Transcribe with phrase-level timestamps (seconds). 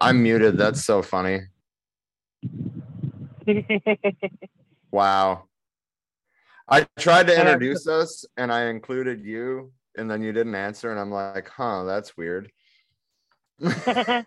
[0.00, 0.56] I'm muted.
[0.56, 1.40] That's so funny.
[4.92, 5.44] Wow.
[6.68, 11.00] I tried to introduce us and I included you and then you didn't answer and
[11.00, 12.50] I'm like, huh, that's weird.
[13.60, 14.24] well,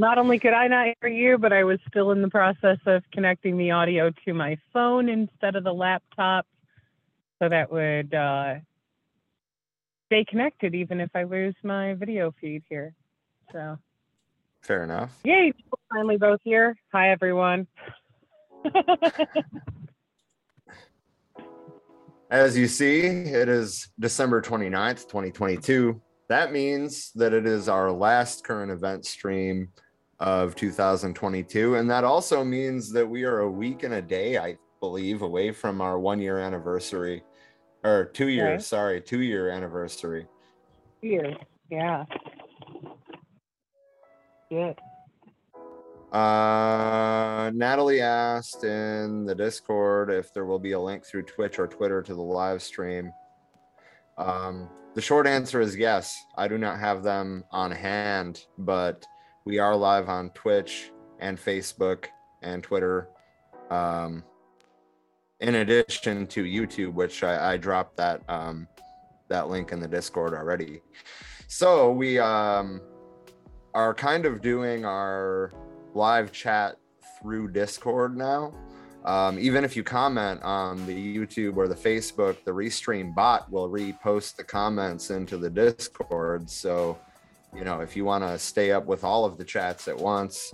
[0.00, 3.02] not only could I not hear you, but I was still in the process of
[3.12, 6.46] connecting the audio to my phone instead of the laptop.
[7.40, 8.56] So that would uh,
[10.06, 12.94] stay connected even if I lose my video feed here.
[13.52, 13.78] So,
[14.68, 15.10] Fair enough.
[15.24, 15.50] yay,
[15.90, 16.76] finally both here.
[16.92, 17.66] Hi, everyone.
[22.30, 25.98] As you see, it is December 29th, 2022.
[26.28, 29.70] That means that it is our last current event stream
[30.20, 31.76] of 2022.
[31.76, 35.50] And that also means that we are a week and a day, I believe, away
[35.50, 37.22] from our one year anniversary
[37.84, 38.62] or two years, Okay.
[38.64, 40.26] sorry, two year anniversary.
[41.00, 41.34] here,
[41.70, 42.04] yeah.
[44.50, 44.78] Good.
[46.12, 51.66] Uh, Natalie asked in the Discord if there will be a link through Twitch or
[51.66, 53.12] Twitter to the live stream.
[54.16, 56.16] Um, the short answer is yes.
[56.36, 59.06] I do not have them on hand, but
[59.44, 60.90] we are live on Twitch
[61.20, 62.06] and Facebook
[62.42, 63.08] and Twitter.
[63.70, 64.24] Um,
[65.40, 68.66] in addition to YouTube, which I, I dropped that um,
[69.28, 70.80] that link in the Discord already.
[71.48, 72.80] So we um,
[73.78, 75.52] are kind of doing our
[75.94, 76.78] live chat
[77.22, 78.52] through Discord now.
[79.04, 83.70] Um, even if you comment on the YouTube or the Facebook, the Restream bot will
[83.70, 86.50] repost the comments into the Discord.
[86.50, 86.98] So,
[87.54, 90.52] you know, if you want to stay up with all of the chats at once,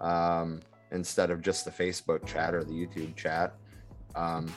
[0.00, 0.60] um,
[0.90, 3.52] instead of just the Facebook chat or the YouTube chat,
[4.16, 4.50] um,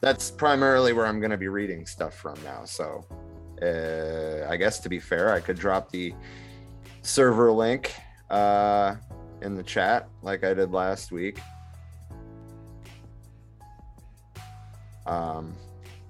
[0.00, 2.64] that's primarily where I'm going to be reading stuff from now.
[2.64, 3.04] So,
[3.60, 6.14] uh, I guess to be fair, I could drop the
[7.06, 7.94] server link
[8.30, 8.96] uh,
[9.42, 11.38] in the chat like I did last week.
[15.06, 15.54] Um,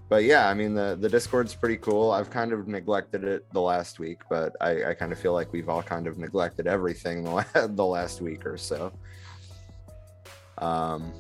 [0.09, 2.11] but yeah, I mean the the Discord's pretty cool.
[2.13, 5.53] I've kind of neglected it the last week, but I, I kind of feel like
[5.53, 8.93] we've all kind of neglected everything the, la- the last week or so.
[10.59, 11.13] Um.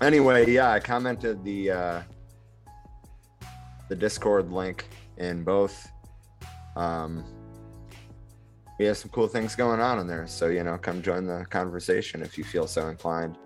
[0.00, 2.02] Anyway, yeah, I commented the uh,
[3.88, 5.88] the Discord link in both.
[6.76, 7.24] Um,
[8.78, 11.46] we have some cool things going on in there, so you know, come join the
[11.50, 13.36] conversation if you feel so inclined.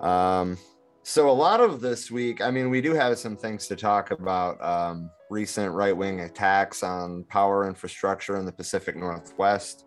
[0.00, 0.58] Um,
[1.02, 4.10] so a lot of this week, I mean, we do have some things to talk
[4.10, 4.60] about.
[4.62, 9.86] Um, recent right-wing attacks on power infrastructure in the Pacific Northwest,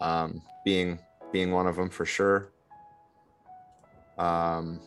[0.00, 0.98] um, being
[1.32, 2.52] being one of them for sure.
[4.18, 4.80] Um,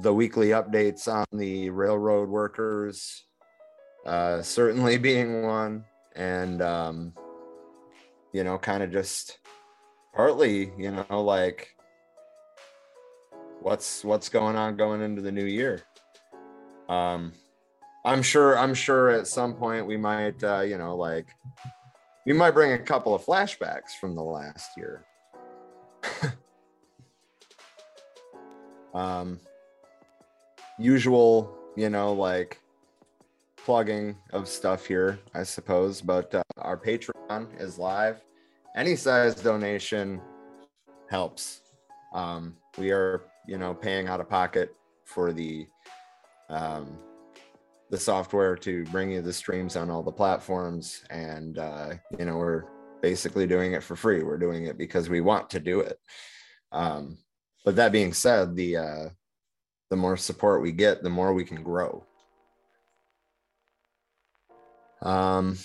[0.00, 3.24] the weekly updates on the railroad workers,
[4.04, 5.84] uh, certainly being one,
[6.14, 7.12] and um,
[8.32, 9.38] you know, kind of just
[10.14, 11.74] partly, you know, like
[13.60, 15.82] what's what's going on going into the new year.
[16.88, 17.32] Um,
[18.04, 21.28] I'm sure I'm sure at some point we might, uh, you know, like
[22.26, 25.06] we might bring a couple of flashbacks from the last year.
[28.94, 29.40] um,
[30.78, 32.60] usual, you know, like
[33.64, 36.00] plugging of stuff here, I suppose.
[36.02, 38.22] But uh, our Patreon is live.
[38.76, 40.20] Any size donation
[41.08, 41.62] helps.
[42.12, 44.74] Um, we are, you know, paying out of pocket
[45.04, 45.66] for the
[46.50, 46.98] um,
[47.90, 52.36] the software to bring you the streams on all the platforms, and uh, you know,
[52.36, 52.64] we're
[53.00, 54.22] basically doing it for free.
[54.22, 55.98] We're doing it because we want to do it.
[56.72, 57.18] Um,
[57.64, 59.08] but that being said, the uh,
[59.90, 62.04] the more support we get, the more we can grow.
[65.04, 65.58] Um,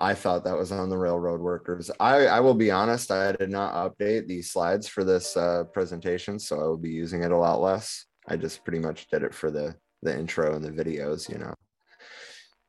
[0.00, 1.90] I thought that was on the railroad workers.
[2.00, 6.38] I, I will be honest, I did not update these slides for this uh, presentation,
[6.38, 8.06] so I will be using it a lot less.
[8.26, 11.52] I just pretty much did it for the the intro and the videos, you know.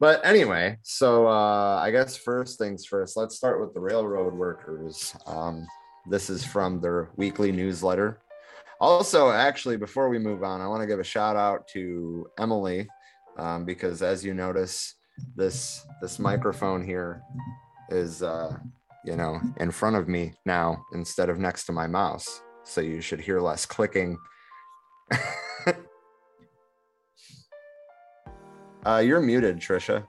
[0.01, 5.15] But anyway, so uh, I guess first things first, let's start with the railroad workers.
[5.25, 5.65] Um,
[6.09, 8.19] this is from their weekly newsletter.
[8.81, 12.89] Also, actually, before we move on, I want to give a shout out to Emily
[13.38, 14.95] um, because, as you notice,
[15.36, 17.22] this this microphone here
[17.89, 18.57] is, uh,
[19.06, 23.01] you know, in front of me now instead of next to my mouse, so you
[23.01, 24.18] should hear less clicking.
[28.86, 30.06] uh, you're muted, Trisha.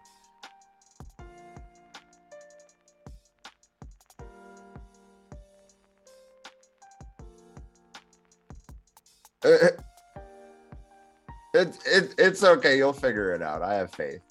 [12.33, 12.79] It's okay.
[12.79, 13.61] You'll figure it out.
[13.61, 14.23] I have faith.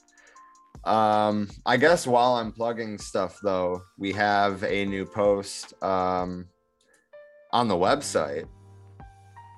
[0.86, 6.48] Um, I guess while I'm plugging stuff though, we have a new post um,
[7.54, 8.48] on the website.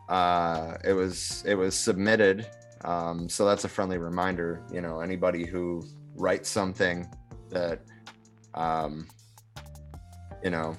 [0.09, 2.45] Uh, it was it was submitted,
[2.83, 4.61] um, so that's a friendly reminder.
[4.69, 5.81] You know, anybody who
[6.13, 7.07] writes something
[7.49, 7.79] that
[8.55, 9.07] um,
[10.43, 10.75] you know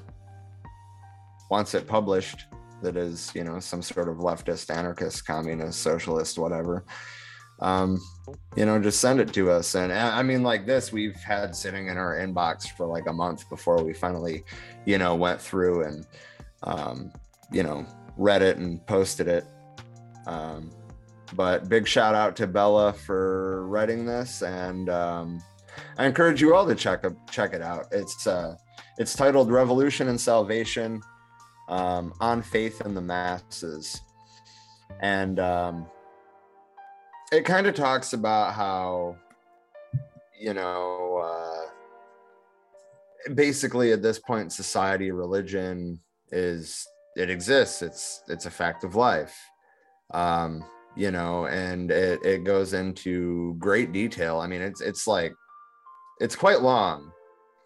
[1.51, 2.45] wants it published
[2.83, 6.85] that is you know some sort of leftist anarchist communist socialist whatever
[7.65, 7.99] um
[8.57, 9.75] you know just send it to us.
[9.75, 13.49] And i mean like this we've had sitting in our inbox for like a month
[13.49, 14.45] before we finally
[14.85, 16.07] you know went through and
[16.63, 17.13] um
[17.51, 19.45] you know read it and posted it.
[20.27, 20.71] Um
[21.35, 24.43] but big shout out to bella for writing this.
[24.43, 25.43] And um
[25.99, 27.87] i encourage you all to check check it out.
[27.91, 28.57] It's uh
[28.99, 31.01] it's titled revolution and salvation
[31.69, 34.01] um, on faith in the masses.
[35.01, 35.87] And um,
[37.35, 39.17] it kind of talks about how
[40.39, 41.67] you know uh,
[43.35, 45.99] basically at this point society religion
[46.31, 46.87] is
[47.17, 47.83] it exists.
[47.83, 49.37] It's it's a fact of life.
[50.13, 50.65] Um,
[50.97, 54.39] you know and it, it goes into great detail.
[54.39, 55.35] I mean it's it's like
[56.21, 57.11] it's quite long.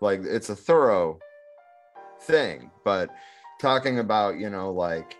[0.00, 1.18] Like it's a thorough
[2.22, 2.70] thing.
[2.84, 3.10] But
[3.60, 5.16] talking about you know like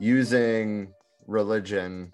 [0.00, 0.88] using
[1.28, 2.12] religion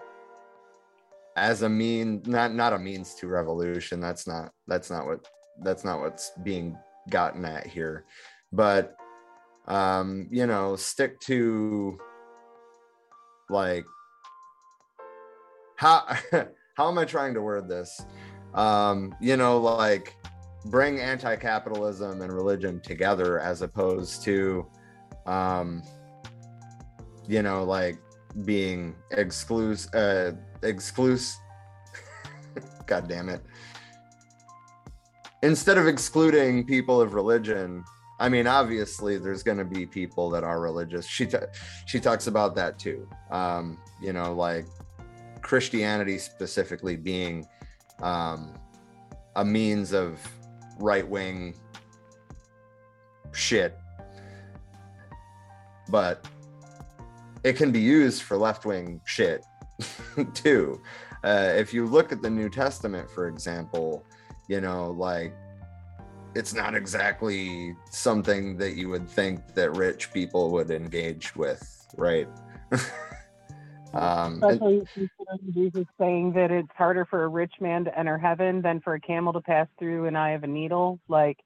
[1.37, 4.01] as a mean not not a means to revolution.
[4.01, 5.27] That's not that's not what
[5.63, 6.77] that's not what's being
[7.11, 8.05] gotten at here.
[8.53, 8.95] But
[9.69, 11.99] um you know stick to
[13.49, 13.85] like
[15.77, 16.05] how
[16.77, 18.01] how am i trying to word this?
[18.55, 20.17] Um you know like
[20.67, 24.67] bring anti-capitalism and religion together as opposed to
[25.27, 25.83] um
[27.27, 27.99] you know like
[28.45, 31.39] being exclusive uh exclusive
[32.87, 33.43] god damn it.
[35.43, 37.85] Instead of excluding people of religion
[38.21, 41.07] i mean obviously there's going to be people that are religious.
[41.07, 41.39] She t-
[41.87, 43.09] she talks about that too.
[43.31, 44.67] Um you know like
[45.43, 47.47] christianity specifically being
[48.01, 48.55] um
[49.37, 50.19] a means of
[50.79, 51.55] right wing
[53.33, 53.79] shit.
[55.89, 56.27] But
[57.45, 59.45] it can be used for left wing shit
[60.35, 60.81] too.
[61.25, 64.05] Uh, if you look at the New Testament, for example,
[64.49, 65.33] you know, like
[66.35, 72.29] it's not exactly something that you would think that rich people would engage with, right?
[73.95, 78.63] um, Especially considering Jesus saying that it's harder for a rich man to enter heaven
[78.63, 80.99] than for a camel to pass through an eye of a needle.
[81.09, 81.39] Like,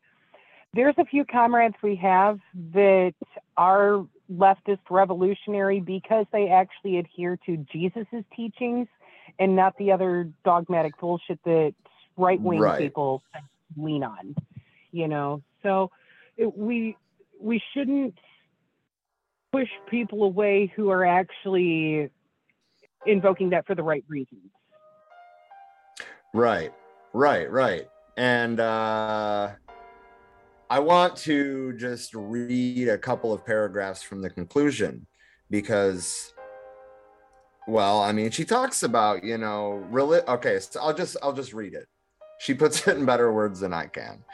[0.73, 2.39] there's a few comrades we have
[2.73, 3.15] that
[3.57, 8.89] are leftist revolutionary because they actually adhere to Jesus's teachings
[9.39, 11.75] and not the other dogmatic bullshit that
[12.17, 12.79] right wing Right.
[12.79, 13.23] people
[13.77, 14.35] lean on.
[14.93, 15.91] You know, so
[16.37, 16.97] it, we
[17.41, 18.15] we shouldn't
[19.53, 22.11] push people away who are actually
[23.05, 24.51] invoking that for the right reasons.
[26.33, 26.73] Right,
[27.13, 27.89] right, right.
[28.17, 29.51] And uh,
[30.69, 35.07] I want to just read a couple of paragraphs from the conclusion
[35.49, 36.35] because,
[37.69, 40.21] well, I mean, she talks about you know, really.
[40.27, 41.87] Okay, so I'll just I'll just read it.
[42.41, 44.25] She puts it in better words than I can.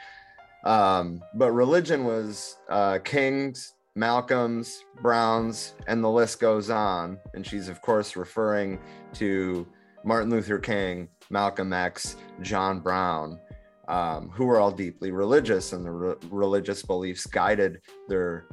[0.65, 7.19] Um, but religion was uh, kings, Malcolms, Browns, and the list goes on.
[7.35, 8.79] And she's of course referring
[9.15, 9.67] to
[10.03, 13.39] Martin Luther King, Malcolm X, John Brown,
[13.87, 18.45] um, who were all deeply religious, and the re- religious beliefs guided their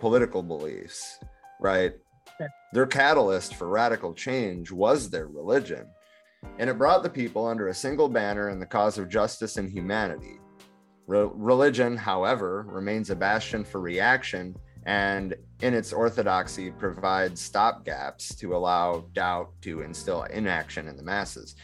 [0.00, 1.18] political beliefs,
[1.60, 1.94] right?
[2.38, 2.48] Sure.
[2.72, 5.86] Their catalyst for radical change was their religion,
[6.58, 9.70] and it brought the people under a single banner in the cause of justice and
[9.70, 10.38] humanity.
[11.06, 14.54] Re- religion, however, remains a bastion for reaction
[14.88, 21.56] and in its orthodoxy provides stopgaps to allow doubt to instill inaction in the masses.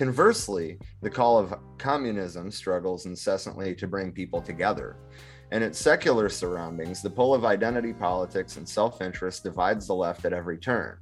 [0.00, 4.96] Conversely, the call of communism struggles incessantly to bring people together.
[5.52, 10.24] In its secular surroundings, the pull of identity politics and self interest divides the left
[10.24, 10.96] at every turn.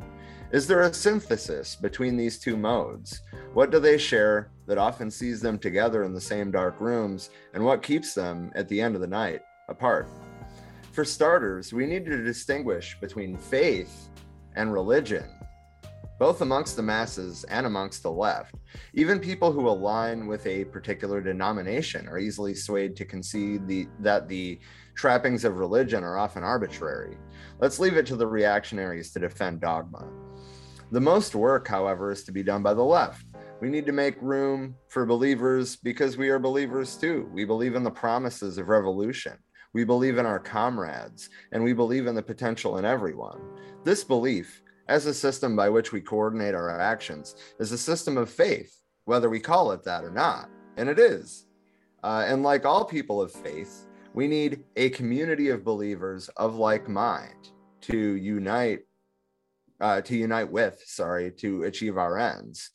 [0.50, 3.22] Is there a synthesis between these two modes?
[3.54, 7.64] What do they share that often sees them together in the same dark rooms, and
[7.64, 10.08] what keeps them, at the end of the night, apart?
[10.90, 14.08] For starters, we need to distinguish between faith
[14.56, 15.37] and religion,
[16.18, 18.54] both amongst the masses and amongst the left.
[18.94, 24.28] Even people who align with a particular denomination are easily swayed to concede the, that
[24.28, 24.58] the
[24.94, 27.16] trappings of religion are often arbitrary.
[27.60, 30.08] Let's leave it to the reactionaries to defend dogma.
[30.90, 33.24] The most work, however, is to be done by the left.
[33.60, 37.28] We need to make room for believers because we are believers too.
[37.32, 39.34] We believe in the promises of revolution.
[39.74, 43.38] We believe in our comrades, and we believe in the potential in everyone.
[43.84, 48.30] This belief, as a system by which we coordinate our actions, is a system of
[48.30, 50.48] faith, whether we call it that or not.
[50.76, 51.46] And it is.
[52.02, 56.88] Uh, and like all people of faith, we need a community of believers of like
[56.88, 57.50] mind
[57.82, 58.80] to unite
[59.80, 62.70] uh, to unite with sorry to achieve our ends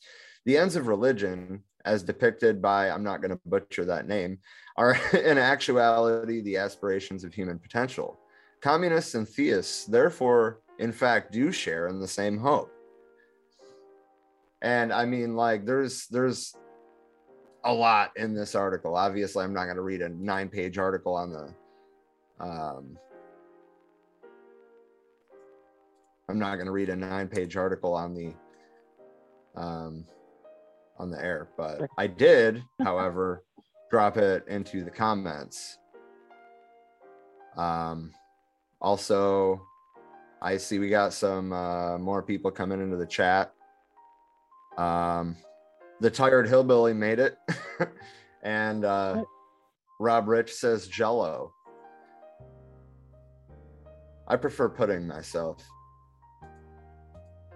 [0.46, 4.38] the ends of religion as depicted by i'm not going to butcher that name
[4.78, 8.18] are in actuality the aspirations of human potential
[8.62, 12.70] communists and theists therefore in fact do share in the same hope.
[14.62, 16.54] And i mean like there's there's
[17.64, 18.96] a lot in this article.
[18.96, 21.54] Obviously i'm not going to read a nine page article on the
[22.40, 22.98] um,
[26.28, 28.32] I'm not going to read a nine page article on the
[29.56, 30.04] um,
[30.98, 33.44] on the air, but I did, however,
[33.90, 35.78] drop it into the comments.
[37.56, 38.12] Um,
[38.80, 39.60] also,
[40.44, 43.54] I see we got some uh, more people coming into the chat.
[44.76, 45.38] Um,
[46.00, 47.38] the tired hillbilly made it,
[48.42, 49.24] and uh,
[49.98, 51.54] Rob Rich says Jello.
[54.28, 55.66] I prefer pudding myself.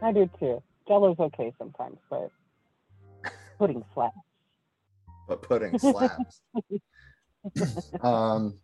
[0.00, 0.62] I do too.
[0.86, 2.30] Jello's okay sometimes, but
[3.58, 4.16] pudding slaps.
[5.28, 6.40] but pudding slaps.
[8.00, 8.58] um,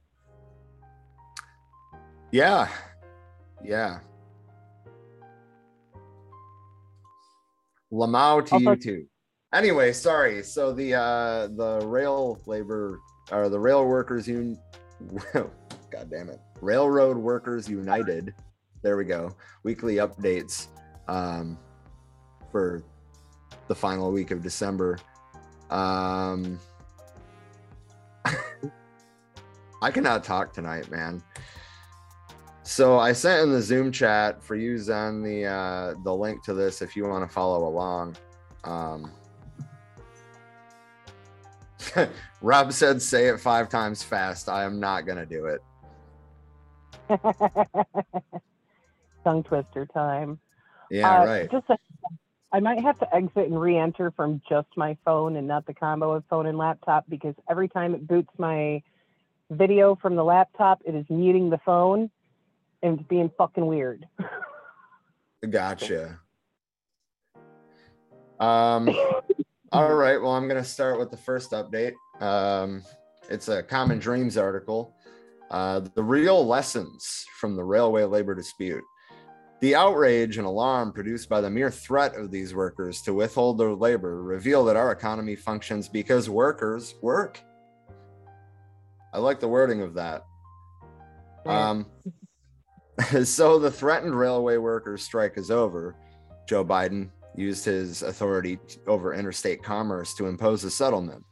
[2.33, 2.69] yeah,
[3.63, 4.01] yeah.
[7.95, 9.07] Lamau to Also- you too.
[9.53, 10.43] Anyway, sorry.
[10.43, 12.99] So the uh, the rail labor
[13.31, 14.59] or the rail workers union,
[15.33, 18.35] God damn it, Railroad Workers United.
[18.83, 19.31] There we go.
[19.63, 20.67] Weekly updates
[21.07, 21.57] um,
[22.51, 22.83] for
[23.69, 24.99] the final week of December.
[25.71, 26.59] Um,
[29.83, 31.23] I cannot talk tonight, man.
[32.65, 36.55] So I sent in the Zoom chat for you, Zen, the uh, the link to
[36.55, 38.17] this if you want to follow along.
[38.65, 39.13] Um,
[42.41, 45.61] Rob said, "Say it five times fast." I am not gonna do it.
[49.25, 50.41] Tongue twister time.
[50.91, 51.51] Yeah, Uh, right.
[51.51, 51.77] Just a,
[52.51, 56.13] I might have to exit and re-enter from just my phone and not the combo
[56.13, 58.83] of phone and laptop because every time it boots my
[59.51, 62.11] video from the laptop, it is muting the phone
[62.85, 64.07] and being fucking weird.
[65.51, 66.21] Gotcha.
[68.39, 68.89] Um,
[69.73, 70.21] all right.
[70.21, 71.95] Well, I'm going to start with the first update.
[72.21, 72.83] Um,
[73.29, 74.95] it's a Common Dreams article.
[75.51, 78.85] Uh, the real lessons from the railway labor dispute.
[79.61, 83.73] The outrage and alarm produced by the mere threat of these workers to withhold their
[83.73, 87.41] labor reveal that our economy functions because workers work.
[89.15, 90.25] I like the wording of that.
[91.47, 91.87] Um,
[93.25, 95.97] so the threatened railway workers strike is over.
[96.49, 101.25] Joe Biden used his authority over interstate commerce to impose a settlement.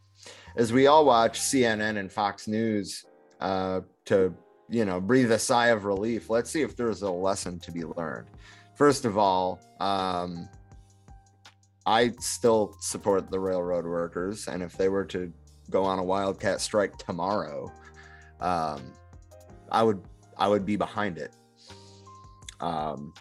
[0.57, 3.05] As we all watch CNN and Fox News
[3.41, 4.35] uh, to,
[4.69, 7.85] you know, breathe a sigh of relief, let's see if there's a lesson to be
[7.85, 8.29] learned.
[8.75, 10.49] First of all, um,
[11.87, 15.33] I still support the railroad workers, and if they were to
[15.71, 17.73] go on a wildcat strike tomorrow,
[18.41, 18.83] um,
[19.71, 20.03] I would
[20.37, 21.33] I would be behind it.
[22.63, 23.13] Um,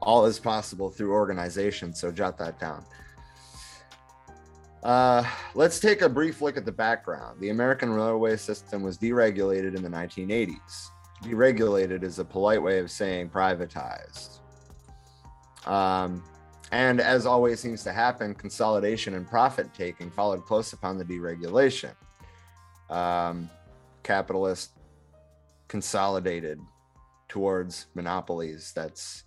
[0.00, 2.84] all is possible through organization, so jot that down.
[4.82, 7.38] Uh, let's take a brief look at the background.
[7.40, 10.88] The American railway system was deregulated in the 1980s.
[11.22, 14.40] Deregulated is a polite way of saying privatized.
[15.66, 16.24] Um,
[16.72, 21.92] and as always seems to happen, consolidation and profit taking followed close upon the deregulation.
[22.90, 23.48] Um,
[24.02, 24.70] capitalist
[25.68, 26.58] consolidated
[27.32, 28.72] towards monopolies.
[28.76, 29.24] That's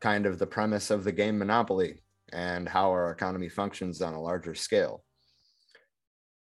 [0.00, 2.00] kind of the premise of the game Monopoly
[2.32, 5.04] and how our economy functions on a larger scale.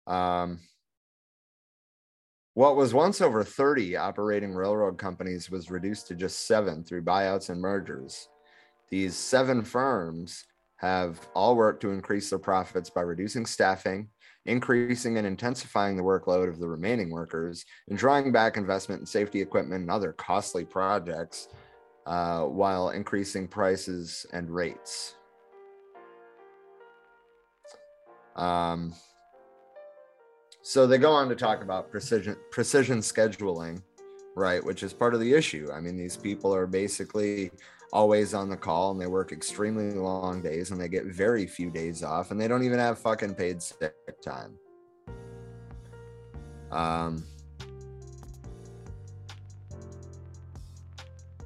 [0.09, 0.59] Um,
[2.55, 7.51] what was once over 30 operating railroad companies was reduced to just seven through buyouts
[7.51, 8.29] and mergers.
[8.91, 10.45] These seven firms
[10.79, 14.09] have all worked to increase their profits by reducing staffing,
[14.47, 19.41] increasing and intensifying the workload of the remaining workers, and drawing back investment in safety
[19.41, 21.49] equipment and other costly projects
[22.07, 25.17] uh, while increasing prices and rates.
[28.37, 28.95] Um,
[30.63, 33.83] so they go on to talk about precision precision scheduling,
[34.35, 34.65] right?
[34.65, 35.69] Which is part of the issue.
[35.73, 37.51] I mean, these people are basically
[37.95, 41.71] always on the call and they work extremely long days and they get very few
[41.71, 44.59] days off and they don't even have fucking paid sick time.
[46.73, 47.25] Um,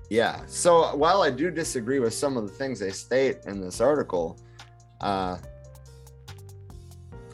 [0.09, 0.41] yeah.
[0.47, 4.41] So while I do disagree with some of the things they state in this article,
[5.03, 5.37] uh,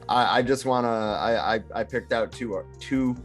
[0.08, 0.88] I, I just want to.
[0.88, 3.16] I, I I picked out two two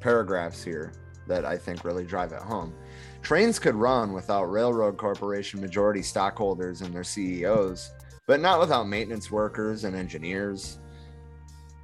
[0.00, 0.92] paragraphs here
[1.26, 2.74] that I think really drive it home.
[3.22, 7.92] Trains could run without railroad corporation majority stockholders and their CEOs,
[8.26, 10.78] but not without maintenance workers and engineers.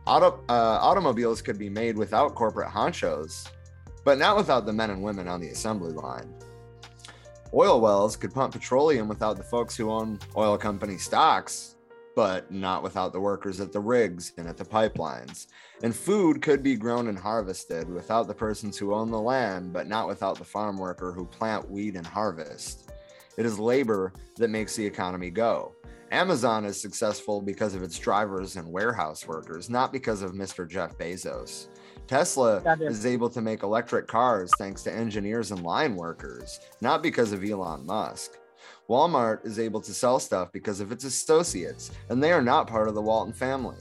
[0.05, 3.49] Auto, uh, automobiles could be made without corporate honchos,
[4.05, 6.35] but not without the men and women on the assembly line.
[7.55, 11.77] Oil wells could pump petroleum without the folks who own oil company stocks,
[12.19, 15.47] but not without the workers at the rigs and at the pipelines.
[15.85, 19.87] And food could be grown and harvested without the persons who own the land, but
[19.87, 22.91] not without the farm worker who plant, weed, and harvest.
[23.37, 25.77] It is labor that makes the economy go.
[26.11, 30.69] Amazon is successful because of its drivers and warehouse workers, not because of Mr.
[30.69, 31.69] Jeff Bezos.
[32.09, 37.31] Tesla is able to make electric cars thanks to engineers and line workers, not because
[37.31, 38.39] of Elon Musk.
[38.89, 42.89] Walmart is able to sell stuff because of its associates, and they are not part
[42.89, 43.77] of the Walton family.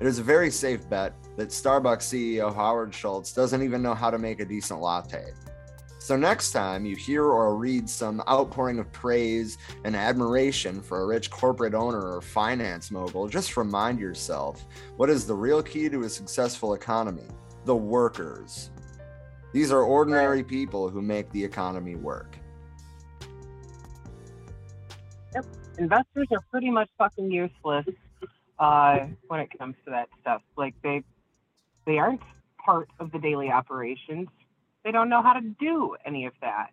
[0.00, 4.10] It is a very safe bet that Starbucks CEO Howard Schultz doesn't even know how
[4.10, 5.32] to make a decent latte.
[6.00, 11.06] So, next time you hear or read some outpouring of praise and admiration for a
[11.06, 16.02] rich corporate owner or finance mogul, just remind yourself what is the real key to
[16.02, 17.28] a successful economy?
[17.64, 18.70] The workers.
[19.52, 22.41] These are ordinary people who make the economy work.
[25.78, 27.86] Investors are pretty much fucking useless
[28.58, 30.42] uh, when it comes to that stuff.
[30.56, 31.02] Like they
[31.86, 32.20] they aren't
[32.64, 34.28] part of the daily operations.
[34.84, 36.70] They don't know how to do any of that.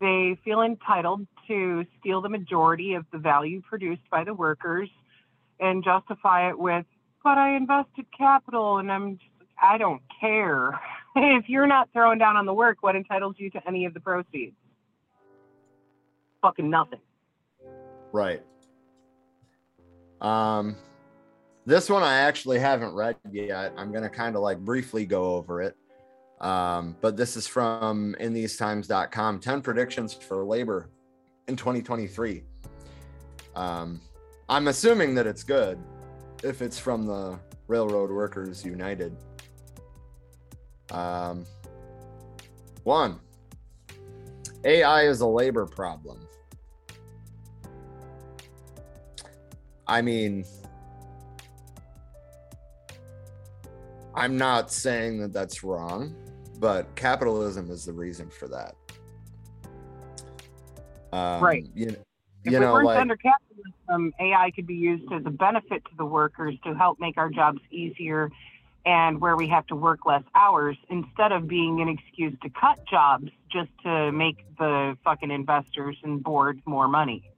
[0.00, 4.90] They feel entitled to steal the majority of the value produced by the workers
[5.58, 6.84] and justify it with,
[7.24, 10.78] but I invested capital and I'm just, I don't care.
[11.16, 14.00] if you're not throwing down on the work, what entitles you to any of the
[14.00, 14.54] proceeds?
[16.42, 17.00] Fucking nothing.
[18.16, 18.40] Right.
[20.22, 20.74] Um,
[21.66, 23.74] this one I actually haven't read yet.
[23.76, 25.76] I'm gonna kind of like briefly go over it.
[26.40, 30.88] Um, but this is from inthesetimes.com 10 predictions for labor
[31.46, 32.42] in 2023.
[33.54, 34.00] Um,
[34.48, 35.78] I'm assuming that it's good
[36.42, 39.14] if it's from the Railroad Workers United.
[40.90, 41.44] Um,
[42.82, 43.20] one,
[44.64, 46.25] AI is a labor problem.
[49.88, 50.44] I mean,
[54.14, 56.14] I'm not saying that that's wrong,
[56.58, 58.74] but capitalism is the reason for that.
[61.12, 61.66] Um, Right.
[61.74, 65.30] You, If you we know, weren't like under capitalism, AI could be used as a
[65.30, 68.30] benefit to the workers to help make our jobs easier
[68.84, 72.78] and where we have to work less hours instead of being an excuse to cut
[72.88, 77.28] jobs just to make the fucking investors and board more money.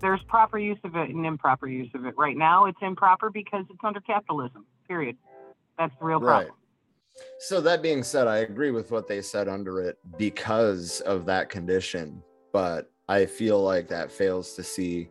[0.00, 2.14] There's proper use of it and improper use of it.
[2.16, 5.16] Right now, it's improper because it's under capitalism, period.
[5.78, 6.46] That's the real right.
[6.46, 6.56] problem.
[7.38, 11.50] So that being said, I agree with what they said under it because of that
[11.50, 15.10] condition, but I feel like that fails to see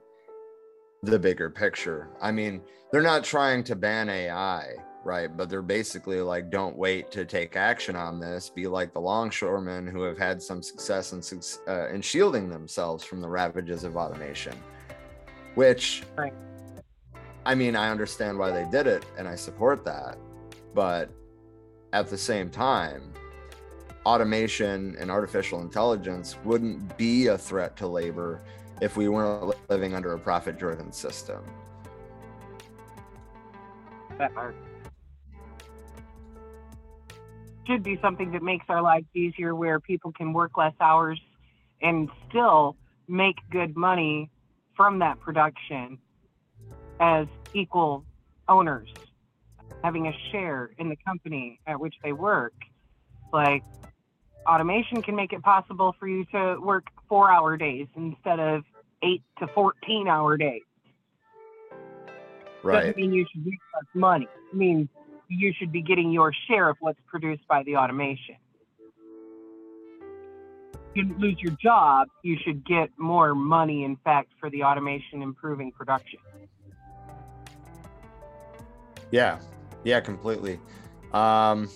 [1.03, 2.09] the bigger picture.
[2.21, 4.73] I mean, they're not trying to ban AI,
[5.03, 5.35] right?
[5.35, 8.49] But they're basically like, don't wait to take action on this.
[8.49, 13.21] Be like the longshoremen who have had some success in, uh, in shielding themselves from
[13.21, 14.53] the ravages of automation,
[15.55, 16.33] which, Right.
[17.45, 20.17] I mean, I understand why they did it and I support that.
[20.73, 21.09] But
[21.93, 23.13] at the same time,
[24.05, 28.41] automation and artificial intelligence wouldn't be a threat to labor
[28.81, 31.43] if we weren't living under a profit driven system.
[34.17, 34.53] that.
[37.65, 41.19] Should be something that makes our lives easier where people can work less hours
[41.81, 42.75] and still
[43.07, 44.29] make good money
[44.79, 45.99] from that production
[47.01, 48.05] as equal
[48.47, 48.87] owners,
[49.83, 52.53] having a share in the company at which they work.
[53.33, 53.61] Like
[54.47, 58.63] automation can make it possible for you to work four hour days instead of
[59.03, 60.61] eight to 14 hour days
[62.63, 62.81] Right.
[62.85, 64.29] doesn't mean you should make less money.
[64.53, 64.87] It means
[65.27, 68.35] you should be getting your share of what's produced by the automation.
[71.03, 76.19] Lose your job, you should get more money, in fact, for the automation improving production.
[79.11, 79.39] Yeah.
[79.83, 80.59] Yeah, completely.
[81.13, 81.69] Um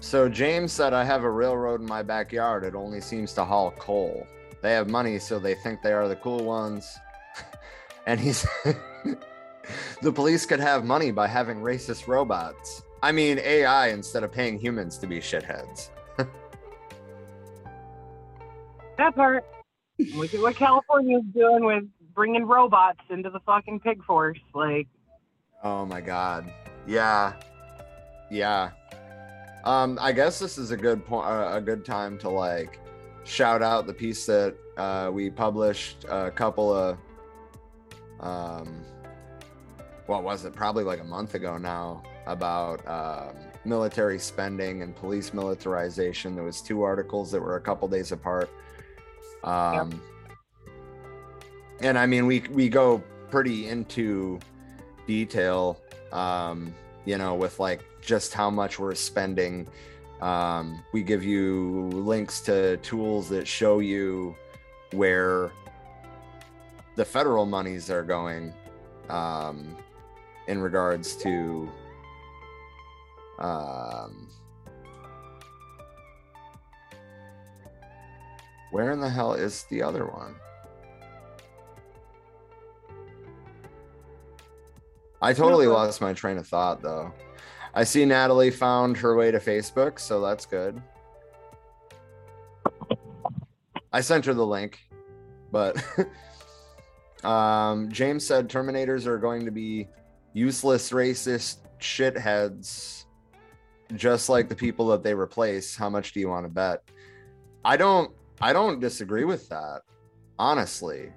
[0.00, 2.64] so James said I have a railroad in my backyard.
[2.64, 4.26] It only seems to haul coal.
[4.62, 6.96] They have money so they think they are the cool ones.
[8.06, 8.46] and he's
[10.02, 12.82] the police could have money by having racist robots.
[13.02, 15.90] I mean AI instead of paying humans to be shitheads.
[18.98, 19.44] That part.
[20.14, 21.84] Look at what California's doing with
[22.14, 24.38] bringing robots into the fucking pig force.
[24.54, 24.88] Like,
[25.62, 26.52] Oh my god.
[26.86, 27.32] Yeah.
[28.30, 28.70] Yeah.
[29.64, 32.78] Um I guess this is a good point uh, a good time to like
[33.24, 36.98] shout out the piece that uh we published a couple of
[38.20, 38.84] um
[40.06, 40.54] what was it?
[40.54, 43.34] Probably like a month ago now about um
[43.64, 46.34] military spending and police militarization.
[46.34, 48.48] There was two articles that were a couple days apart.
[49.44, 50.00] Um
[51.80, 54.38] and I mean we we go pretty into
[55.06, 55.80] detail
[56.12, 56.74] um
[57.04, 59.68] you know with like just how much we're spending.
[60.20, 64.34] Um we give you links to tools that show you
[64.92, 65.52] where
[66.96, 68.52] the federal monies are going
[69.08, 69.76] um
[70.48, 71.70] in regards to
[73.38, 74.28] um
[78.70, 80.34] where in the hell is the other one
[85.20, 85.72] I totally No.
[85.72, 87.12] lost my train of thought though.
[87.74, 90.80] I see Natalie found her way to Facebook, so that's good.
[93.92, 94.78] I sent her the link,
[95.50, 95.76] but
[97.24, 99.88] um, James said Terminators are going to be
[100.34, 103.04] useless racist shitheads,
[103.96, 105.74] just like the people that they replace.
[105.74, 106.82] How much do you want to bet?
[107.64, 108.12] I don't.
[108.40, 109.82] I don't disagree with that.
[110.38, 111.12] Honestly,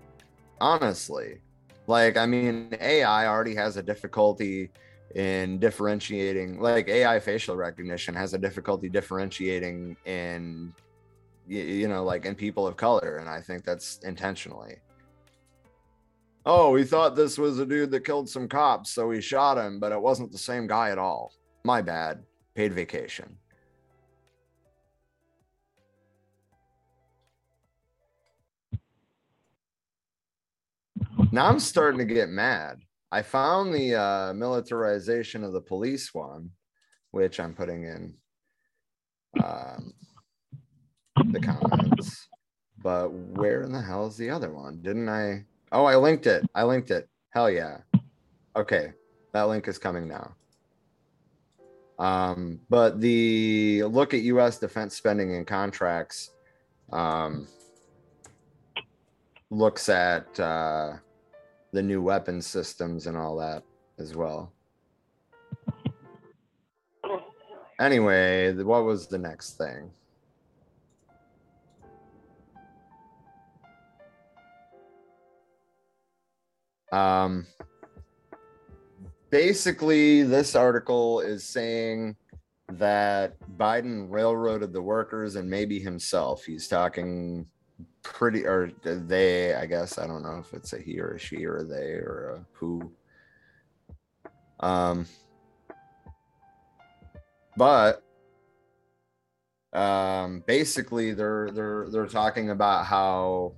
[0.60, 1.42] honestly,
[1.88, 4.70] like I mean, AI already has a difficulty
[5.16, 6.60] in differentiating.
[6.60, 10.74] Like AI facial recognition has a difficulty differentiating in
[11.48, 14.76] you know like in people of color and i think that's intentionally
[16.46, 19.80] oh we thought this was a dude that killed some cops so we shot him
[19.80, 22.24] but it wasn't the same guy at all my bad
[22.56, 23.36] paid vacation
[31.32, 32.80] now i'm starting to get mad
[33.12, 36.50] i found the uh, militarization of the police one
[37.12, 38.14] which i'm putting in
[39.44, 39.94] um,
[41.32, 42.28] the comments.
[42.84, 44.82] But where in the hell is the other one?
[44.82, 45.46] Didn't I?
[45.72, 46.44] Oh, I linked it.
[46.56, 47.08] I linked it.
[47.30, 47.78] Hell yeah.
[48.56, 48.92] Okay,
[49.34, 50.36] that link is coming now.
[52.00, 54.58] Um, but the look at U.S.
[54.58, 56.32] defense spending and contracts
[56.92, 57.48] um,
[59.52, 60.94] looks at uh,
[61.72, 63.64] the new weapon systems and all that
[63.98, 64.52] as well.
[67.80, 69.90] Anyway, what was the next thing?
[76.92, 77.48] Um,
[79.30, 82.16] basically, this article is saying
[82.74, 86.44] that Biden railroaded the workers and maybe himself.
[86.44, 87.48] He's talking
[88.04, 89.98] pretty, or they, I guess.
[89.98, 92.46] I don't know if it's a he or a she or a they or a
[92.54, 92.92] who.
[94.60, 95.08] Um,
[97.58, 98.04] but
[99.74, 103.54] um, basically, they're they're they're talking about how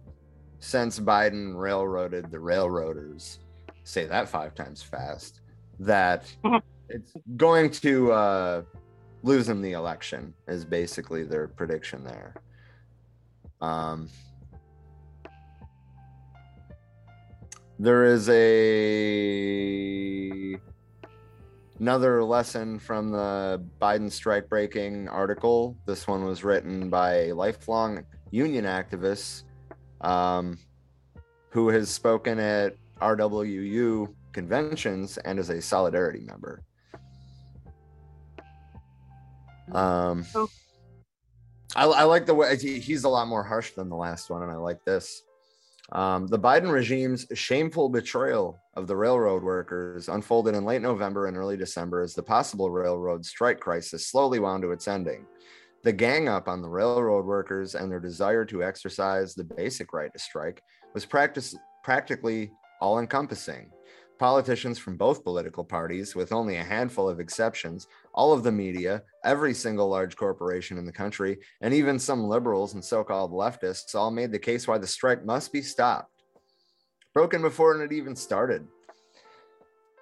[0.59, 3.39] since Biden railroaded the railroaders,
[3.83, 5.41] say that five times fast,
[5.79, 6.33] that
[6.89, 8.61] it's going to uh,
[9.23, 12.35] lose him the election is basically their prediction there.
[13.61, 14.09] Um,
[17.83, 18.39] there is a
[21.81, 25.75] another lesson from the Biden strike breaking article.
[25.85, 29.43] This one was written by a lifelong union activist
[29.99, 30.57] um,
[31.49, 36.63] who has spoken at RWU conventions and is a solidarity member.
[39.73, 40.47] Um, Oh.
[41.75, 44.41] I, I like the way he- he's a lot more harsh than the last one,
[44.41, 45.23] and I like this.
[45.93, 51.37] Um, the Biden regime's shameful betrayal of the railroad workers unfolded in late November and
[51.37, 55.27] early December as the possible railroad strike crisis slowly wound to its ending.
[55.83, 60.11] The gang up on the railroad workers and their desire to exercise the basic right
[60.11, 60.63] to strike
[60.95, 62.51] was practice, practically
[62.81, 63.69] all encompassing.
[64.23, 69.03] Politicians from both political parties, with only a handful of exceptions, all of the media,
[69.25, 73.95] every single large corporation in the country, and even some liberals and so called leftists
[73.95, 76.09] all made the case why the strike must be stopped.
[77.13, 78.65] Broken before it even started.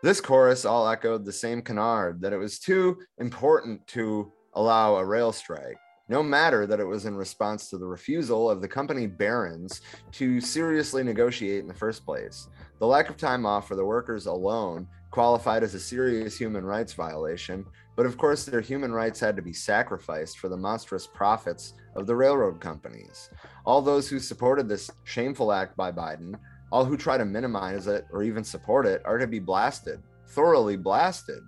[0.04, 5.04] This chorus all echoed the same canard that it was too important to allow a
[5.04, 9.08] rail strike, no matter that it was in response to the refusal of the company
[9.08, 12.48] barons to seriously negotiate in the first place.
[12.80, 16.94] The lack of time off for the workers alone qualified as a serious human rights
[16.94, 21.74] violation, but of course, their human rights had to be sacrificed for the monstrous profits
[21.96, 23.30] of the railroad companies.
[23.66, 26.36] All those who supported this shameful act by Biden,
[26.72, 30.78] all who try to minimize it or even support it, are to be blasted, thoroughly
[30.78, 31.44] blasted.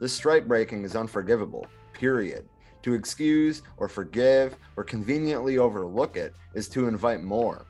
[0.00, 2.48] This strike breaking is unforgivable, period.
[2.88, 7.66] To excuse or forgive or conveniently overlook it is to invite more.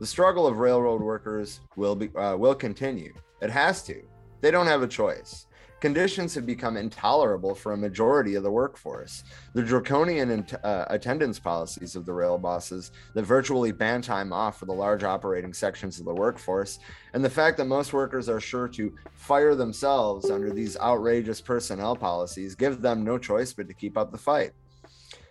[0.00, 3.14] The struggle of railroad workers will be uh, will continue.
[3.40, 4.02] It has to.
[4.42, 5.46] They don't have a choice.
[5.80, 9.22] Conditions have become intolerable for a majority of the workforce.
[9.54, 14.66] The draconian uh, attendance policies of the rail bosses that virtually ban time off for
[14.66, 16.80] the large operating sections of the workforce,
[17.12, 21.94] and the fact that most workers are sure to fire themselves under these outrageous personnel
[21.94, 24.50] policies give them no choice but to keep up the fight.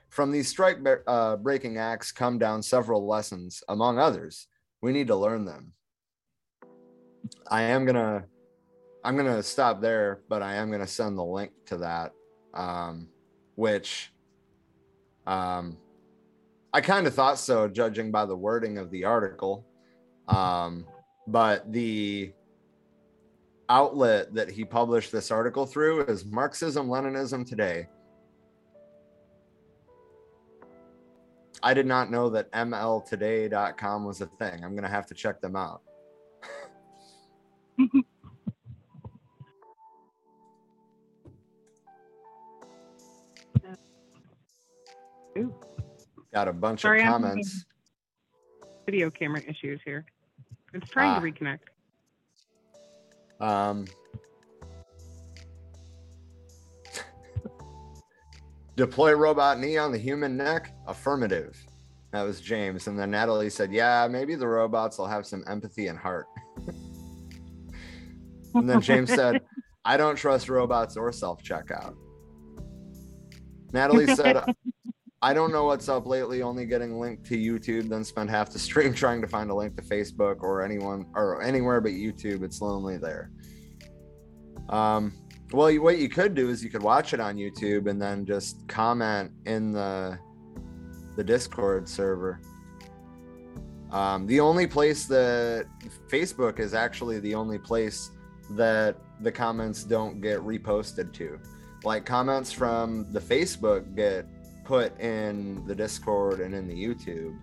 [0.07, 4.47] From these strike uh, breaking acts come down several lessons, among others.
[4.81, 5.73] We need to learn them.
[7.49, 8.25] I am gonna
[9.03, 12.13] I'm gonna stop there, but I am gonna send the link to that,
[12.53, 13.07] um,
[13.55, 14.11] which
[15.25, 15.77] um,
[16.73, 19.65] I kind of thought so, judging by the wording of the article.
[20.27, 20.85] Um,
[21.27, 22.33] but the
[23.69, 27.87] outlet that he published this article through is Marxism Leninism Today.
[31.63, 34.63] I did not know that mltoday.com was a thing.
[34.63, 35.81] I'm gonna have to check them out.
[46.37, 47.65] Got a bunch Sorry, of comments.
[48.85, 50.05] video camera issues here.
[50.71, 51.19] It's trying Ah.
[51.19, 51.61] to reconnect.
[53.39, 53.87] Um,
[58.75, 60.75] deploy robot knee on the human neck?
[60.85, 61.57] Affirmative.
[62.11, 62.85] That was James.
[62.85, 66.27] And then Natalie said, Yeah, maybe the robots will have some empathy and heart.
[68.53, 69.41] and then James said,
[69.85, 71.95] I don't trust robots or self checkout.
[73.73, 74.43] Natalie said,
[75.21, 78.59] I don't know what's up lately, only getting linked to YouTube, then spend half the
[78.59, 82.43] stream trying to find a link to Facebook or anyone or anywhere but YouTube.
[82.43, 83.31] It's lonely there.
[84.69, 85.13] Um,
[85.51, 88.25] well, you, what you could do is you could watch it on YouTube and then
[88.25, 90.19] just comment in the
[91.15, 92.39] the Discord server.
[93.91, 95.65] Um, the only place that
[96.09, 98.11] Facebook is actually the only place
[98.51, 101.39] that the comments don't get reposted to.
[101.83, 104.27] Like comments from the Facebook get
[104.67, 107.37] put in the Discord and in the YouTube.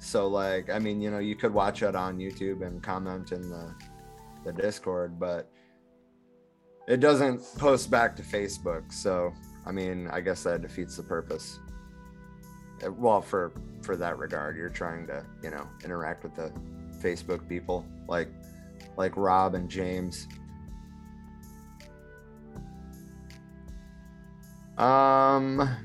[0.00, 3.48] So like, I mean, you know, you could watch it on YouTube and comment in
[3.48, 3.72] the
[4.44, 5.48] the Discord, but
[6.88, 8.92] it doesn't post back to Facebook.
[8.92, 9.32] So,
[9.64, 11.60] I mean, I guess that defeats the purpose.
[12.84, 13.52] Uh, Well, for
[13.82, 16.52] for that regard, you're trying to, you know, interact with the
[17.00, 18.30] Facebook people like
[18.96, 20.26] like Rob and James.
[24.76, 25.76] Um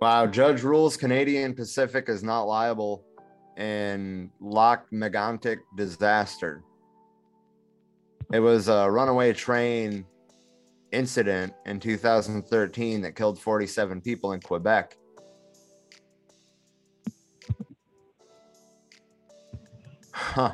[0.00, 3.04] Wow, judge rules Canadian Pacific is not liable
[3.56, 6.62] in Lac-Mégantic disaster.
[8.32, 10.06] It was a runaway train
[10.92, 14.96] incident in 2013 that killed 47 people in Quebec.
[20.12, 20.52] Huh.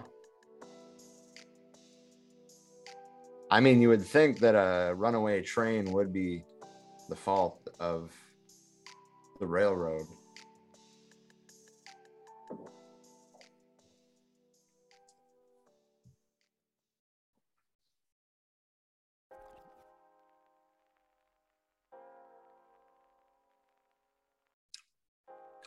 [3.50, 6.44] I mean, you would think that a runaway train would be
[7.08, 8.12] the fault of
[9.38, 10.06] the railroad.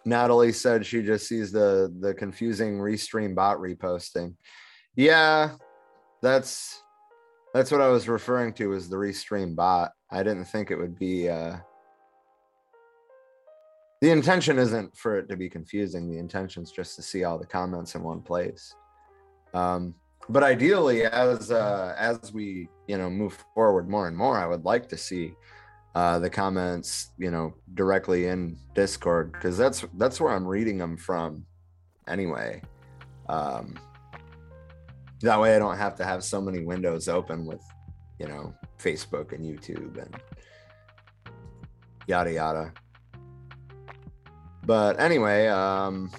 [0.08, 4.36] Natalie said she just sees the the confusing restream bot reposting.
[4.96, 5.56] Yeah,
[6.22, 6.82] that's
[7.54, 9.92] that's what I was referring to as the restream bot.
[10.10, 11.58] I didn't think it would be uh
[14.00, 16.10] the intention isn't for it to be confusing.
[16.10, 18.74] The intention is just to see all the comments in one place.
[19.54, 19.96] Um,
[20.30, 24.64] but ideally, as uh, as we you know move forward more and more, I would
[24.64, 25.34] like to see
[25.98, 30.96] uh, the comments you know directly in Discord because that's that's where I'm reading them
[30.96, 31.44] from
[32.08, 32.62] anyway.
[33.28, 33.80] Um,
[35.22, 37.64] that way, I don't have to have so many windows open with
[38.20, 40.16] you know Facebook and YouTube and
[42.06, 42.72] yada yada
[44.64, 46.10] but anyway um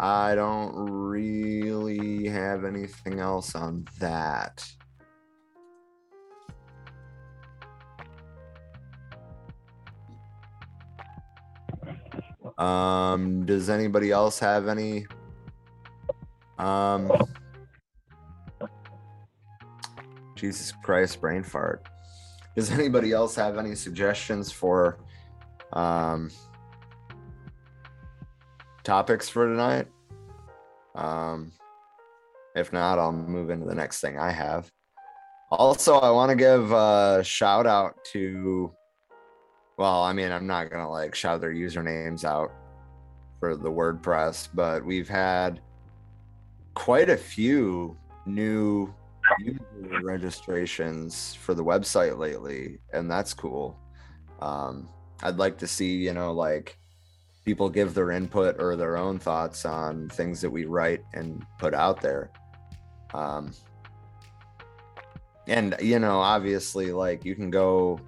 [0.00, 4.66] i don't really have anything else on that
[12.58, 15.06] um does anybody else have any
[16.58, 17.10] um
[20.36, 21.84] jesus christ brain fart
[22.54, 24.98] does anybody else have any suggestions for
[25.72, 26.30] um,
[28.84, 29.88] topics for tonight?
[30.94, 31.52] Um,
[32.54, 34.70] if not, I'll move into the next thing I have.
[35.50, 38.72] Also, I want to give a shout out to,
[39.76, 42.52] well, I mean, I'm not to like shout their usernames out
[43.40, 45.60] for the WordPress, but we've had
[46.74, 47.96] quite a few
[48.26, 48.92] new
[49.38, 49.60] user
[50.02, 53.78] registrations for the website lately, and that's cool.
[54.40, 54.88] Um,
[55.22, 56.78] I'd like to see, you know, like
[57.44, 61.74] people give their input or their own thoughts on things that we write and put
[61.74, 62.30] out there.
[63.12, 63.52] Um,
[65.46, 68.00] and you know, obviously, like you can go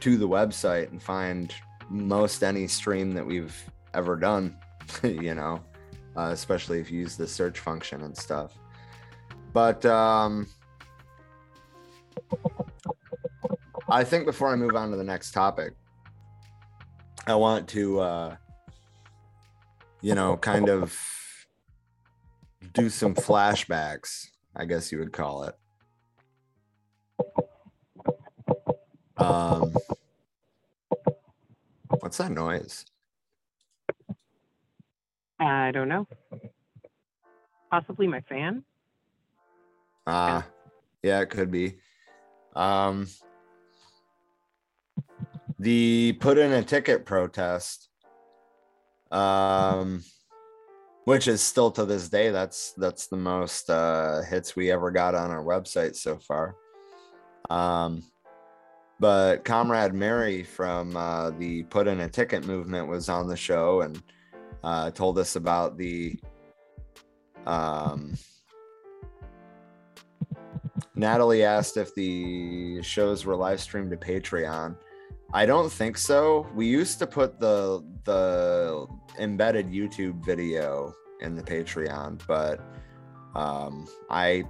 [0.00, 1.54] to the website and find
[1.88, 3.56] most any stream that we've
[3.94, 4.56] ever done.
[5.02, 5.62] you know,
[6.16, 8.58] uh, especially if you use the search function and stuff.
[9.52, 10.46] But um,
[13.88, 15.72] I think before I move on to the next topic,
[17.26, 18.36] I want to, uh,
[20.00, 20.96] you know, kind of
[22.74, 25.54] do some flashbacks, I guess you would call it.
[29.16, 29.74] Um,
[32.00, 32.84] what's that noise?
[35.38, 36.06] I don't know.
[37.70, 38.64] Possibly my fan.
[40.06, 40.42] Ah, uh,
[41.02, 41.78] yeah, it could be.
[42.54, 43.08] Um,
[45.58, 47.88] the put in a ticket protest,
[49.10, 50.04] um,
[51.04, 55.14] which is still to this day that's that's the most uh, hits we ever got
[55.14, 56.54] on our website so far.
[57.50, 58.02] Um,
[58.98, 63.82] but Comrade Mary from uh, the Put in a Ticket movement was on the show
[63.82, 64.02] and
[64.64, 66.18] uh, told us about the
[67.46, 68.14] um,
[70.94, 74.76] Natalie asked if the shows were live streamed to Patreon.
[75.32, 76.46] I don't think so.
[76.54, 78.86] We used to put the the
[79.18, 82.60] embedded YouTube video in the Patreon, but
[83.34, 84.44] um, I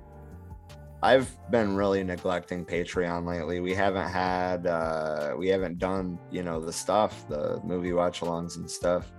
[1.07, 3.61] I've been really neglecting Patreon lately.
[3.61, 8.57] We haven't had uh, we haven't done you know the stuff, the movie watch alongs
[8.57, 9.13] and stuff.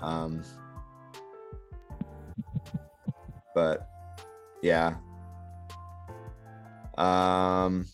[0.00, 0.42] Um,
[3.54, 3.88] but
[4.62, 4.96] yeah,
[6.98, 7.86] um.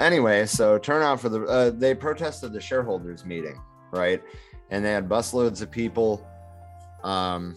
[0.00, 4.22] Anyway, so turnout for the uh, they protested the shareholders meeting right?
[4.70, 6.26] And they had busloads of people.
[7.02, 7.56] Um,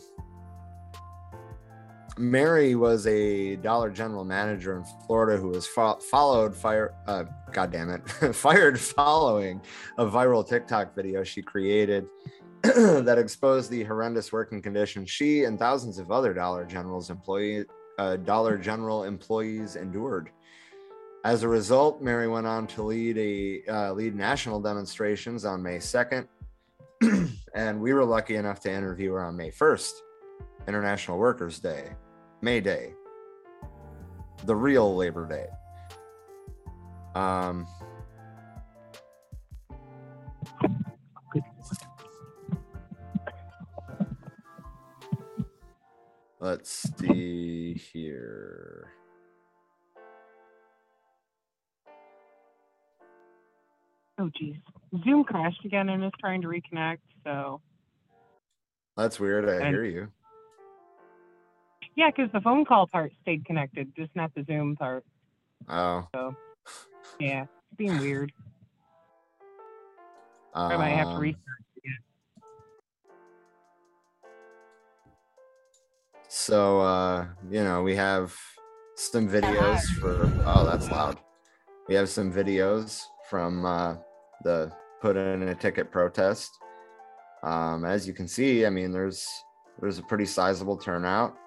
[2.17, 6.93] Mary was a Dollar General manager in Florida who was fo- followed fire.
[7.07, 9.61] Uh, God damn it, fired following
[9.97, 12.07] a viral TikTok video she created
[12.63, 17.65] that exposed the horrendous working conditions she and thousands of other Dollar General's employee,
[17.97, 20.29] uh, Dollar General employees endured.
[21.23, 25.77] As a result, Mary went on to lead a uh, lead national demonstrations on May
[25.77, 26.27] 2nd,
[27.55, 29.91] and we were lucky enough to interview her on May 1st,
[30.67, 31.89] International Workers' Day,
[32.41, 32.93] May Day,
[34.45, 35.47] the real Labor Day.
[37.19, 37.67] Um,
[46.39, 48.91] let's see here.
[54.17, 54.55] Oh, geez.
[55.03, 56.99] Zoom crashed again and is trying to reconnect.
[57.23, 57.61] So,
[58.97, 59.47] That's weird.
[59.47, 60.11] I And- hear you.
[61.95, 65.03] Yeah, because the phone call part stayed connected, just not the Zoom part.
[65.69, 66.35] Oh, So,
[67.19, 68.31] yeah, it's being weird.
[70.53, 71.63] I might have to um, restart.
[71.77, 71.97] again.
[76.27, 78.35] So uh, you know, we have
[78.95, 81.19] some videos for oh that's loud.
[81.87, 83.95] We have some videos from uh
[84.43, 84.71] the
[85.01, 86.51] put in a ticket protest.
[87.43, 89.27] Um, as you can see, I mean there's
[89.79, 91.37] there's a pretty sizable turnout,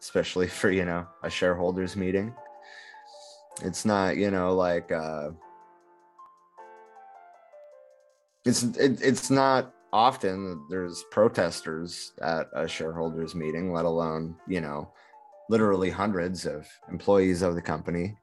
[0.00, 2.34] especially for you know a shareholders meeting.
[3.62, 5.30] It's not, you know, like uh
[8.44, 14.60] it's it, it's not often that there's protesters at a shareholders meeting let alone you
[14.60, 14.90] know
[15.48, 18.16] literally hundreds of employees of the company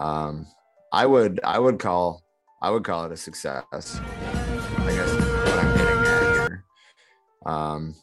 [0.00, 0.46] um
[0.92, 2.22] i would i would call
[2.62, 6.64] i would call it a success i guess what i'm getting at here
[7.46, 7.94] um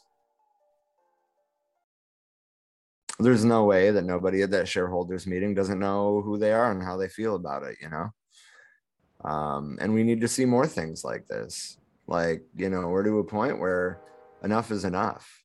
[3.20, 6.82] there's no way that nobody at that shareholders meeting doesn't know who they are and
[6.82, 8.10] how they feel about it you know?
[9.30, 11.78] Um, and we need to see more things like this.
[12.08, 14.02] Like you know we're to a point where
[14.44, 15.44] enough is enough.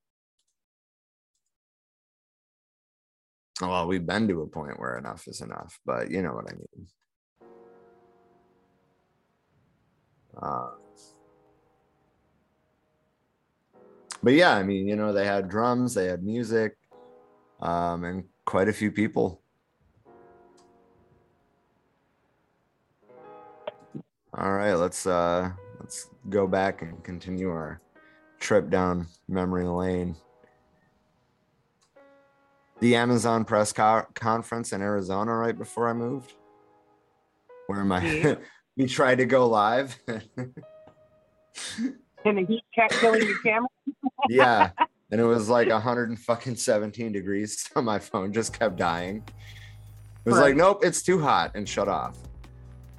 [3.60, 6.54] Well we've been to a point where enough is enough but you know what i
[6.54, 6.86] mean.
[10.40, 10.70] Uh,
[14.22, 16.76] but yeah i mean you know they had drums they had music
[17.64, 19.42] um, and quite a few people
[24.36, 27.80] All right, let's uh let's go back and continue our
[28.40, 30.16] trip down memory lane.
[32.80, 36.32] The Amazon press co- conference in Arizona right before I moved,
[37.68, 38.34] where my Yeah.
[38.76, 39.98] we tried to go live.
[42.26, 43.68] And the heat kept killing your camera.
[44.30, 44.70] yeah,
[45.14, 49.22] and it was like 117 degrees, so my phone just kept dying.
[50.24, 52.16] It was like, nope, it's too hot, and shut off.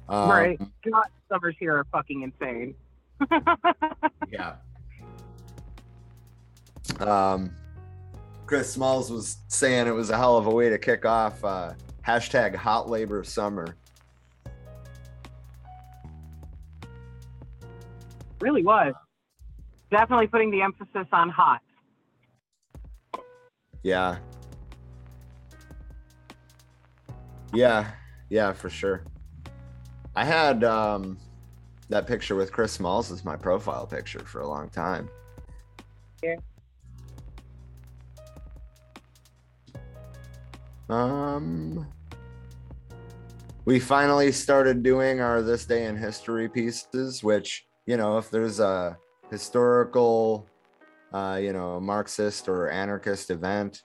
[0.08, 0.58] Um, Right.
[0.82, 2.74] God, summers here are fucking insane.
[4.30, 4.54] Yeah.
[7.00, 7.54] Um,
[8.46, 11.74] Chris Smalls was saying it was a hell of a way to kick off uh,
[12.06, 13.76] hashtag hot labor summer.
[18.40, 18.94] really was.
[19.90, 21.60] Definitely putting the emphasis on hot.
[23.86, 24.18] Yeah.
[27.54, 27.92] Yeah.
[28.30, 29.04] Yeah, for sure.
[30.16, 31.16] I had um,
[31.88, 35.08] that picture with Chris Smalls as my profile picture for a long time.
[36.20, 36.34] Yeah.
[40.88, 41.86] Um,
[43.66, 48.58] we finally started doing our this day in history pieces, which you know, if there's
[48.58, 48.98] a
[49.30, 50.48] historical,
[51.16, 53.82] uh, you know, a Marxist or anarchist event,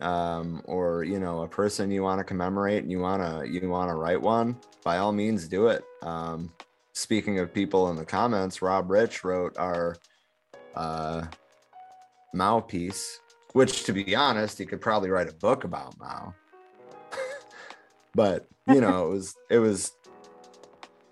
[0.00, 3.96] um, or you know, a person you want to commemorate and you wanna you wanna
[3.96, 5.82] write one, by all means, do it.
[6.02, 6.52] Um,
[6.92, 9.96] speaking of people in the comments, Rob Rich wrote our
[10.76, 11.26] uh,
[12.32, 13.18] Mao piece,
[13.52, 16.34] which, to be honest, he could probably write a book about Mao.
[18.14, 19.92] but you know, it was it was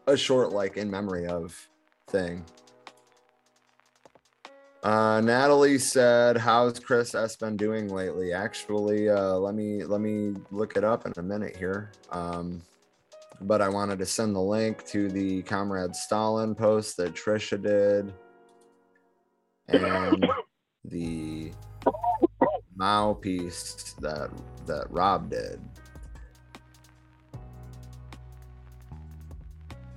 [0.07, 1.69] a short, like in memory of
[2.07, 2.45] thing.
[4.83, 10.35] Uh, Natalie said, "How's Chris S been doing lately?" Actually, uh, let me let me
[10.51, 11.93] look it up in a minute here.
[12.11, 12.63] Um,
[13.41, 18.13] but I wanted to send the link to the Comrade Stalin post that Trisha did,
[19.69, 20.27] and
[20.85, 21.53] the
[22.77, 24.31] Mao piece that
[24.67, 25.61] that Rob did.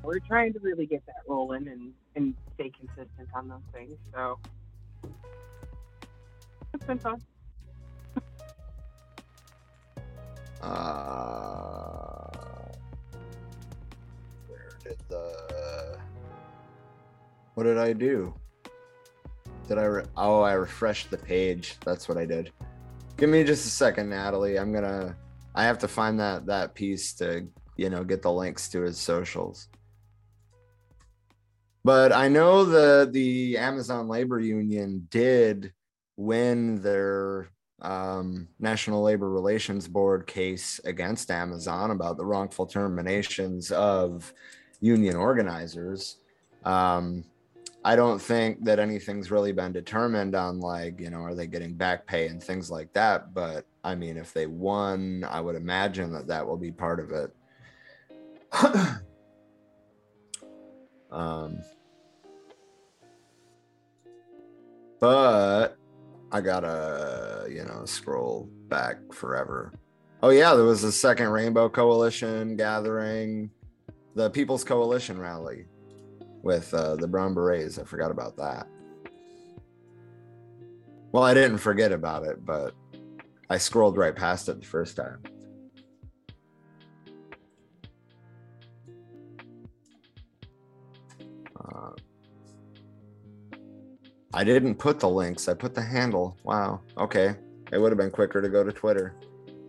[0.04, 3.98] we're trying to really get that rolling and and stay consistent on those things.
[4.14, 4.40] So
[6.74, 7.22] it's been fun.
[10.62, 12.28] Uh,
[14.48, 15.98] where did the
[17.56, 18.34] what did I do?
[19.68, 19.84] Did I?
[19.84, 21.78] Re- oh, I refreshed the page.
[21.84, 22.52] That's what I did.
[23.18, 24.60] Give me just a second, Natalie.
[24.60, 25.16] I'm gonna.
[25.56, 28.98] I have to find that that piece to you know get the links to his
[28.98, 29.68] socials.
[31.84, 35.74] But I know the the Amazon Labor Union did
[36.16, 37.48] win their
[37.82, 44.32] um, National Labor Relations Board case against Amazon about the wrongful terminations of
[44.80, 46.18] union organizers.
[46.64, 47.24] Um,
[47.84, 51.74] I don't think that anything's really been determined on like, you know, are they getting
[51.74, 53.34] back pay and things like that.
[53.34, 57.12] But I mean, if they won, I would imagine that that will be part of
[57.12, 57.34] it.
[61.12, 61.60] um,
[65.00, 65.78] but
[66.32, 69.74] I gotta, you know, scroll back forever.
[70.24, 73.50] Oh yeah, there was a second Rainbow Coalition gathering,
[74.16, 75.66] the People's Coalition rally
[76.44, 77.80] with uh, the Brown Berets.
[77.80, 78.68] I forgot about that.
[81.12, 82.74] Well, I didn't forget about it, but
[83.50, 85.20] I scrolled right past it the first time.
[94.34, 95.48] I didn't put the links.
[95.50, 96.38] I put the handle.
[96.44, 96.82] Wow.
[96.98, 97.36] Okay.
[97.72, 99.16] It would have been quicker to go to Twitter.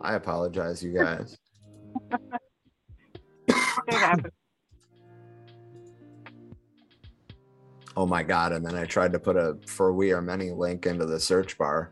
[0.01, 1.37] I apologize, you guys.
[7.97, 8.53] Oh my god!
[8.53, 11.59] And then I tried to put a "For We Are Many" link into the search
[11.59, 11.91] bar.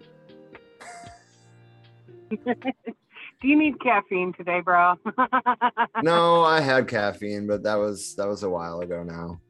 [2.45, 4.95] Do you need caffeine today, bro?
[6.03, 9.41] No, I had caffeine, but that was that was a while ago now.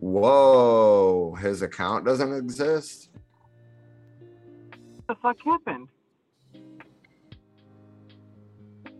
[0.00, 1.34] Whoa!
[1.40, 3.10] His account doesn't exist.
[5.06, 5.88] What the fuck happened?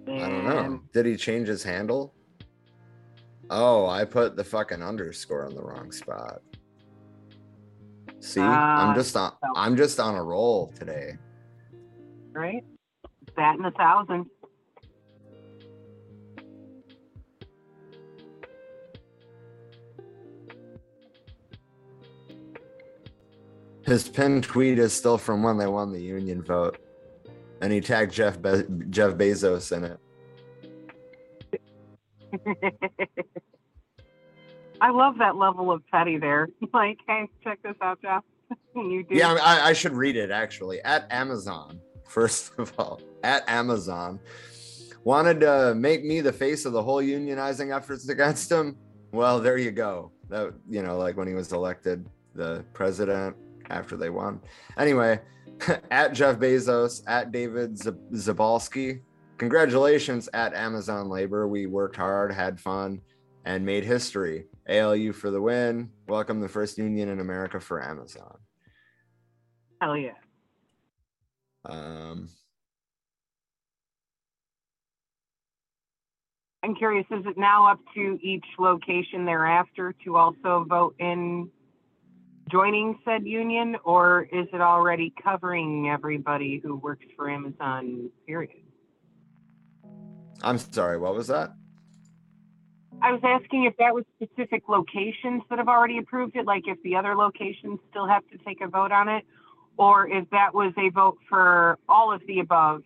[0.09, 0.81] I don't know.
[0.93, 2.15] Did he change his handle?
[3.51, 6.41] Oh, I put the fucking underscore in the wrong spot.
[8.21, 11.17] See, I'm Ah, just on I'm just on a roll today.
[12.33, 12.65] Right?
[13.37, 14.27] That and a thousand.
[23.89, 26.77] His pinned tweet is still from when they won the union vote,
[27.63, 29.99] and he tagged Jeff Be- Jeff Bezos in it.
[34.83, 36.51] I love that level of petty there.
[36.75, 38.23] Like, hey, check this out, Jeff.
[38.77, 39.15] you do.
[39.15, 40.83] Yeah, I, I should read it actually.
[40.83, 44.21] At Amazon, first of all, at Amazon,
[45.03, 48.77] wanted to make me the face of the whole unionizing efforts against him.
[49.13, 50.13] Well, there you go.
[50.29, 53.35] That you know, like when he was elected the president
[53.71, 54.41] after they won.
[54.77, 55.21] Anyway,
[55.91, 59.01] at Jeff Bezos, at David Z- Zapolsky,
[59.37, 61.49] congratulations at Amazon Labor.
[61.49, 63.01] We worked hard, had fun,
[63.45, 64.47] and made history.
[64.69, 65.91] ALU for the win.
[66.07, 68.39] Welcome the first union in America for Amazon.
[69.81, 70.13] Hell yeah.
[71.65, 72.29] Um,
[76.63, 81.51] I'm curious, is it now up to each location thereafter to also vote in
[82.51, 88.63] joining said union, or is it already covering everybody who works for Amazon, period?
[90.43, 91.53] I'm sorry, what was that?
[93.01, 96.83] I was asking if that was specific locations that have already approved it, like if
[96.83, 99.25] the other locations still have to take a vote on it,
[99.77, 102.83] or if that was a vote for all of the above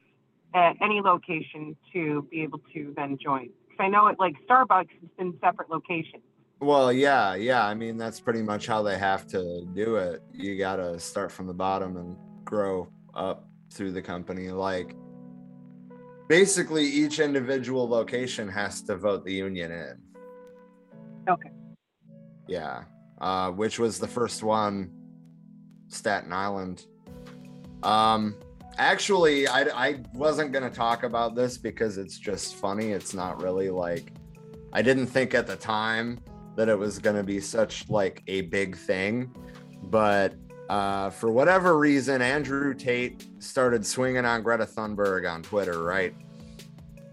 [0.54, 3.48] at any location to be able to then join.
[3.68, 6.22] Because I know it like Starbucks has been separate locations.
[6.62, 7.66] Well, yeah, yeah.
[7.66, 10.22] I mean, that's pretty much how they have to do it.
[10.32, 14.48] You got to start from the bottom and grow up through the company.
[14.50, 14.94] Like,
[16.28, 19.98] basically, each individual location has to vote the union in.
[21.28, 21.50] Okay.
[22.46, 22.84] Yeah.
[23.20, 24.92] Uh, which was the first one,
[25.88, 26.86] Staten Island.
[27.82, 28.36] Um,
[28.78, 32.92] actually, I, I wasn't going to talk about this because it's just funny.
[32.92, 34.12] It's not really like,
[34.72, 36.20] I didn't think at the time
[36.56, 39.34] that it was going to be such like a big thing.
[39.84, 40.34] But
[40.68, 46.14] uh, for whatever reason, Andrew Tate started swinging on Greta Thunberg on Twitter, right?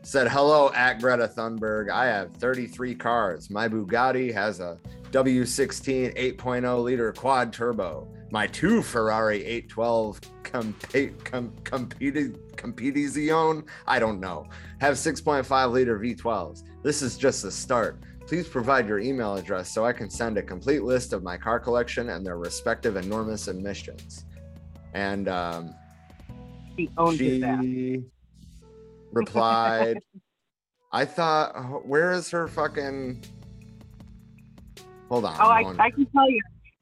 [0.01, 1.89] Said, hello at Greta Thunberg.
[1.89, 3.49] I have 33 cars.
[3.49, 4.77] My Bugatti has a
[5.11, 8.07] W16 8.0 liter quad turbo.
[8.31, 13.63] my two Ferrari 812 compete com, competed competizione.
[13.87, 14.47] I don't know.
[14.79, 16.63] Have 6.5 liter V12s.
[16.83, 17.99] This is just the start.
[18.29, 21.59] Please provide your email address so I can send a complete list of my car
[21.59, 24.25] collection and their respective enormous emissions.
[24.93, 25.73] And um,
[26.77, 27.63] He owns his ass.
[27.63, 28.03] she
[29.11, 29.97] replied,
[30.91, 33.23] I thought, where is her fucking.
[35.09, 35.35] Hold on.
[35.39, 36.39] Oh, I, I can tell you,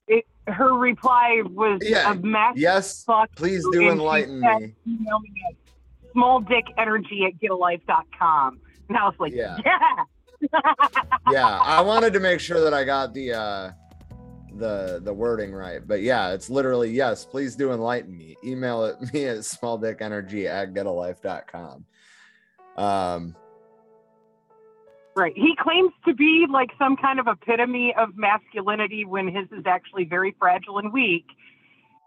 [0.10, 3.34] it, her reply was Yeah, a massive yes, fuck.
[3.38, 4.74] please do and enlighten me.
[4.86, 8.60] Email me at smalldickenergy at getalife.com.
[8.90, 9.58] And I was like, Yeah.
[9.66, 10.04] yeah.
[11.32, 13.72] Yeah, I wanted to make sure that I got the uh
[14.56, 15.86] the the wording right.
[15.86, 18.36] But yeah, it's literally yes, please do enlighten me.
[18.44, 21.86] Email it me at smalldickenergy at getalife.com.
[22.78, 23.36] Um
[25.16, 25.34] Right.
[25.36, 30.06] He claims to be like some kind of epitome of masculinity when his is actually
[30.06, 31.26] very fragile and weak,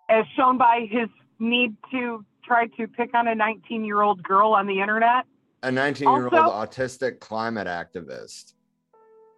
[0.08, 1.08] as shown by his
[1.40, 5.24] need to try to pick on a 19 year old girl on the internet.
[5.62, 8.54] A 19 year old autistic climate activist.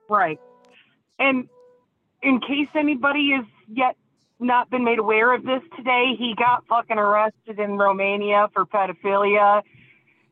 [0.09, 0.41] Right.
[1.19, 1.49] And
[2.23, 3.97] in case anybody has yet
[4.39, 9.63] not been made aware of this today, he got fucking arrested in Romania for pedophilia.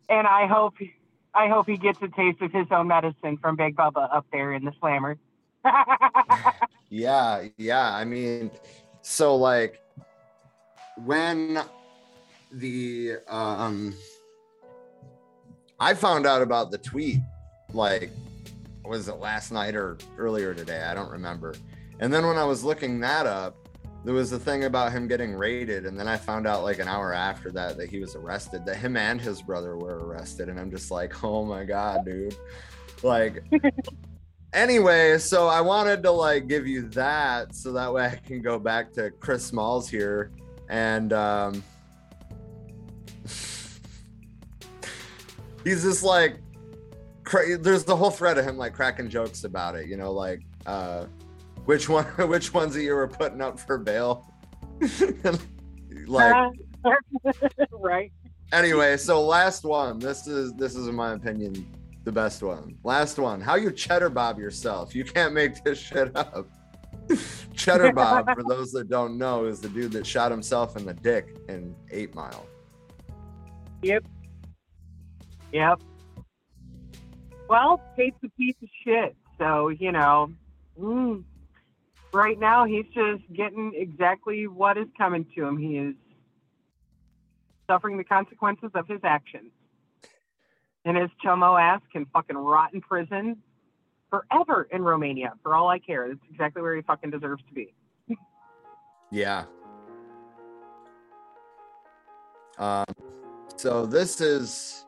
[0.08, 0.74] And I hope
[1.32, 4.52] I hope he gets a taste of his own medicine from Big Bubba up there
[4.52, 5.16] in the slammer.
[6.90, 7.94] Yeah, yeah.
[7.94, 8.50] I mean,
[9.00, 9.80] so like
[10.96, 11.62] when
[12.52, 13.94] the um
[15.80, 17.20] I found out about the tweet
[17.72, 18.10] like
[18.84, 20.82] was it last night or earlier today?
[20.82, 21.54] I don't remember.
[22.00, 23.56] And then when I was looking that up,
[24.04, 26.88] there was a thing about him getting raided and then I found out like an
[26.88, 30.58] hour after that that he was arrested, that him and his brother were arrested and
[30.58, 32.36] I'm just like, "Oh my god, dude."
[33.02, 33.42] Like
[34.52, 38.58] anyway, so I wanted to like give you that so that way I can go
[38.58, 40.30] back to Chris Smalls here
[40.68, 41.62] and um
[45.64, 46.36] he's just like
[47.24, 50.40] cra- there's the whole thread of him like cracking jokes about it, you know, like
[50.66, 51.06] uh
[51.64, 54.26] which one which ones that you were putting up for bail.
[56.06, 56.34] like
[57.72, 58.12] right.
[58.52, 59.98] anyway, so last one.
[59.98, 61.66] This is this is in my opinion
[62.04, 62.76] the best one.
[62.82, 63.40] Last one.
[63.40, 64.94] How you cheddar bob yourself?
[64.94, 66.48] You can't make this shit up.
[67.54, 70.94] cheddar bob, for those that don't know, is the dude that shot himself in the
[70.94, 72.46] dick in Eight Mile.
[73.82, 74.04] Yep.
[75.52, 75.80] Yep.
[77.48, 79.16] Well, Tate's a piece of shit.
[79.38, 80.32] So, you know,
[80.78, 81.24] mm,
[82.12, 85.56] right now he's just getting exactly what is coming to him.
[85.56, 85.94] He is
[87.68, 89.50] suffering the consequences of his actions.
[90.84, 93.42] And his chomo ass can fucking rot in prison
[94.10, 96.08] forever in Romania, for all I care.
[96.08, 97.74] That's exactly where he fucking deserves to be.
[99.10, 99.44] Yeah.
[102.58, 102.84] Um,
[103.56, 104.84] so this is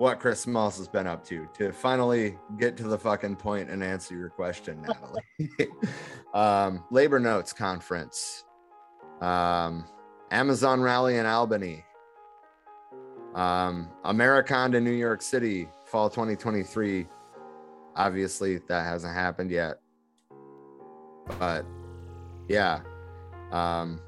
[0.00, 3.84] what Chris Smalls has been up to to finally get to the fucking point and
[3.84, 5.68] answer your question, Natalie.
[6.34, 8.44] um, Labor Notes Conference,
[9.20, 9.84] um,
[10.30, 11.84] Amazon Rally in Albany,
[13.34, 17.06] um, Americon to New York City, fall 2023.
[17.94, 19.80] Obviously, that hasn't happened yet,
[21.38, 21.66] but
[22.50, 22.80] yeah
[23.52, 24.00] um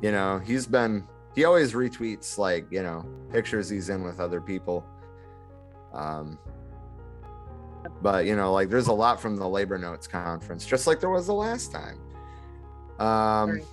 [0.00, 4.40] you know he's been he always retweets like you know pictures he's in with other
[4.40, 4.84] people.
[5.92, 6.38] Um
[8.00, 11.10] but you know like there's a lot from the labor notes conference just like there
[11.10, 11.98] was the last time.
[12.98, 13.64] Um Right.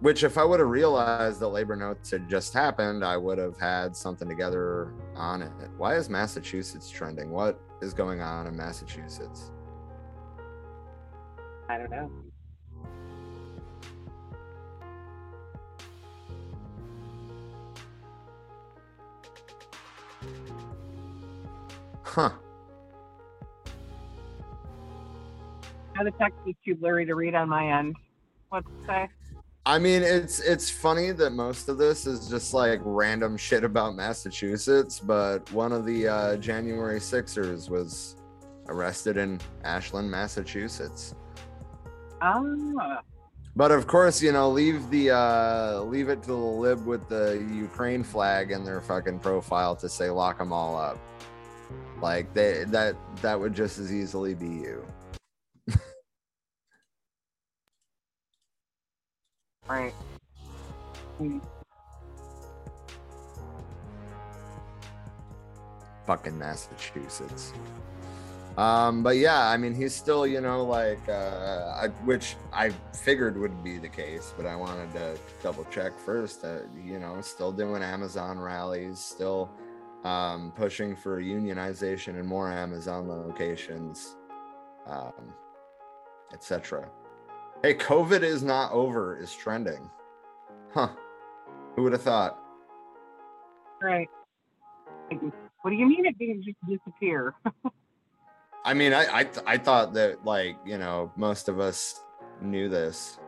[0.00, 3.58] which if i would have realized that labor notes had just happened i would have
[3.58, 5.50] had something together on it.
[5.76, 7.30] Why is massachusetts trending?
[7.30, 9.50] What is going on in massachusetts?
[11.68, 12.10] I don't know.
[22.02, 22.30] Huh
[25.96, 27.96] Now the text is too blurry to read on my end.
[28.48, 29.08] What's it say?
[29.66, 33.94] I mean, it's it's funny that most of this is just like random shit about
[33.94, 38.16] Massachusetts, but one of the uh, January Sixers was
[38.68, 41.14] arrested in Ashland, Massachusetts.
[42.22, 43.02] Ah,
[43.56, 47.44] But of course, you know, leave the uh, leave it to the lib with the
[47.52, 50.98] Ukraine flag in their fucking profile to say lock them all up.
[52.00, 54.86] Like they that that would just as easily be you.
[59.68, 59.92] right.
[66.06, 67.52] Fucking Massachusetts.
[68.60, 73.38] Um, but yeah, I mean, he's still, you know, like, uh, I, which I figured
[73.38, 76.44] would be the case, but I wanted to double check first
[76.84, 79.50] you know, still doing Amazon rallies, still
[80.04, 84.16] um, pushing for unionization and more Amazon locations,
[84.86, 85.32] um,
[86.34, 86.86] etc.
[87.62, 89.88] Hey, COVID is not over is trending.
[90.74, 90.90] Huh.
[91.76, 92.38] Who would have thought?
[93.80, 94.10] Right.
[95.62, 97.34] What do you mean it didn't just disappear?
[98.64, 102.00] I mean, I, I I thought that like you know most of us
[102.40, 103.18] knew this.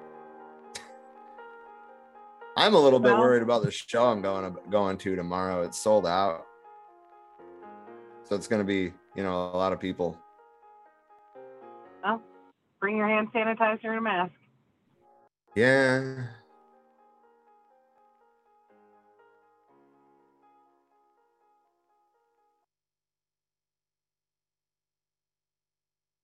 [2.57, 5.63] I'm a little bit worried about the show I'm going to, going to tomorrow.
[5.63, 6.45] It's sold out,
[8.25, 10.19] so it's going to be you know a lot of people.
[12.05, 12.21] Well,
[12.81, 14.33] bring your hand sanitizer and a mask.
[15.55, 16.25] Yeah,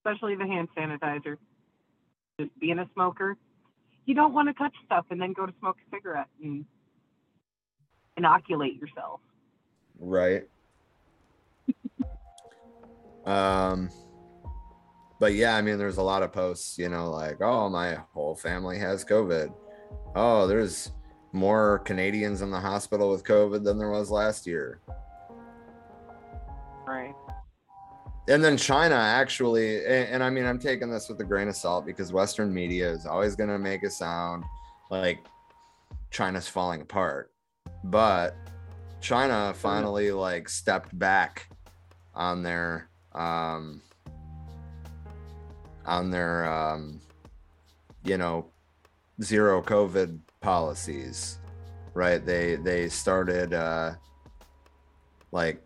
[0.08, 1.36] especially the hand sanitizer.
[2.40, 3.36] Just being a smoker,
[4.06, 6.64] you don't want to touch stuff and then go to smoke a cigarette and
[8.16, 9.20] inoculate yourself.
[9.98, 10.48] right.
[13.26, 13.90] um,
[15.20, 18.34] but yeah, I mean, there's a lot of posts, you know, like, oh, my whole
[18.34, 19.52] family has COVID.
[20.14, 20.92] Oh, there's
[21.32, 24.80] more Canadians in the hospital with COVID than there was last year.
[26.86, 27.14] Right.
[28.28, 31.56] And then China actually, and, and I mean, I'm taking this with a grain of
[31.56, 34.44] salt because Western media is always going to make it sound
[34.90, 35.18] like
[36.10, 37.32] China's falling apart,
[37.84, 38.36] but
[39.00, 41.48] China finally like stepped back
[42.14, 43.80] on their um
[45.86, 47.00] on their um
[48.04, 48.46] you know
[49.22, 51.38] zero covid policies
[51.98, 52.24] right?
[52.24, 53.94] They they started uh
[55.32, 55.60] like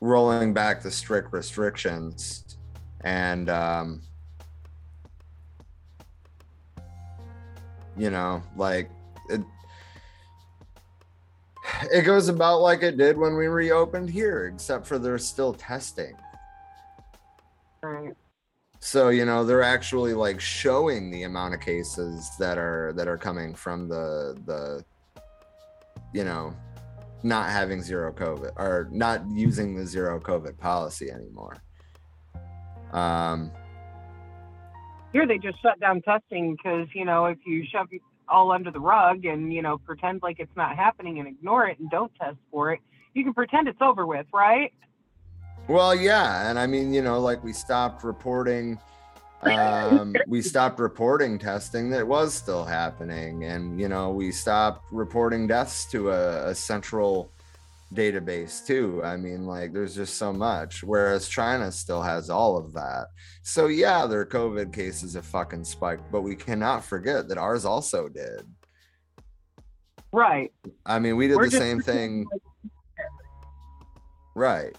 [0.00, 2.56] rolling back the strict restrictions
[3.02, 4.00] and um
[7.96, 8.90] you know like
[9.28, 9.40] it
[11.92, 16.14] it goes about like it did when we reopened here except for they're still testing
[17.82, 18.14] Right.
[18.80, 23.18] so you know they're actually like showing the amount of cases that are that are
[23.18, 24.84] coming from the the
[26.12, 26.54] you know
[27.22, 31.56] not having zero covid or not using the zero covid policy anymore
[32.92, 33.50] um
[35.12, 38.70] Here they just shut down testing because, you know, if you shove it all under
[38.70, 42.12] the rug and, you know, pretend like it's not happening and ignore it and don't
[42.20, 42.80] test for it,
[43.14, 44.72] you can pretend it's over with, right?
[45.66, 48.78] Well, yeah, and I mean, you know, like we stopped reporting
[49.42, 55.46] um we stopped reporting testing that was still happening and you know we stopped reporting
[55.46, 57.30] deaths to a, a central
[57.94, 59.00] database too.
[59.02, 63.06] I mean like there's just so much whereas china still has all of that.
[63.42, 68.08] So yeah their covid cases have fucking spiked but we cannot forget that ours also
[68.08, 68.42] did.
[70.10, 70.52] Right.
[70.86, 72.26] i mean we did We're the same thing
[74.34, 74.74] right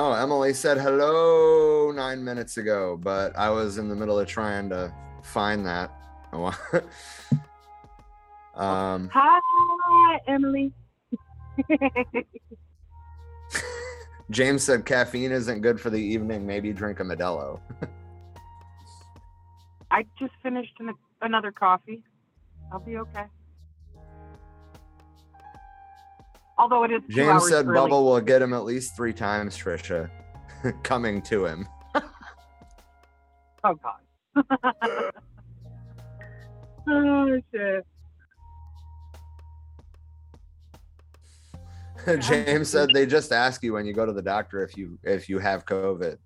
[0.00, 4.68] Oh, Emily said hello nine minutes ago, but I was in the middle of trying
[4.70, 5.90] to find that.
[8.54, 10.72] Um, Hi, Emily.
[14.30, 16.44] James said caffeine isn't good for the evening.
[16.44, 17.60] Maybe drink a Modelo.
[19.92, 20.92] I just finished an,
[21.22, 22.02] another coffee.
[22.72, 23.26] I'll be okay.
[26.58, 27.74] Although it is James said early.
[27.74, 30.10] Bubble will get him at least three times, Trisha.
[30.82, 31.68] Coming to him.
[33.64, 34.00] Oh God.
[36.88, 37.86] oh shit.
[42.20, 45.28] James said they just ask you when you go to the doctor if you if
[45.28, 46.16] you have COVID.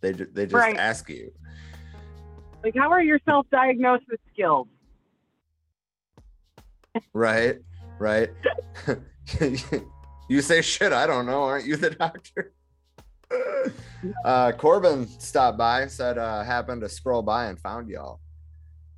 [0.00, 0.76] They they just Right.
[0.76, 1.32] ask you.
[2.62, 4.66] Like, how are your self-diagnosis skills?
[7.12, 7.58] Right,
[7.98, 8.30] right.
[10.28, 10.92] you say shit.
[10.92, 11.42] I don't know.
[11.42, 12.52] Aren't you the doctor?
[14.24, 18.20] uh, Corbin stopped by, said uh, happened to scroll by and found y'all,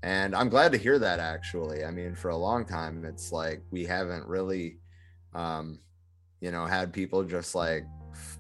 [0.03, 1.19] and I'm glad to hear that.
[1.19, 4.79] Actually, I mean, for a long time, it's like we haven't really,
[5.35, 5.79] um,
[6.41, 7.87] you know, had people just like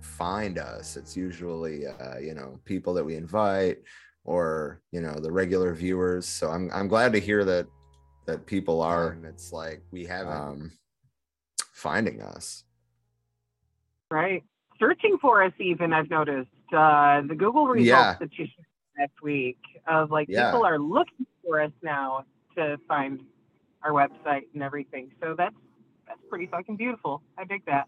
[0.00, 0.96] find us.
[0.96, 3.78] It's usually, uh, you know, people that we invite
[4.24, 6.26] or you know the regular viewers.
[6.26, 7.66] So I'm I'm glad to hear that
[8.26, 9.12] that people are.
[9.12, 10.72] And It's like we haven't um,
[11.78, 12.64] finding us.
[14.10, 14.42] Right.
[14.80, 15.52] searching for us.
[15.58, 18.14] Even I've noticed uh, the Google results Yeah.
[18.20, 18.66] that you shared
[18.98, 19.58] last week
[19.88, 20.50] of like Yeah.
[20.50, 22.24] people are looking for us now
[22.56, 23.20] to find
[23.82, 25.10] our website and everything.
[25.20, 25.54] So that's
[26.06, 27.22] that's pretty fucking beautiful.
[27.36, 27.86] I dig that.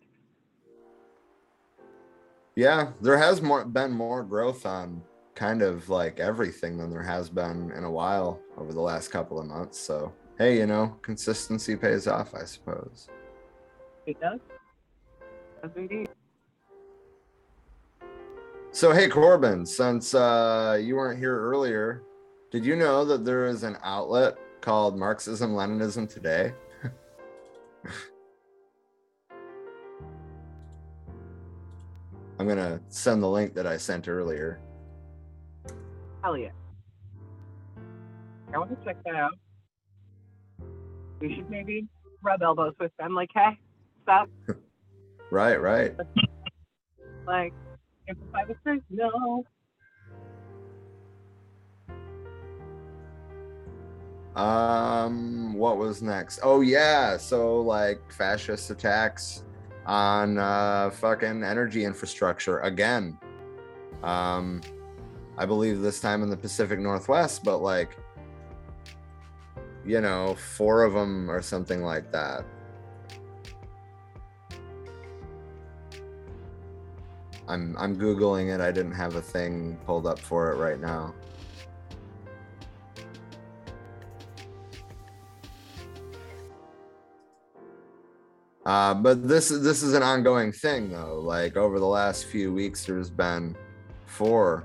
[2.57, 5.03] Yeah, there has more been more growth on
[5.35, 9.39] kind of like everything than there has been in a while over the last couple
[9.41, 9.79] of months.
[9.79, 13.09] So hey, you know, consistency pays off, I suppose.
[14.11, 14.41] It does.
[15.63, 16.09] Does indeed.
[18.73, 22.03] So hey Corbin, since uh, you weren't here earlier,
[22.51, 26.53] did you know that there is an outlet called Marxism Leninism Today?
[32.41, 34.59] I'm gonna send the link that I sent earlier.
[36.25, 36.51] Hell yeah.
[38.53, 39.39] I want to check that out.
[41.21, 41.87] We should maybe
[42.23, 43.15] rub elbows with them.
[43.15, 43.57] Like, hey,
[44.03, 44.29] stop.
[45.31, 45.95] Right, right.
[47.27, 47.53] Like,
[48.09, 48.81] amplify the.
[48.91, 49.45] No.
[54.35, 56.41] Um, what was next?
[56.43, 59.45] Oh yeah, so like fascist attacks
[59.87, 63.19] on uh fucking energy infrastructure again.
[64.03, 64.61] Um,
[65.37, 67.97] I believe this time in the Pacific Northwest, but like,
[69.85, 72.45] you know, four of them or something like that.
[77.51, 78.61] I'm I'm googling it.
[78.61, 81.13] I didn't have a thing pulled up for it right now.
[88.65, 91.19] Uh, but this is this is an ongoing thing though.
[91.21, 93.57] Like over the last few weeks, there's been
[94.07, 94.65] four.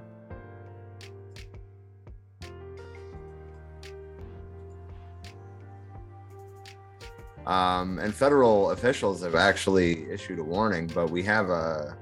[7.47, 11.97] Um, and federal officials have actually issued a warning, but we have a.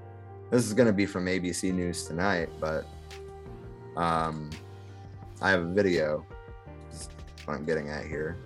[0.50, 2.86] This is going to be from ABC News tonight, but
[3.98, 4.50] um,
[5.42, 6.26] I have a video.
[6.92, 7.10] Is
[7.46, 8.38] what I'm getting at here.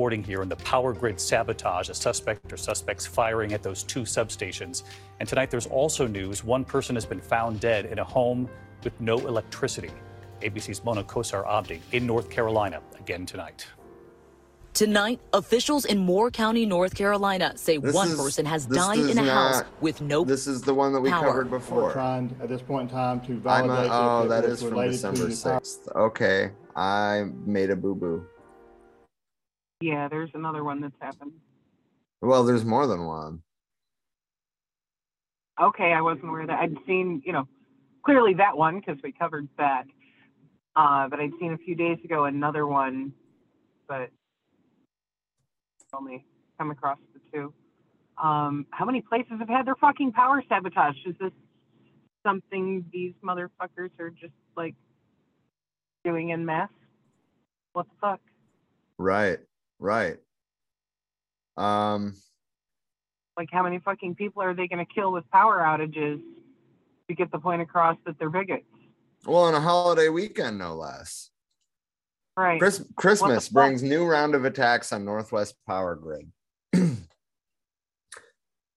[0.00, 4.00] reporting here on the power grid sabotage, a suspect or suspects firing at those two
[4.00, 4.84] substations.
[5.18, 8.48] And tonight there's also news one person has been found dead in a home
[8.82, 9.90] with no electricity.
[10.40, 13.66] ABC's Mona Kosar Abdi in North Carolina again tonight.
[14.80, 19.18] Tonight, officials in Moore County, North Carolina say This one is- person has died in
[19.18, 21.26] a house with no This is the one that we Power.
[21.26, 21.92] covered We're before.
[21.92, 24.62] trying at this point in time to I'm validate a, oh, if that it is
[24.62, 25.60] was from December to the power.
[25.60, 25.88] 6th.
[25.94, 26.52] Okay.
[26.74, 28.24] I made a boo boo.
[29.82, 31.32] Yeah, there's another one that's happened.
[32.22, 33.42] Well, there's more than one.
[35.60, 36.58] Okay, I wasn't aware of that.
[36.58, 37.46] I'd seen, you know,
[38.02, 39.84] clearly that one because we covered that.
[40.74, 43.12] Uh, but I'd seen a few days ago another one,
[43.86, 44.08] but
[45.94, 46.24] only
[46.58, 47.52] come across the two.
[48.22, 51.06] Um, how many places have had their fucking power sabotaged?
[51.06, 51.32] Is this
[52.24, 54.74] something these motherfuckers are just like
[56.04, 56.68] doing in mass?
[57.72, 58.20] What the fuck?
[58.98, 59.38] Right.
[59.78, 60.18] Right.
[61.56, 62.14] Um,
[63.36, 66.20] Like, how many fucking people are they going to kill with power outages
[67.08, 68.64] to get the point across that they're bigots?
[69.26, 71.30] well, on a holiday weekend, no less.
[72.36, 72.58] Right.
[72.58, 76.30] Chris- Christmas brings new round of attacks on Northwest Power Grid.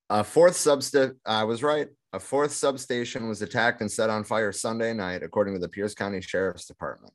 [0.10, 1.88] a fourth substation, I was right.
[2.14, 5.96] A fourth substation was attacked and set on fire Sunday night, according to the Pierce
[5.96, 7.14] County Sheriff's Department.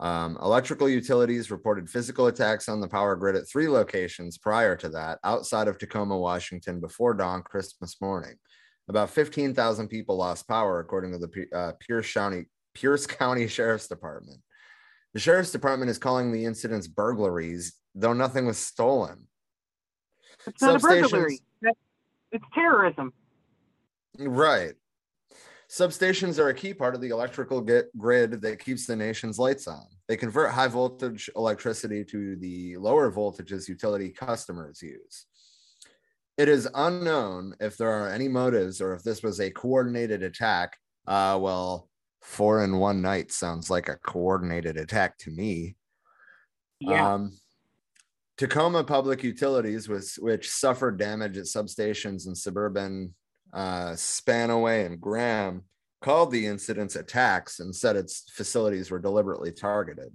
[0.00, 4.88] Um, electrical utilities reported physical attacks on the power grid at three locations prior to
[4.88, 8.34] that, outside of Tacoma, Washington, before dawn Christmas morning.
[8.88, 14.40] About 15,000 people lost power, according to the uh, Pierce County Pierce County Sheriff's Department.
[15.14, 19.26] The sheriff's department is calling the incidents burglaries, though nothing was stolen.
[20.46, 21.40] It's not a burglary.
[21.60, 21.78] That's,
[22.32, 23.12] it's terrorism.
[24.18, 24.72] Right.
[25.70, 29.66] Substations are a key part of the electrical get- grid that keeps the nation's lights
[29.66, 29.86] on.
[30.08, 35.26] They convert high voltage electricity to the lower voltages utility customers use.
[36.36, 40.76] It is unknown if there are any motives or if this was a coordinated attack.
[41.06, 41.88] Uh, well,
[42.22, 45.76] four in one night sounds like a coordinated attack to me.
[46.80, 47.14] Yeah.
[47.14, 47.32] Um,
[48.38, 53.14] Tacoma Public Utilities, was, which suffered damage at substations in suburban
[53.52, 55.62] uh, Spanaway and Graham,
[56.00, 60.12] called the incidents attacks and said its facilities were deliberately targeted.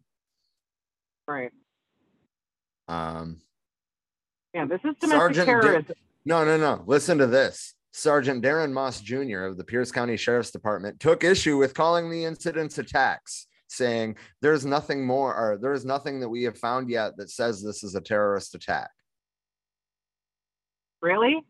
[1.28, 1.52] right.
[2.90, 3.38] Um,
[4.54, 5.96] Yeah, this is domestic Sergeant terrorism.
[6.26, 6.84] no, no, no.
[6.88, 7.76] Listen to this.
[7.98, 9.46] Sergeant Darren Moss Jr.
[9.46, 14.68] of the Pierce County Sheriff's Department took issue with calling the incidents attacks, saying there's
[14.68, 17.96] nothing more or there is nothing that we have found yet that says this is
[17.96, 18.92] a terrorist attack.
[21.02, 21.44] Really?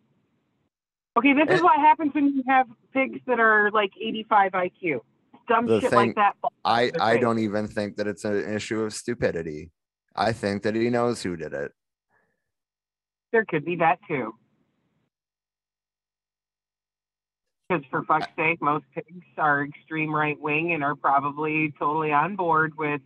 [1.17, 5.01] Okay, this is It- what happens when you have pigs that are like 85 IQ.
[5.49, 6.37] Dumb shit thing- like that.
[6.63, 9.71] I I don't even think that it's an issue of stupidity.
[10.15, 11.73] I think that he knows who did it.
[13.33, 14.33] There could be that too.
[17.70, 22.38] Because for fuck's sake, most pigs are extreme right wing and are probably totally on
[22.38, 23.01] board with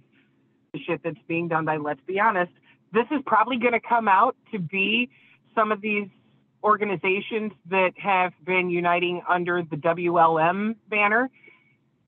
[0.74, 2.52] the shit that's being done by, let's be honest,
[2.94, 5.10] this is probably going to come out to be
[5.56, 6.08] some of these
[6.64, 11.32] organizations that have been uniting under the WLM banner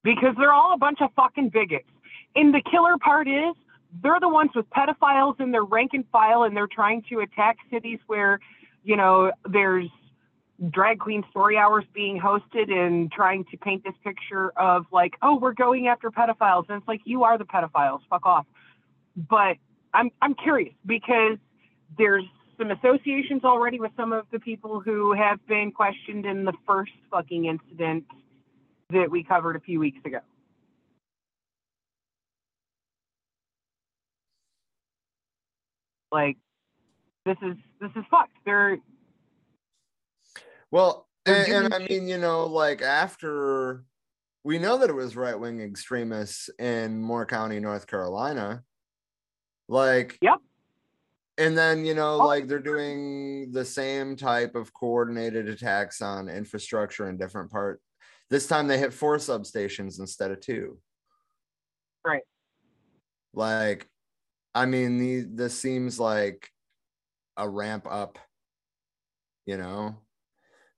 [0.04, 1.90] because they're all a bunch of fucking bigots.
[2.36, 3.56] And the killer part is
[4.04, 7.58] they're the ones with pedophiles in their rank and file and they're trying to attack
[7.72, 8.40] cities where,
[8.84, 9.90] you know, there's
[10.70, 15.38] drag queen story hours being hosted and trying to paint this picture of like, oh,
[15.38, 16.66] we're going after pedophiles.
[16.70, 18.00] And it's like, you are the pedophiles.
[18.10, 18.46] Fuck off.
[19.16, 19.58] But
[19.94, 21.38] I'm I'm curious because
[21.98, 22.24] there's
[22.58, 26.92] some associations already with some of the people who have been questioned in the first
[27.12, 28.06] fucking incident
[28.92, 30.20] that we covered a few weeks ago.
[36.12, 36.38] Like
[37.26, 38.38] this is this is fucked.
[38.46, 38.78] They're
[40.74, 43.84] Well, and, and I mean, you know, like after
[44.44, 48.64] we know that it was right wing extremists in Moore County, North Carolina.
[49.70, 50.40] Like, Yep.
[51.38, 52.26] And then, you know, Oh.
[52.26, 57.84] like they're doing the same type of coordinated attacks on infrastructure in different parts.
[58.32, 60.80] This time they hit four substations instead of two.
[62.04, 62.24] Right.
[63.32, 63.88] Like,
[64.56, 66.50] I mean, the, this seems like
[67.38, 68.18] a ramp up,
[69.46, 70.00] you know?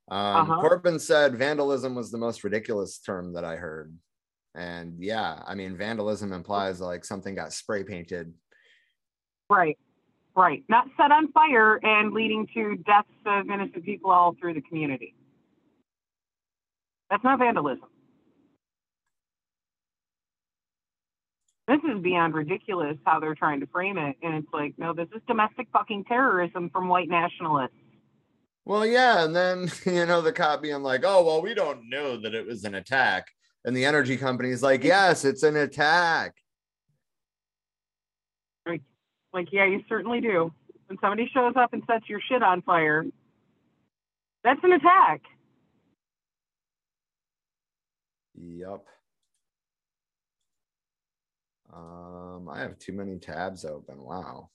[0.07, 0.61] Um, Uh-huh.
[0.61, 3.97] Corbin said vandalism was the most ridiculous term that I heard.
[4.53, 8.33] And yeah, I mean, vandalism implies like something got spray painted.
[9.49, 9.77] Right,
[10.35, 10.63] right.
[10.69, 15.15] Not set on fire and leading to deaths of innocent people all through the community.
[17.09, 17.87] That's not vandalism.
[21.67, 24.15] This is beyond ridiculous how they're trying to frame it.
[24.21, 27.73] And it's like, no, this is domestic fucking terrorism from white nationalists.
[28.65, 32.17] Well, yeah, and then you know the cop being like, "Oh, well, we don't know
[32.17, 33.27] that it was an attack,"
[33.63, 36.35] and the energy company's like, "Yes, it's an attack."
[39.35, 40.49] Like, yeah, you certainly do.
[40.87, 43.05] When somebody shows up and sets your shit on fire,
[44.45, 45.23] that's an attack.
[48.35, 48.85] Yep.
[51.73, 54.01] Um, I have too many tabs open.
[54.01, 54.51] Wow.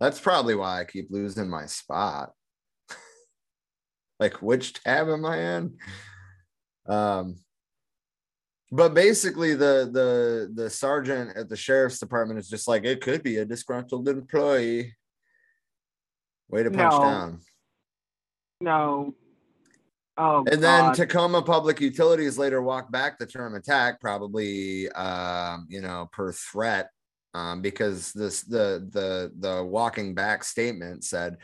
[0.00, 2.30] That's probably why I keep losing my spot.
[4.20, 5.76] like, which tab am I in?
[6.88, 7.36] Um,
[8.70, 13.22] but basically, the the the sergeant at the sheriff's department is just like, it could
[13.22, 14.94] be a disgruntled employee.
[16.50, 17.00] Way to punch No.
[17.00, 17.40] down.
[18.60, 19.14] No.
[20.16, 20.94] Oh, And then God.
[20.94, 26.90] Tacoma Public Utilities later walked back the term attack, probably um, you know per threat,
[27.34, 31.36] um, because this the the the walking back statement said,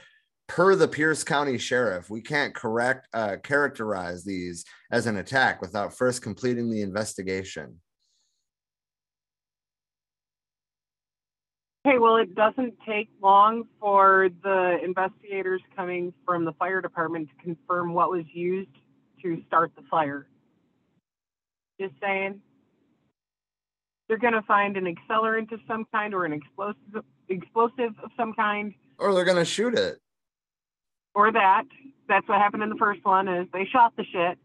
[0.48, 5.96] per the Pierce County Sheriff, we can't correct uh, characterize these as an attack without
[5.96, 7.80] first completing the investigation.
[11.86, 17.44] Okay, well, it doesn't take long for the investigators coming from the fire department to
[17.44, 18.70] confirm what was used
[19.22, 20.26] to start the fire.
[21.78, 22.40] Just saying.
[24.08, 28.34] They're going to find an accelerant of some kind or an explosive explosive of some
[28.34, 29.98] kind Or they're gonna shoot it.
[31.14, 31.64] or that.
[32.06, 34.38] That's what happened in the first one is they shot the shit,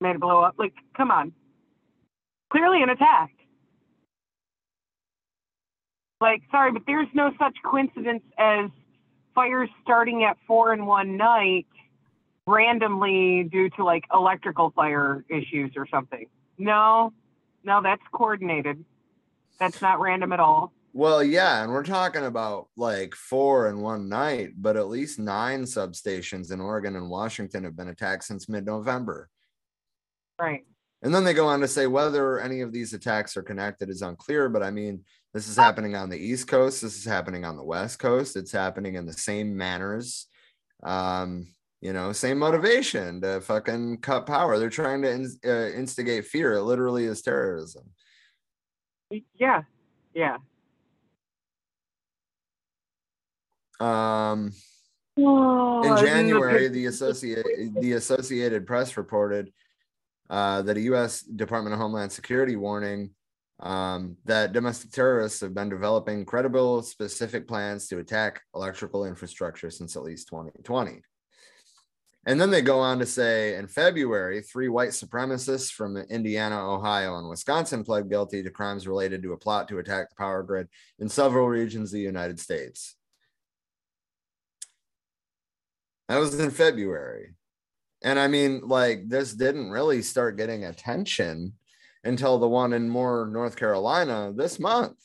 [0.00, 0.56] made it blow up.
[0.58, 1.32] Like, come on.
[2.52, 3.30] Clearly an attack.
[6.20, 8.70] Like, sorry, but there's no such coincidence as
[9.34, 11.66] fires starting at four in one night
[12.46, 16.26] randomly due to like electrical fire issues or something.
[16.58, 17.12] No,
[17.64, 18.84] no, that's coordinated.
[19.58, 20.72] That's not random at all.
[20.94, 25.62] Well, yeah, and we're talking about like four in one night, but at least nine
[25.62, 29.30] substations in Oregon and Washington have been attacked since mid-November.
[30.38, 30.64] Right.
[31.02, 34.02] And then they go on to say whether any of these attacks are connected is
[34.02, 34.48] unclear.
[34.48, 36.82] But I mean, this is happening on the East Coast.
[36.82, 38.36] This is happening on the West Coast.
[38.36, 40.26] It's happening in the same manners.
[40.82, 41.48] Um,
[41.82, 44.58] you know, same motivation to fucking cut power.
[44.58, 46.54] They're trying to in, uh, instigate fear.
[46.54, 47.90] It literally is terrorism.
[49.34, 49.62] Yeah.
[50.14, 50.38] Yeah.
[53.80, 54.52] Um,
[55.18, 57.44] Oh, in January, the associate
[57.78, 59.52] the Associated Press reported
[60.30, 61.20] uh, that a U.S.
[61.20, 63.10] Department of Homeland Security warning
[63.60, 69.96] um, that domestic terrorists have been developing credible, specific plans to attack electrical infrastructure since
[69.96, 71.02] at least 2020.
[72.24, 77.18] And then they go on to say in February, three white supremacists from Indiana, Ohio,
[77.18, 80.68] and Wisconsin pled guilty to crimes related to a plot to attack the power grid
[81.00, 82.94] in several regions of the United States.
[86.08, 87.34] That was in February.
[88.04, 91.54] And I mean, like, this didn't really start getting attention
[92.04, 94.98] until the one in Moore North Carolina this month.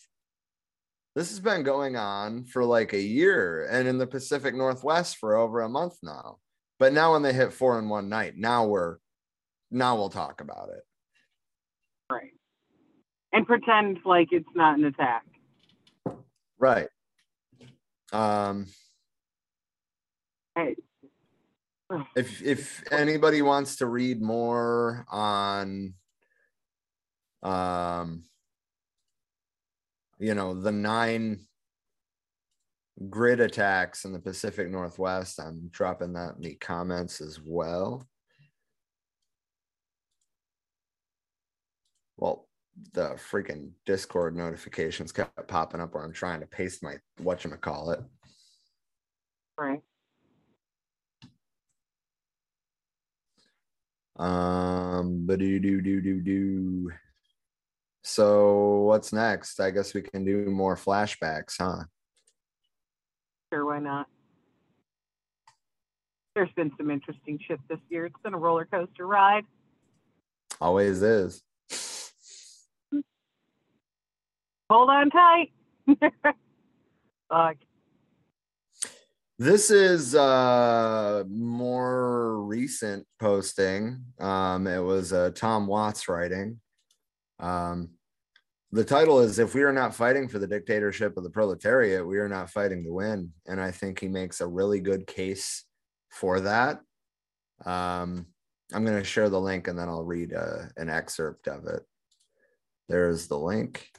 [1.16, 5.36] This has been going on for like a year and in the Pacific Northwest for
[5.36, 6.38] over a month now.
[6.80, 8.98] But now when they hit four in one night, now we're
[9.72, 10.84] now we'll talk about it.
[12.10, 12.32] Right.
[13.34, 15.24] And pretend like it's not an attack.
[16.58, 16.90] Right.
[18.14, 18.68] Um
[20.56, 20.76] Hey.
[22.16, 25.94] if if anybody wants to read more on
[27.44, 28.24] um
[30.18, 31.47] you know the nine
[33.10, 38.08] grid attacks in the pacific northwest i'm dropping that in the comments as well
[42.18, 42.48] well
[42.94, 48.04] the freaking discord notifications kept popping up where i'm trying to paste my whatchamacallit
[49.58, 49.82] Right.
[54.18, 56.92] Um, but do do do do do.
[58.04, 59.60] So what's next?
[59.60, 61.84] I guess we can do more flashbacks, huh?
[63.54, 64.08] Sure, why not?
[66.36, 68.06] There's been some interesting shit this year.
[68.06, 69.46] It's been a roller coaster ride.
[70.60, 71.42] Always is.
[74.70, 75.52] Hold on tight.
[77.30, 77.58] Fuck.
[79.40, 84.04] This is uh more recent posting.
[84.20, 86.60] Um, it was uh, Tom Watts writing.
[87.40, 87.97] Um,
[88.72, 92.18] the title is "If we are not fighting for the dictatorship of the proletariat, we
[92.18, 95.64] are not fighting to win." And I think he makes a really good case
[96.10, 96.82] for that.
[97.66, 98.28] Um,
[98.74, 101.84] I'm going to share the link and then I'll read uh, an excerpt of it.
[102.90, 103.90] There's the link.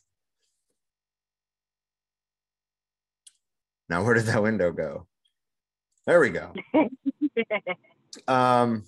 [3.89, 5.07] Now, where did that window go?
[6.07, 6.55] There we go.
[8.27, 8.85] Um,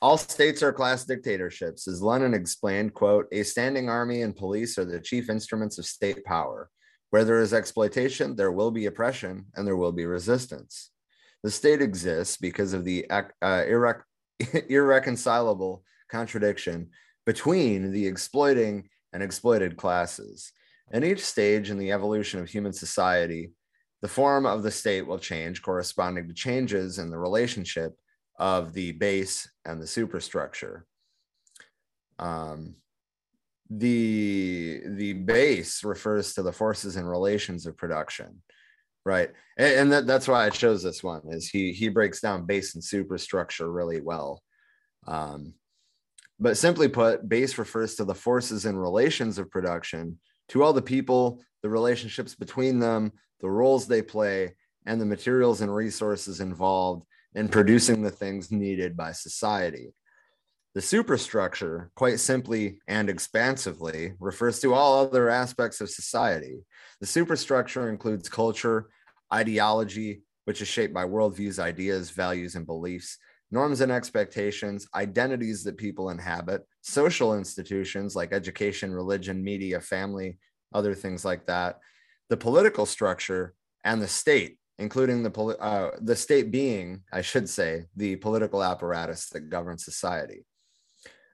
[0.00, 4.84] all states are class dictatorships, as Lenin explained, quote, a standing army and police are
[4.84, 6.70] the chief instruments of state power.
[7.10, 10.90] Where there is exploitation, there will be oppression and there will be resistance.
[11.42, 14.02] The state exists because of the uh, irre-
[14.68, 16.90] irreconcilable contradiction
[17.26, 20.52] between the exploiting and exploited classes.
[20.92, 23.52] In each stage in the evolution of human society,
[24.00, 27.94] the form of the state will change corresponding to changes in the relationship
[28.38, 30.86] of the base and the superstructure.
[32.18, 32.74] Um,
[33.70, 38.42] the the base refers to the forces and relations of production,
[39.04, 39.30] right?
[39.58, 41.22] And, and that, that's why I chose this one.
[41.28, 44.42] Is he he breaks down base and superstructure really well.
[45.06, 45.54] Um,
[46.40, 50.18] but simply put, base refers to the forces and relations of production
[50.50, 54.54] to all the people, the relationships between them, the roles they play,
[54.86, 57.04] and the materials and resources involved
[57.38, 59.94] in producing the things needed by society.
[60.74, 66.64] The superstructure, quite simply and expansively, refers to all other aspects of society.
[67.00, 68.90] The superstructure includes culture,
[69.32, 73.18] ideology, which is shaped by worldviews, ideas, values, and beliefs,
[73.52, 80.38] norms and expectations, identities that people inhabit, social institutions like education, religion, media, family,
[80.74, 81.78] other things like that,
[82.30, 83.54] the political structure,
[83.84, 88.62] and the state, including the poli- uh, the state being, I should say, the political
[88.62, 90.44] apparatus that governs society.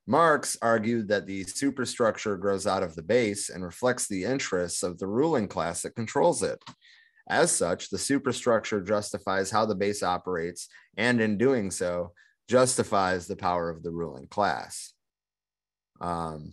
[0.07, 4.99] Marx argued that the superstructure grows out of the base and reflects the interests of
[4.99, 6.63] the ruling class that controls it.
[7.29, 10.69] As such, the superstructure justifies how the base operates,
[10.99, 12.13] and in doing so,
[12.49, 14.93] justifies the power of the ruling class.
[16.01, 16.53] Um,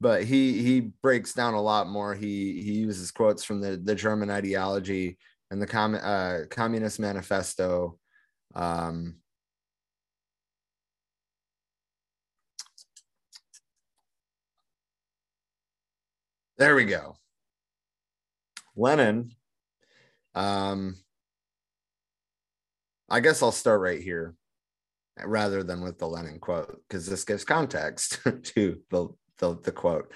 [0.00, 2.14] but he he breaks down a lot more.
[2.14, 5.18] He he uses quotes from the the German ideology
[5.50, 7.98] and the com- uh, Communist Manifesto.
[8.54, 9.16] Um,
[16.58, 17.16] there we go.
[18.76, 19.32] Lenin.
[20.34, 20.96] Um,
[23.08, 24.34] I guess I'll start right here
[25.24, 29.08] rather than with the Lenin quote because this gives context to the
[29.38, 30.12] the, the quote.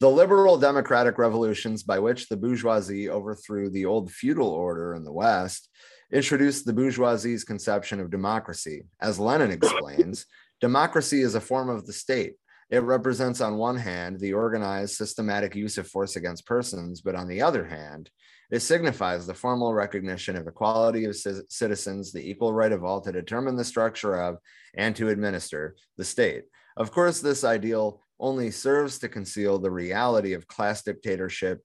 [0.00, 5.12] The liberal democratic revolutions by which the bourgeoisie overthrew the old feudal order in the
[5.12, 5.70] West
[6.12, 8.84] introduced the bourgeoisie's conception of democracy.
[9.00, 10.26] As Lenin explains,
[10.60, 12.36] Democracy is a form of the state.
[12.70, 17.28] It represents, on one hand, the organized, systematic use of force against persons, but on
[17.28, 18.10] the other hand,
[18.50, 23.00] it signifies the formal recognition of equality of ci- citizens, the equal right of all
[23.02, 24.38] to determine the structure of
[24.74, 26.44] and to administer the state.
[26.76, 31.60] Of course, this ideal only serves to conceal the reality of class dictatorship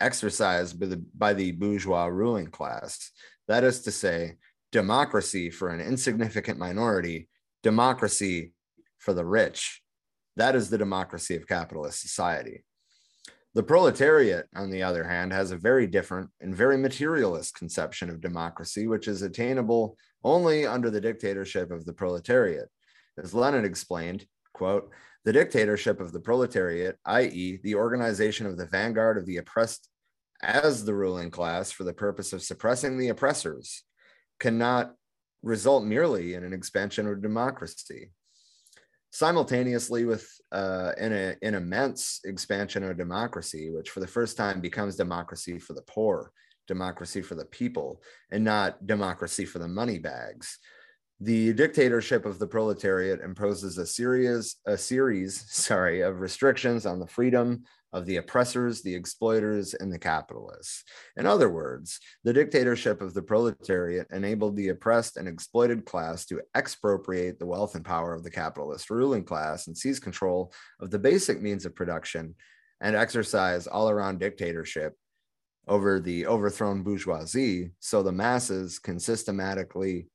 [0.00, 3.10] exercised by the, by the bourgeois ruling class.
[3.48, 4.36] That is to say,
[4.72, 7.28] democracy for an insignificant minority,
[7.62, 8.52] democracy
[8.98, 9.82] for the rich.
[10.36, 12.64] That is the democracy of capitalist society.
[13.54, 18.22] The proletariat, on the other hand, has a very different and very materialist conception of
[18.22, 22.70] democracy, which is attainable only under the dictatorship of the proletariat.
[23.18, 24.24] As Lenin explained,
[24.54, 24.90] quote,
[25.24, 29.88] the dictatorship of the proletariat, i.e., the organization of the vanguard of the oppressed
[30.42, 33.84] as the ruling class for the purpose of suppressing the oppressors,
[34.40, 34.94] cannot
[35.42, 38.10] result merely in an expansion of democracy.
[39.10, 41.12] Simultaneously with uh, an,
[41.42, 46.32] an immense expansion of democracy, which for the first time becomes democracy for the poor,
[46.66, 50.58] democracy for the people, and not democracy for the money bags.
[51.24, 57.06] The dictatorship of the proletariat imposes a series, a series, sorry, of restrictions on the
[57.06, 57.62] freedom
[57.92, 60.82] of the oppressors, the exploiters, and the capitalists.
[61.16, 66.40] In other words, the dictatorship of the proletariat enabled the oppressed and exploited class to
[66.56, 70.98] expropriate the wealth and power of the capitalist ruling class and seize control of the
[70.98, 72.34] basic means of production
[72.80, 74.96] and exercise all around dictatorship
[75.68, 80.08] over the overthrown bourgeoisie so the masses can systematically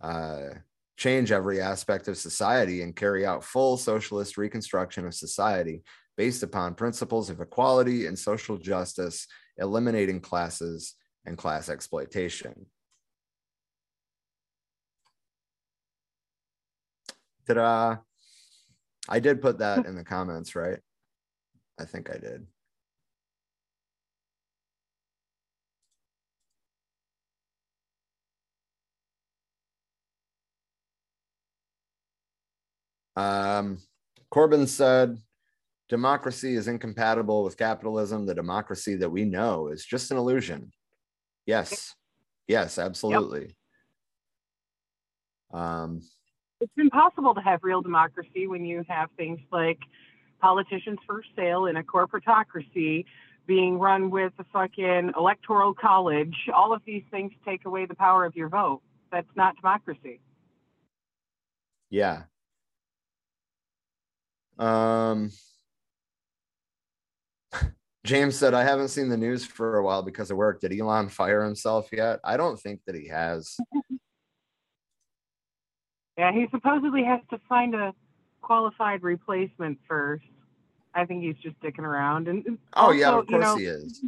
[0.00, 0.54] uh,
[0.96, 5.82] change every aspect of society and carry out full socialist reconstruction of society
[6.16, 9.26] based upon principles of equality and social justice,
[9.58, 10.94] eliminating classes
[11.26, 12.66] and class exploitation.
[17.46, 17.98] Ta-da!
[19.08, 20.78] I did put that in the comments, right?
[21.78, 22.46] I think I did.
[33.16, 33.78] Um,
[34.32, 35.18] Corbyn said,
[35.88, 38.26] democracy is incompatible with capitalism.
[38.26, 40.72] The democracy that we know is just an illusion.
[41.46, 41.94] Yes.
[42.48, 43.56] Yes, absolutely.
[45.52, 46.00] Um,
[46.60, 49.78] It's impossible to have real democracy when you have things like
[50.40, 53.04] politicians for sale in a corporatocracy
[53.46, 56.34] being run with a fucking electoral college.
[56.54, 58.82] All of these things take away the power of your vote.
[59.12, 60.20] That's not democracy.
[61.90, 62.24] yeah.
[64.58, 65.30] Um,
[68.04, 70.60] James said, I haven't seen the news for a while because of work.
[70.60, 72.20] Did Elon fire himself yet?
[72.22, 73.56] I don't think that he has.
[76.16, 77.92] Yeah, he supposedly has to find a
[78.40, 80.24] qualified replacement first.
[80.94, 82.28] I think he's just sticking around.
[82.28, 84.00] And Oh, yeah, of you course know, he is.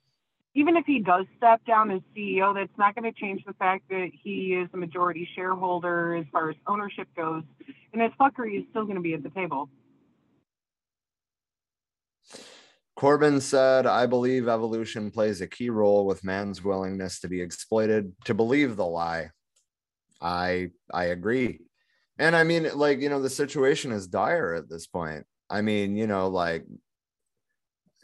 [0.54, 3.88] even if he does step down as CEO, that's not going to change the fact
[3.90, 7.44] that he is a majority shareholder as far as ownership goes,
[7.92, 9.68] and his fuckery is still going to be at the table.
[13.00, 18.12] Corbyn said, I believe evolution plays a key role with man's willingness to be exploited,
[18.26, 19.30] to believe the lie.
[20.20, 21.60] I I agree.
[22.18, 25.24] And I mean, like, you know, the situation is dire at this point.
[25.48, 26.66] I mean, you know, like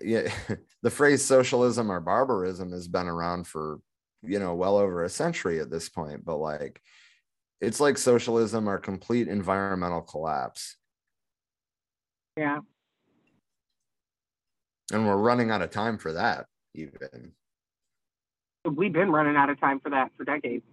[0.01, 0.33] yeah,
[0.83, 3.81] the phrase socialism or barbarism has been around for,
[4.23, 6.81] you know, well over a century at this point, but like
[7.61, 10.77] it's like socialism or complete environmental collapse.
[12.39, 12.61] Yeah.
[14.93, 17.33] And we're running out of time for that, even.
[18.65, 20.65] We've been running out of time for that for decades.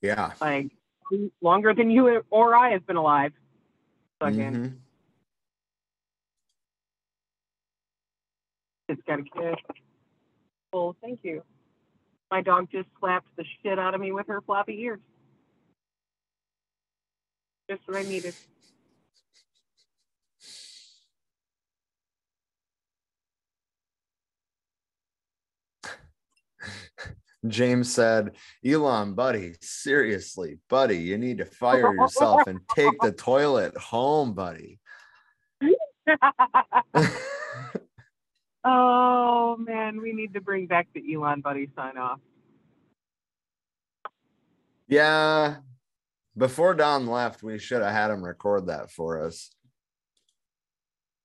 [0.00, 0.32] Yeah.
[0.40, 0.72] Like
[1.40, 3.32] longer than you or I have been alive.
[4.20, 4.78] Fucking, Mhm.
[8.88, 9.58] it's got a kid.
[10.72, 11.44] Well, thank you.
[12.30, 15.00] My dog just slapped the shit out of me with her floppy ears.
[17.70, 18.34] Just what I needed.
[27.48, 33.76] James said, Elon, buddy, seriously, buddy, you need to fire yourself and take the toilet
[33.76, 34.78] home, buddy.
[38.64, 42.20] oh man, we need to bring back the Elon buddy sign off.
[44.88, 45.56] yeah.
[46.36, 49.50] Before Don left, we should have had him record that for us.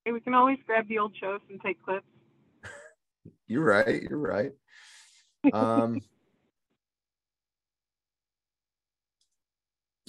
[0.03, 2.06] Hey, we can always grab the old shows and take clips.
[3.48, 4.03] You're right.
[4.03, 4.52] You're right.
[5.53, 6.02] Um,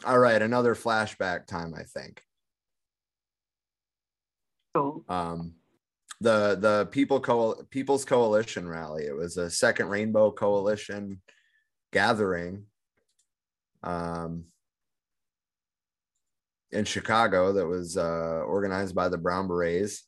[0.04, 2.22] All right, another flashback time, I think.
[4.74, 5.04] Cool.
[5.08, 5.54] Um,
[6.20, 9.04] the the people Co- People's Coalition rally.
[9.06, 11.20] It was a second Rainbow Coalition
[11.92, 12.64] gathering.
[13.82, 14.44] Um,
[16.70, 20.04] in Chicago, that was uh, organized by the Brown Berets.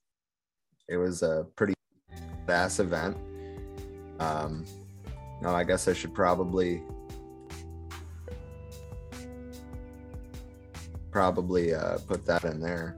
[0.89, 1.75] It was a pretty
[2.47, 3.17] vast event.
[4.19, 4.65] Um,
[5.43, 6.83] no, I guess I should probably
[11.11, 12.97] probably uh, put that in there.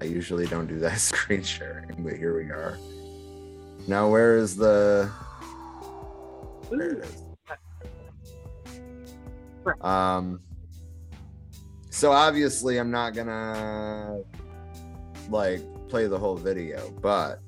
[0.00, 2.78] I usually don't do that screen sharing, but here we are.
[3.86, 5.10] Now, where is the?
[6.70, 7.22] There it is.
[9.80, 10.40] Um.
[11.90, 14.20] So obviously, I'm not gonna
[15.30, 17.40] like play the whole video, but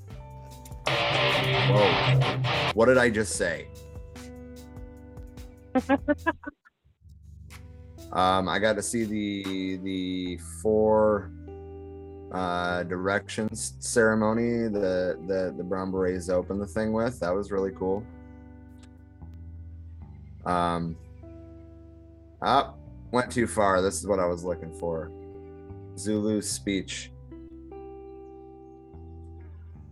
[0.86, 3.69] whoa, what did I just say?
[8.12, 11.30] Um, I got to see the the four
[12.32, 17.18] uh directions ceremony that the the brown berets opened the thing with.
[17.20, 18.05] That was really cool.
[20.44, 20.96] Um
[22.42, 22.78] up
[23.12, 23.80] went too far.
[23.80, 25.10] This is what i was looking for.
[25.96, 27.10] Zulu's speech.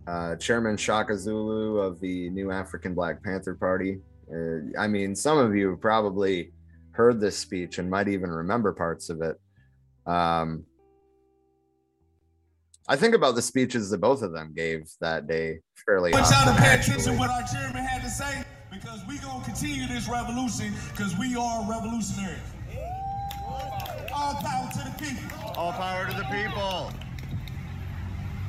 [0.05, 3.99] Uh chairman shaka zulu of the new african black panther party
[4.33, 6.51] uh, i mean some of you probably
[6.91, 9.39] heard this speech and might even remember parts of it
[10.05, 10.63] um
[12.89, 16.31] I think about the speeches that both of them gave that day fairly I want
[16.31, 16.63] y'all to often.
[16.63, 21.17] pay attention what our chairman had to say because we gonna continue this revolution because
[21.17, 22.39] we are revolutionaries.
[24.13, 25.51] All power to the people.
[25.57, 26.91] All power to the people.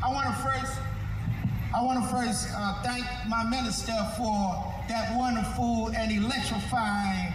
[0.04, 0.78] I want to first,
[1.76, 7.32] I want to first uh, thank my minister for that wonderful and electrifying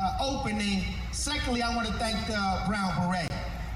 [0.00, 0.84] uh, opening.
[1.12, 3.30] Secondly, I want to thank the Brown Beret.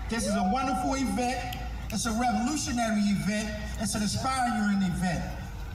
[0.09, 1.57] This is a wonderful event.
[1.91, 3.49] It's a revolutionary event.
[3.81, 5.23] It's an inspiring event.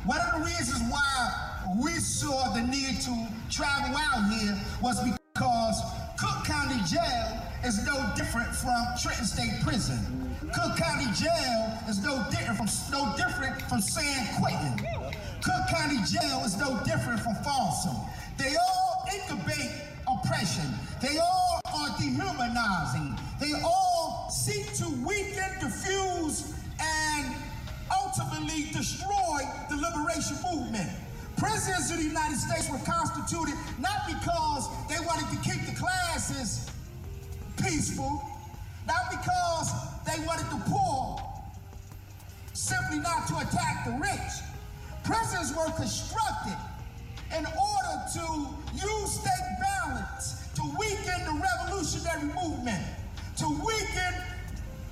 [0.05, 5.81] One of the reasons why we saw the need to travel out here was because
[6.17, 9.97] Cook County Jail is no different from Trenton State Prison.
[10.53, 15.12] Cook County Jail is no different from no different from San Quentin.
[15.43, 17.95] Cook County Jail is no different from Folsom.
[18.37, 19.71] They all incubate
[20.07, 20.63] oppression.
[21.01, 23.17] They all are dehumanizing.
[23.41, 27.35] They all seek to weaken, diffuse, and
[27.91, 30.89] ultimately destroy the liberation movement.
[31.35, 36.69] Prisons in the United States were constituted not because they wanted to keep the classes
[37.61, 38.23] peaceful,
[38.87, 39.73] not because
[40.05, 41.19] they wanted the poor
[42.53, 44.52] simply not to attack the rich.
[45.03, 46.57] Prisons were constructed
[47.35, 52.83] in order to use state balance to weaken the revolutionary movement,
[53.37, 54.13] to weaken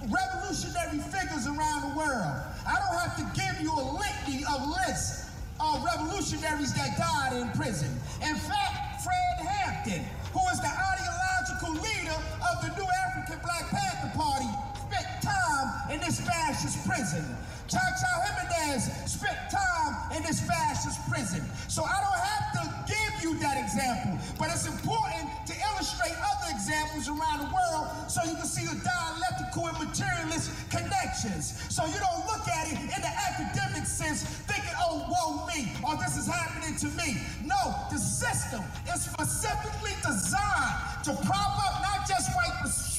[0.10, 2.36] revolutionary figures around the world.
[2.68, 5.30] I don't have to give you a litany of lists
[5.62, 7.90] of revolutionaries that died in prison.
[8.22, 14.12] In fact, Fred Hampton, who is the ideological leader of the New African Black Panther
[14.18, 14.50] Party,
[14.90, 17.24] spent time in this fascist prison.
[17.68, 19.81] Cha Cha Jimenez spent time
[20.16, 21.42] in this fascist prison.
[21.68, 26.50] So I don't have to give you that example, but it's important to illustrate other
[26.52, 31.56] examples around the world so you can see the dialectical and materialist connections.
[31.70, 35.96] So you don't look at it in the academic sense thinking, oh, woe me, or
[35.98, 37.22] this is happening to me.
[37.46, 38.62] No, the system
[38.92, 42.54] is specifically designed to prop up not just white,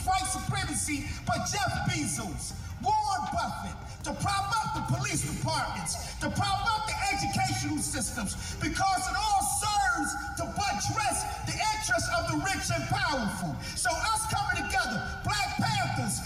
[0.06, 2.52] white supremacy, but Jeff Bezos,
[2.82, 9.02] Warren Buffett, to prop up the police departments, to prop up the educational systems, because
[9.06, 13.54] it all serves to buttress the interests of the rich and powerful.
[13.76, 16.18] So us coming together, Black Panthers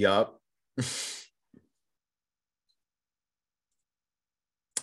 [0.00, 0.40] Yup.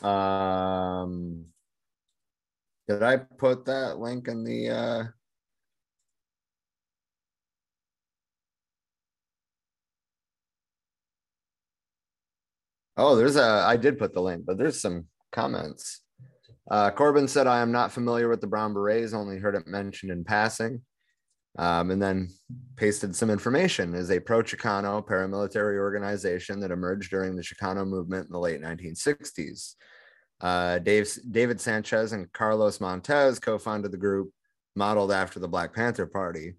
[0.03, 1.43] um
[2.87, 5.03] did I put that link in the uh
[12.95, 16.01] Oh, there's a I did put the link, but there's some comments.
[16.69, 20.11] Uh, Corbin said, I am not familiar with the Brown Berets, only heard it mentioned
[20.11, 20.81] in passing.
[21.57, 22.29] Um, and then
[22.75, 28.27] pasted some information as a pro Chicano paramilitary organization that emerged during the Chicano movement
[28.27, 29.73] in the late 1960s.
[30.39, 34.31] Uh, Dave, David Sanchez and Carlos Montes co founded the group,
[34.75, 36.53] modeled after the Black Panther Party.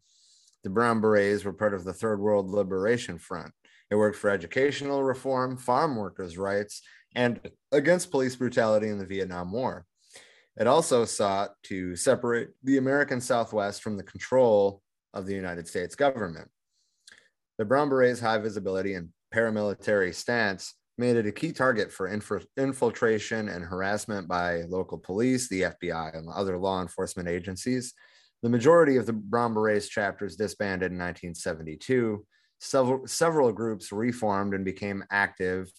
[0.64, 3.52] The Brown Berets were part of the Third World Liberation Front.
[3.90, 6.82] It worked for educational reform, farm workers' rights,
[7.14, 7.40] and
[7.72, 9.86] against police brutality in the Vietnam War.
[10.58, 14.82] It also sought to separate the American Southwest from the control
[15.14, 16.48] of the United States government.
[17.58, 22.08] The Brown Beret's high visibility and paramilitary stance made it a key target for
[22.56, 27.94] infiltration and harassment by local police, the FBI, and other law enforcement agencies.
[28.42, 32.24] The majority of the Brown Berets chapters disbanded in 1972.
[32.60, 35.70] Several, several groups reformed and became active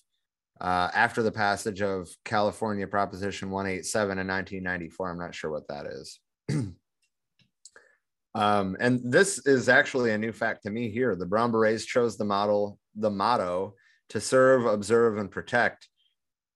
[0.62, 5.10] uh, after the passage of California Proposition 187 in 1994.
[5.10, 6.20] I'm not sure what that is.
[8.36, 11.16] um, and this is actually a new fact to me here.
[11.16, 13.76] The Brown Berets chose the model, the motto
[14.10, 15.88] to serve, observe, and protect.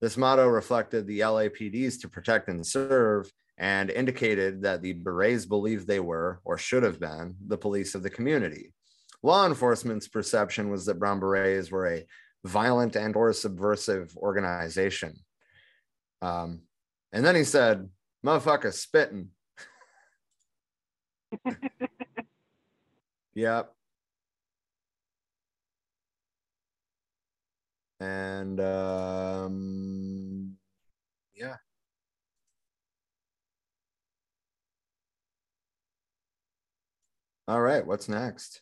[0.02, 5.88] This motto reflected the LAPD's to protect and serve and indicated that the Berets believed
[5.88, 8.74] they were, or should have been, the police of the community.
[9.22, 12.06] Law enforcement's perception was that Brown Berets were a
[12.44, 15.16] violent and or subversive organization.
[16.22, 16.62] Um,
[17.14, 17.88] and then he said,
[18.26, 19.30] motherfucker spitting.
[23.34, 23.74] Yep.
[28.00, 30.58] And um,
[31.36, 31.56] yeah.
[37.48, 38.62] All right, what's next?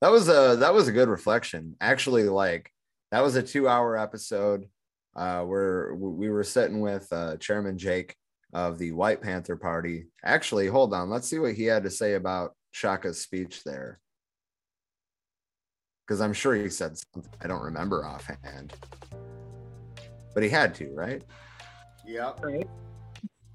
[0.00, 1.76] That was a that was a good reflection.
[1.80, 2.70] Actually, like
[3.10, 4.68] that was a two hour episode
[5.16, 8.16] uh, where we were sitting with uh, Chairman Jake
[8.54, 10.06] of the White Panther Party.
[10.24, 14.00] Actually, hold on, let's see what he had to say about Shaka's speech there,
[16.06, 18.72] because I'm sure he said something I don't remember offhand,
[20.32, 21.22] but he had to, right?
[22.06, 22.44] Yep.
[22.44, 22.68] Right.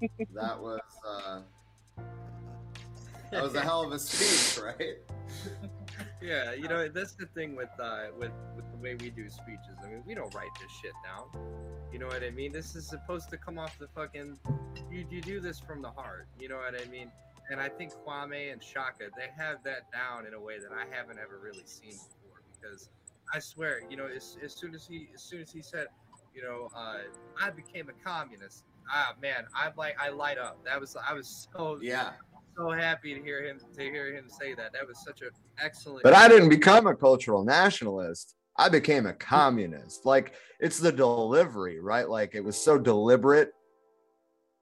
[0.34, 1.40] that was uh,
[3.30, 4.96] that was a hell of a speech, right?
[6.22, 9.76] Yeah, you know that's the thing with uh, with with the way we do speeches.
[9.82, 11.28] I mean, we don't write this shit down.
[11.92, 12.52] You know what I mean?
[12.52, 14.38] This is supposed to come off the fucking.
[14.90, 16.28] You you do this from the heart.
[16.38, 17.10] You know what I mean?
[17.50, 20.84] And I think Kwame and Shaka they have that down in a way that I
[20.94, 22.42] haven't ever really seen before.
[22.60, 22.90] Because
[23.32, 25.86] I swear, you know, as, as soon as he as soon as he said,
[26.34, 26.98] you know, uh,
[27.40, 28.64] I became a communist.
[28.92, 30.58] Ah man, I like I light up.
[30.64, 32.12] That was I was so Yeah.
[32.60, 34.72] So happy to hear him to hear him say that.
[34.72, 35.30] That was such an
[35.62, 36.02] excellent.
[36.02, 38.34] But I didn't become a cultural nationalist.
[38.56, 39.18] I became a hmm.
[39.18, 40.04] communist.
[40.04, 42.08] Like it's the delivery, right?
[42.08, 43.52] Like it was so deliberate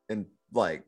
[0.09, 0.85] and like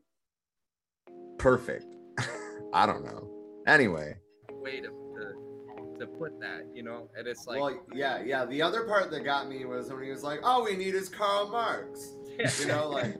[1.37, 1.85] perfect.
[2.73, 3.29] I don't know.
[3.67, 4.15] Anyway.
[4.49, 8.45] way to, to to put that, you know, and it's like well, yeah, yeah.
[8.45, 11.09] The other part that got me was when he was like, "All we need is
[11.09, 12.15] Karl Marx."
[12.59, 13.17] You know, like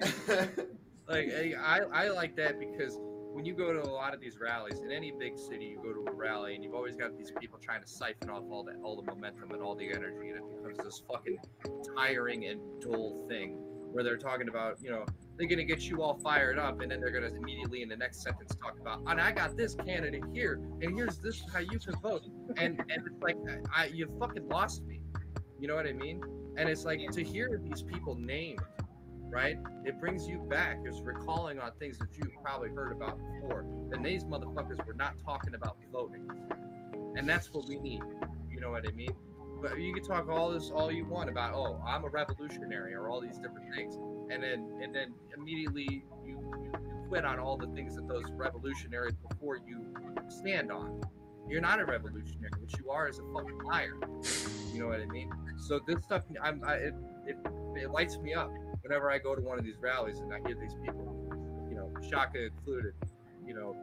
[1.08, 3.00] like I, I like that because
[3.32, 5.92] when you go to a lot of these rallies in any big city, you go
[5.92, 8.74] to a rally and you've always got these people trying to siphon off all that
[8.82, 11.38] all the momentum and all the energy, and it becomes this fucking
[11.96, 13.56] tiring and dull thing
[13.92, 15.04] where they're talking about, you know,
[15.36, 18.22] they're gonna get you all fired up, and then they're gonna immediately in the next
[18.22, 21.94] sentence talk about, and I got this candidate here, and here's this how you can
[22.00, 22.26] vote,
[22.56, 23.36] and and it's like,
[23.74, 25.00] I you fucking lost me,
[25.58, 26.20] you know what I mean?
[26.56, 28.60] And it's like to hear these people named
[29.30, 29.56] right?
[29.84, 30.78] It brings you back.
[30.84, 33.64] It's recalling on things that you've probably heard about before.
[33.92, 36.28] And these motherfuckers were not talking about voting.
[37.16, 38.00] And that's what we need.
[38.50, 39.14] You know what I mean?
[39.62, 43.08] But you can talk all this all you want about, oh, I'm a revolutionary or
[43.08, 43.96] all these different things.
[44.30, 46.72] And then and then immediately you, you
[47.08, 49.84] quit on all the things that those revolutionaries before you
[50.28, 51.00] stand on.
[51.48, 52.50] You're not a revolutionary.
[52.58, 53.98] What you are is a fucking liar.
[54.72, 55.30] You know what I mean?
[55.58, 56.94] So this stuff, I'm, I, it,
[57.26, 57.36] it,
[57.76, 58.50] it lights me up
[58.90, 61.14] whenever I go to one of these rallies and I hear these people,
[61.70, 62.92] you know, Shaka included,
[63.46, 63.76] you know,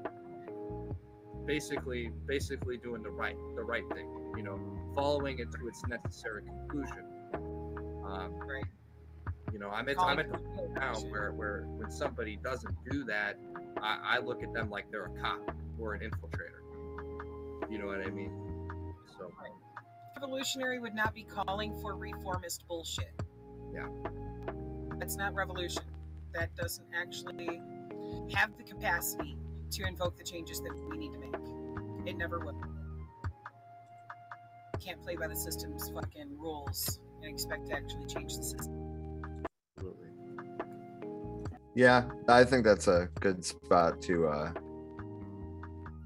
[1.46, 4.06] basically, basically doing the right, the right thing,
[4.36, 4.60] you know,
[4.94, 7.06] following it to its necessary conclusion.
[7.34, 8.66] Um, Right.
[9.54, 13.06] you know, I'm at, I'm at the point now where, where when somebody doesn't do
[13.06, 13.38] that,
[13.82, 15.40] I, I look at them like they're a cop
[15.80, 17.72] or an infiltrator.
[17.72, 18.32] You know what I mean?
[19.18, 19.32] So,
[20.18, 23.14] Revolutionary would not be calling for reformist bullshit.
[23.74, 23.88] Yeah.
[25.00, 25.84] That's not revolution.
[26.34, 27.62] That doesn't actually
[28.34, 29.38] have the capacity
[29.72, 32.08] to invoke the changes that we need to make.
[32.08, 32.60] It never will.
[34.80, 39.44] Can't play by the system's fucking rules and expect to actually change the system.
[39.78, 40.08] Absolutely.
[41.76, 44.54] Yeah, I think that's a good spot to uh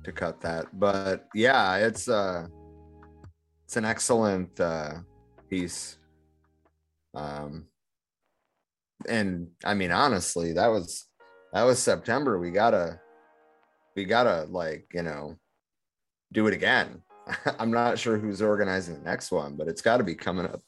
[0.03, 0.79] to cut that.
[0.79, 2.47] But yeah, it's uh
[3.65, 4.99] it's an excellent uh
[5.49, 5.97] piece.
[7.13, 7.67] Um
[9.07, 11.07] and I mean honestly, that was
[11.53, 12.39] that was September.
[12.39, 12.99] We gotta
[13.95, 15.37] we gotta like, you know,
[16.31, 17.01] do it again.
[17.59, 20.61] I'm not sure who's organizing the next one, but it's gotta be coming up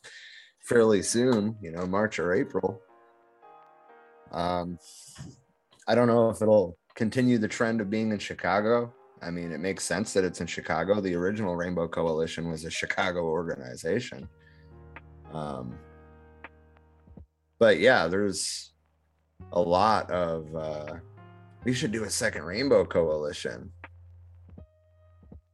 [0.62, 2.82] fairly soon, you know, March or April.
[4.32, 4.80] Um,
[5.88, 8.94] I don't know if it'll continue the trend of being in Chicago.
[9.22, 11.00] I mean, it makes sense that it's in Chicago.
[11.00, 14.28] The original Rainbow Coalition was a Chicago organization.
[15.34, 15.78] Um,
[17.60, 18.72] but yeah, there's
[19.52, 20.56] a lot of.
[20.56, 20.96] Uh,
[21.64, 23.72] we should do a second Rainbow Coalition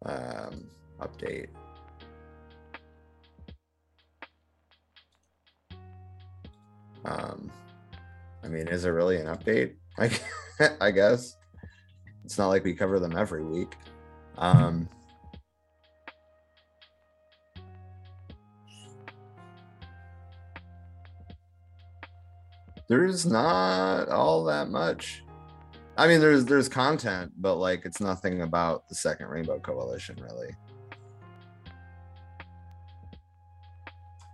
[0.06, 0.66] um,
[1.00, 1.50] update.
[7.06, 7.52] Um,
[8.44, 9.76] I mean, is it really an update?
[9.98, 10.12] I,
[10.82, 11.38] I guess
[12.26, 13.76] it's not like we cover them every week.
[14.38, 14.90] Um,
[22.90, 25.24] there's not all that much.
[25.96, 30.56] I mean, there's there's content, but like it's nothing about the Second Rainbow Coalition, really.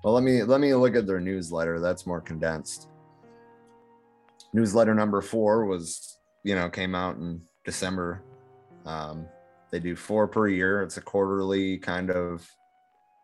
[0.04, 1.80] Well, let me let me look at their newsletter.
[1.80, 2.88] That's more condensed.
[4.54, 8.24] Newsletter number four was, you know, came out in December.
[8.86, 9.28] Um,
[9.72, 10.82] they do four per year.
[10.82, 12.48] It's a quarterly kind of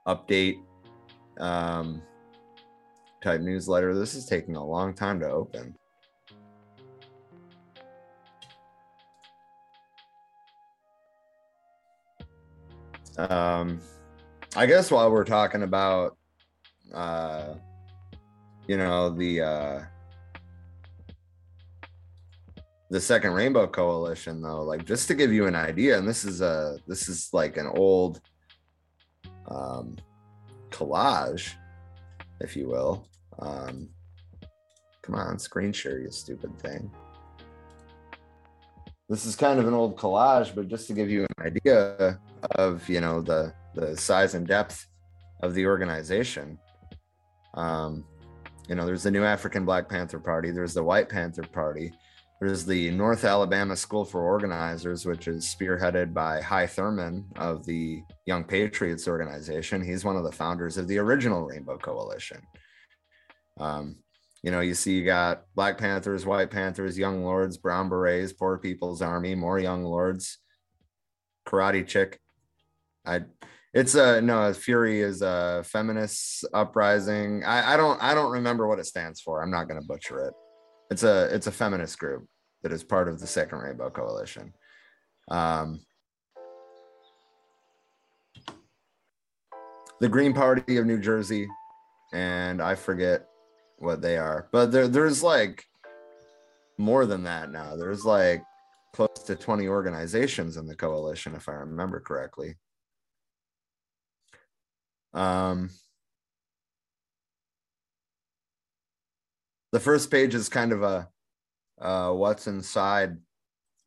[0.08, 0.58] update
[1.40, 2.02] um,
[3.22, 3.94] type newsletter.
[3.94, 5.76] This is taking a long time to open.
[13.18, 13.80] Um,
[14.56, 16.18] I guess while we're talking about,
[16.94, 17.54] uh,
[18.68, 19.82] you know, the uh,
[22.90, 26.42] the Second Rainbow Coalition, though, like just to give you an idea, and this is
[26.42, 28.22] a this is like an old
[29.48, 29.96] um,
[30.72, 31.54] collage,
[32.40, 33.08] if you will.
[33.40, 33.90] Um,
[35.02, 36.92] come on, screen share, you stupid thing.
[39.10, 42.20] This is kind of an old collage, but just to give you an idea
[42.56, 44.88] of you know the the size and depth
[45.42, 46.58] of the organization.
[47.54, 48.06] Um,
[48.70, 51.92] you know, there's the New African Black Panther Party, there's the White Panther Party,
[52.40, 58.02] there's the North Alabama School for Organizers, which is spearheaded by Hy Thurman of the
[58.26, 59.84] Young Patriots organization.
[59.84, 62.42] He's one of the founders of the original Rainbow Coalition.
[63.60, 63.98] Um,
[64.44, 68.58] you know, you see you got Black Panthers, White Panthers, Young Lords, Brown Berets, Poor
[68.58, 70.40] People's Army, more Young Lords,
[71.48, 72.20] Karate Chick.
[73.06, 73.22] I
[73.74, 77.44] it's a no fury is a feminist uprising.
[77.46, 79.42] I, I don't i don't remember what it stands for.
[79.42, 80.34] I'm not going to butcher it.
[80.90, 82.26] It's a it's a feminist group
[82.64, 84.54] that is part of the second rainbow coalition.
[85.30, 85.82] Um
[90.00, 91.48] the green party of new jersey
[92.12, 93.28] and i forget
[93.82, 94.48] what they are.
[94.52, 95.66] But there, there's like
[96.78, 97.76] more than that now.
[97.76, 98.44] There's like
[98.94, 102.56] close to 20 organizations in the coalition if i remember correctly.
[105.14, 105.70] Um,
[109.72, 111.10] the first page is kind of a
[111.80, 113.18] uh, what's inside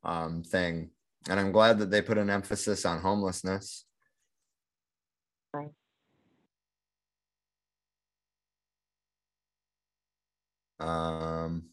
[0.03, 0.91] um, thing,
[1.29, 3.85] and I'm glad that they put an emphasis on homelessness.
[10.81, 11.65] Um,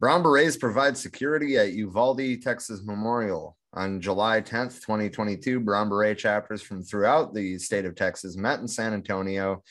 [0.00, 3.56] Brown Berets provide security at Uvalde, Texas Memorial.
[3.74, 8.68] On July 10th, 2022, Brown Beret chapters from throughout the state of Texas met in
[8.68, 9.62] San Antonio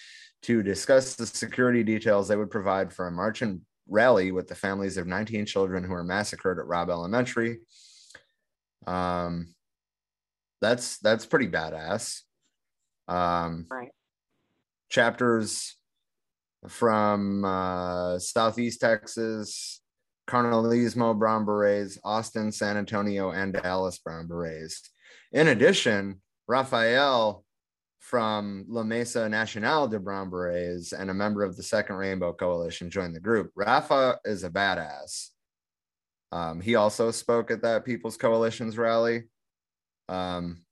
[0.43, 4.55] to discuss the security details they would provide for a march and rally with the
[4.55, 7.59] families of 19 children who were massacred at Robb Elementary.
[8.87, 9.53] Um,
[10.61, 12.21] that's that's pretty badass.
[13.07, 13.91] Um, Right.
[14.89, 15.75] chapters
[16.67, 19.81] from uh, Southeast Texas,
[20.27, 24.89] Carnalismo Brown Berets, Austin, San Antonio, and Dallas Brown Berets.
[25.31, 27.43] In addition, Rafael
[27.99, 32.89] from La Mesa Nacional de Brown Berets and a member of the Second Rainbow Coalition
[32.89, 33.51] joined the group.
[33.55, 35.29] Rafa is a badass.
[36.31, 39.23] Um, he also spoke at that People's Coalition's rally.
[40.09, 40.63] Um,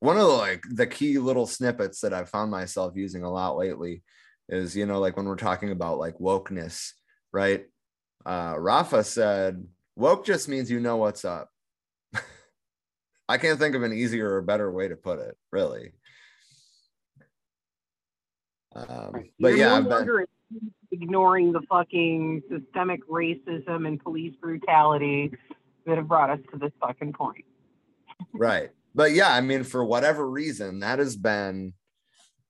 [0.00, 3.56] one of the like the key little snippets that I've found myself using a lot
[3.56, 4.02] lately
[4.48, 6.92] is you know like when we're talking about like wokeness,
[7.32, 7.64] right?
[8.24, 9.66] Uh, Rafa said,
[9.96, 11.50] woke just means you know what's up.
[13.28, 15.92] I can't think of an easier or better way to put it, really.
[18.74, 20.26] Um, but You're yeah, no longer
[20.90, 25.32] ignoring the fucking systemic racism and police brutality
[25.86, 27.44] that have brought us to this fucking point.
[28.32, 28.70] right.
[28.94, 31.74] But yeah, I mean, for whatever reason, that has been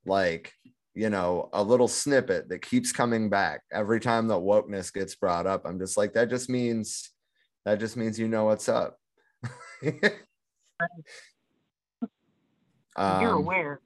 [0.05, 0.53] like,
[0.95, 5.47] you know, a little snippet that keeps coming back every time that wokeness gets brought
[5.47, 5.63] up.
[5.65, 7.11] I'm just like, that just means
[7.65, 8.97] that just means you know what's up.
[9.83, 10.13] You're
[12.97, 13.81] Um, aware.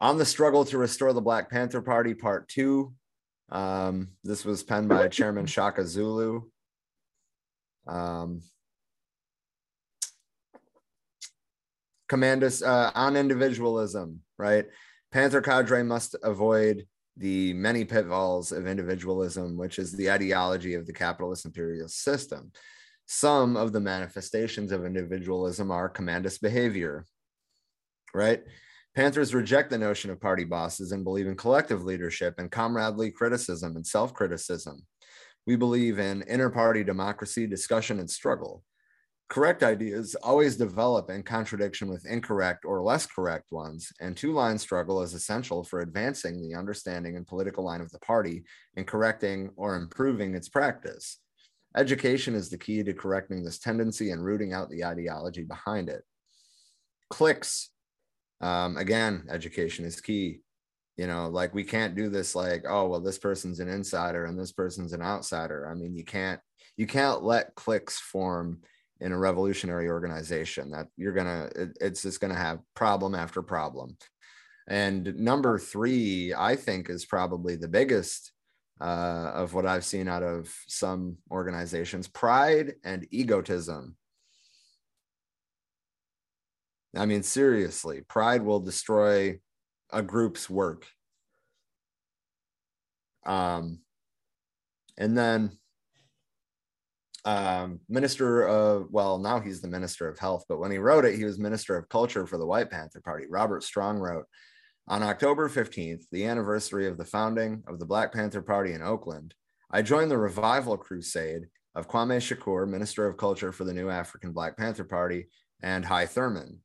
[0.00, 2.92] on the struggle to restore the Black Panther Party, part two.
[3.50, 6.42] Um, this was penned by Chairman Shaka Zulu.
[7.86, 8.42] Um,
[12.08, 14.66] Commandism uh, on individualism, right?
[15.14, 20.92] Panther cadre must avoid the many pitfalls of individualism, which is the ideology of the
[20.92, 22.50] capitalist imperialist system.
[23.06, 27.06] Some of the manifestations of individualism are commandist behavior,
[28.12, 28.42] right?
[28.96, 33.76] Panthers reject the notion of party bosses and believe in collective leadership and comradely criticism
[33.76, 34.84] and self criticism.
[35.46, 38.64] We believe in inter party democracy, discussion, and struggle.
[39.30, 44.58] Correct ideas always develop in contradiction with incorrect or less correct ones, and two line
[44.58, 48.44] struggle is essential for advancing the understanding and political line of the party
[48.76, 51.20] and correcting or improving its practice.
[51.76, 56.02] Education is the key to correcting this tendency and rooting out the ideology behind it.
[57.10, 57.70] Cliques,
[58.40, 60.40] um, again, education is key.
[60.96, 64.38] You know, like we can't do this like, oh, well, this person's an insider and
[64.38, 65.68] this person's an outsider.
[65.68, 66.40] I mean, you can't
[66.76, 68.60] you can't let cliques form
[69.04, 73.96] in a revolutionary organization that you're gonna it, it's just gonna have problem after problem.
[74.66, 78.32] And number three i think is probably the biggest
[78.80, 83.94] uh, of what i've seen out of some organizations pride and egotism.
[86.96, 89.38] I mean seriously pride will destroy
[89.92, 90.86] a group's work.
[93.26, 93.80] Um
[94.96, 95.58] and then
[97.24, 101.16] um, minister of well now he's the minister of health but when he wrote it
[101.16, 103.26] he was minister of culture for the white panther party.
[103.28, 104.26] Robert strong wrote
[104.88, 109.34] on october 15th the anniversary of the founding of the black panther party in oakland
[109.70, 114.32] i joined the revival crusade of kwame shakur minister of culture for the new african
[114.32, 115.26] black panther party
[115.64, 116.60] and hy thurman.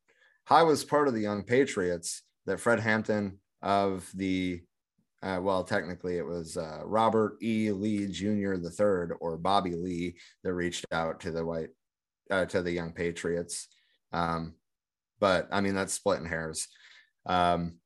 [0.48, 4.62] Hy was part of the young patriots that fred hampton of the
[5.22, 7.72] uh, well, technically, it was uh, Robert E.
[7.72, 8.56] Lee Jr.
[8.56, 11.70] the third, or Bobby Lee, that reached out to the white
[12.32, 13.68] uh, to the Young Patriots.
[14.14, 14.54] Um,
[15.20, 16.68] but I mean, that's splitting hairs.
[17.26, 17.80] Um,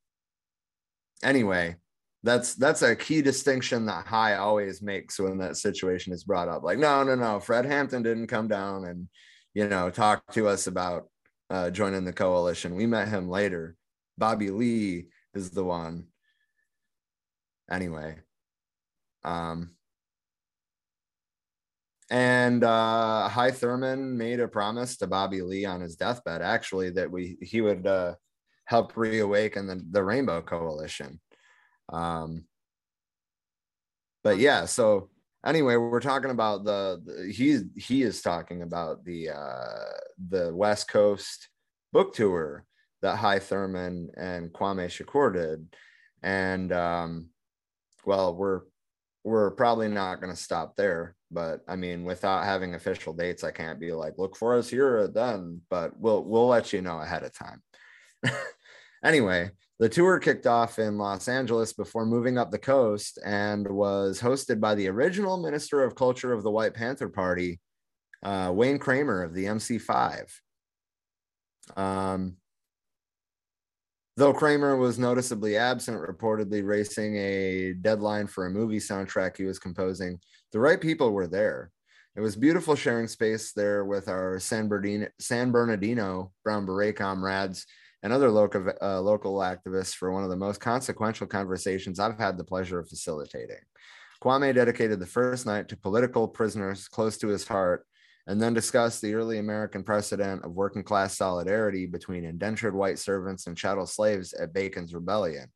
[1.24, 1.78] anyway,
[2.22, 6.64] that's that's a key distinction that Hy always makes when that situation is brought up.
[6.64, 9.08] Like, no, no, no, Fred Hampton didn't come down and
[9.56, 11.10] you know talk to us about
[11.50, 12.76] uh, joining the coalition.
[12.76, 13.76] We met him later.
[14.20, 16.06] Bobby Lee is the one
[17.74, 18.18] anyway.
[19.24, 19.72] Um
[22.10, 27.10] and uh hy thurman made a promise to bobby lee on his deathbed actually that
[27.10, 28.14] we he would uh
[28.66, 31.20] help reawaken the, the rainbow coalition.
[31.92, 32.46] Um
[34.24, 35.10] but yeah so
[35.46, 39.98] anyway we're talking about the, the he is talking about the uh
[40.30, 41.50] the west coast
[41.92, 42.66] book tour
[43.02, 45.76] that Hy thurman and kwame shakur did.
[46.22, 47.30] And um
[48.06, 48.62] well, we're
[49.24, 51.16] we're probably not going to stop there.
[51.32, 55.00] But I mean, without having official dates, I can't be like, look for us here
[55.00, 55.62] or then.
[55.70, 57.62] But we'll we'll let you know ahead of time.
[59.04, 64.22] anyway, the tour kicked off in Los Angeles before moving up the coast and was
[64.22, 67.60] hosted by the original Minister of Culture of the White Panther Party,
[68.22, 70.30] uh, Wayne Kramer of the MC5.
[71.76, 72.36] Um,
[74.16, 79.58] Though Kramer was noticeably absent, reportedly racing a deadline for a movie soundtrack he was
[79.58, 80.20] composing,
[80.52, 81.72] the right people were there.
[82.16, 87.66] It was beautiful sharing space there with our San Bernardino, San Bernardino Brown Beret comrades
[88.04, 92.38] and other local, uh, local activists for one of the most consequential conversations I've had
[92.38, 93.58] the pleasure of facilitating.
[94.24, 97.84] Kwame dedicated the first night to political prisoners close to his heart
[98.28, 103.48] and then discuss the early American precedent of working class solidarity between indentured white servants
[103.48, 105.48] and chattel slaves at Bacon's Rebellion.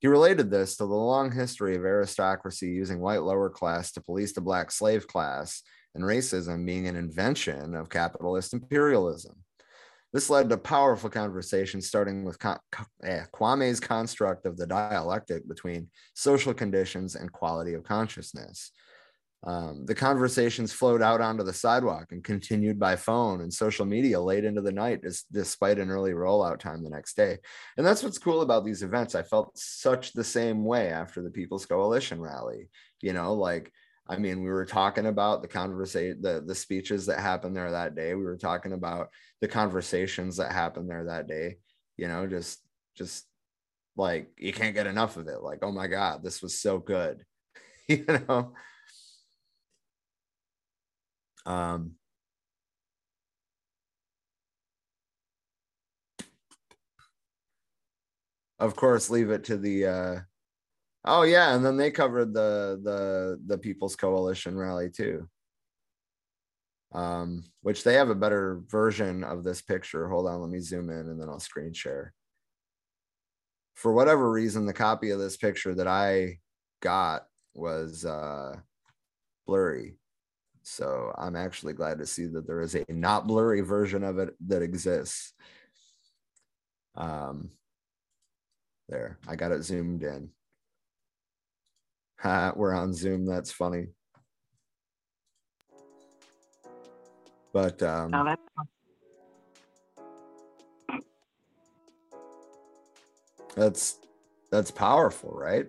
[0.00, 4.32] He related this to the long history of aristocracy using white lower class to police
[4.32, 5.62] the black slave class
[5.94, 9.34] and racism being an invention of capitalist imperialism.
[10.12, 12.38] This led to powerful conversations, starting with
[13.02, 18.70] eh, Kwame's construct of the dialectic between social conditions and quality of consciousness,
[19.44, 24.20] um, the conversations flowed out onto the sidewalk and continued by phone and social media
[24.20, 27.38] late into the night, despite an early rollout time the next day.
[27.76, 29.14] And that's what's cool about these events.
[29.14, 32.68] I felt such the same way after the People's Coalition rally.
[33.00, 33.72] You know, like
[34.08, 37.94] I mean, we were talking about the conversation, the the speeches that happened there that
[37.94, 38.14] day.
[38.14, 39.10] We were talking about
[39.40, 41.58] the conversations that happened there that day.
[41.96, 42.60] You know, just
[42.96, 43.26] just
[43.96, 45.42] like you can't get enough of it.
[45.42, 47.24] Like, oh my God, this was so good.
[47.88, 48.52] you know.
[51.46, 51.92] Um,
[58.58, 59.86] of course, leave it to the.
[59.86, 60.20] Uh,
[61.04, 65.28] oh yeah, and then they covered the the the People's Coalition rally too.
[66.92, 70.08] Um, which they have a better version of this picture.
[70.08, 72.14] Hold on, let me zoom in and then I'll screen share.
[73.74, 76.38] For whatever reason, the copy of this picture that I
[76.80, 78.56] got was uh,
[79.46, 79.98] blurry.
[80.70, 84.34] So I'm actually glad to see that there is a not blurry version of it
[84.48, 85.32] that exists.
[86.94, 87.50] Um,
[88.88, 90.30] There, I got it zoomed in.
[92.56, 93.24] We're on Zoom.
[93.24, 93.86] That's funny.
[97.54, 98.42] But um, No, that's
[103.56, 103.98] that's
[104.52, 105.66] that's powerful, right?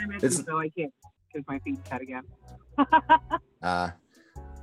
[0.00, 0.92] I mentioned It's- so I can't
[1.30, 2.22] because my feet cut again.
[3.60, 3.90] Uh,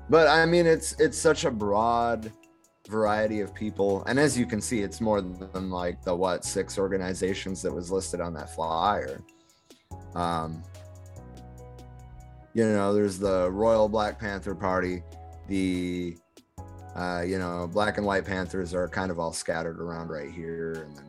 [0.10, 2.32] but I mean, it's it's such a broad
[2.88, 6.78] variety of people, and as you can see, it's more than like the what six
[6.78, 9.22] organizations that was listed on that flyer.
[10.14, 10.64] Um,
[12.54, 15.04] you know, there's the Royal Black Panther Party,
[15.50, 16.16] the
[16.96, 20.86] uh, you know, Black and White Panthers are kind of all scattered around right here,
[20.88, 21.06] and then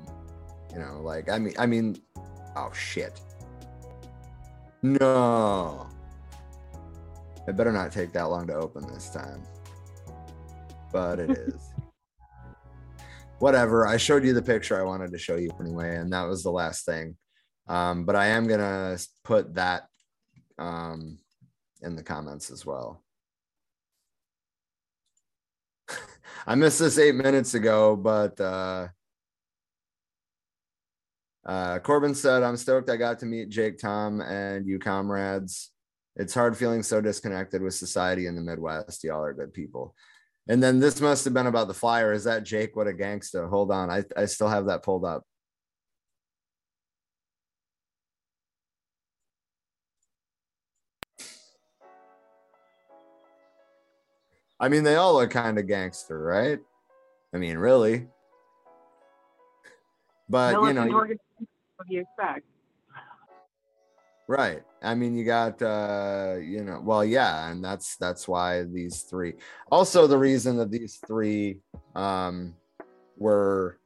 [0.72, 1.96] you know, like I mean, I mean,
[2.56, 3.20] oh shit,
[4.82, 5.86] no.
[7.48, 9.42] It better not take that long to open this time.
[10.92, 11.54] But it is.
[13.38, 13.86] Whatever.
[13.86, 16.50] I showed you the picture I wanted to show you anyway, and that was the
[16.50, 17.16] last thing.
[17.68, 19.88] Um, but I am gonna put that
[20.58, 21.18] um,
[21.82, 23.02] in the comments as well.
[26.46, 28.88] I missed this eight minutes ago, but uh,
[31.46, 35.70] uh, Corbin said, I'm stoked I got to meet Jake, Tom, and you comrades.
[36.16, 39.04] It's hard feeling so disconnected with society in the Midwest.
[39.04, 39.94] Y'all are good people.
[40.48, 42.12] And then this must have been about the flyer.
[42.12, 42.74] Is that Jake?
[42.74, 43.48] What a gangsta.
[43.48, 43.90] Hold on.
[43.90, 45.24] I, I still have that pulled up.
[54.58, 56.58] I mean, they all look kind of gangster, right?
[57.34, 58.08] I mean, really.
[60.28, 61.06] But you know,
[61.76, 62.46] what do you expect?
[64.28, 64.62] Right.
[64.82, 69.34] I mean, you got uh, you know, well, yeah, and that's that's why these three.
[69.70, 71.60] Also, the reason that these three
[71.94, 72.54] um
[73.16, 73.78] were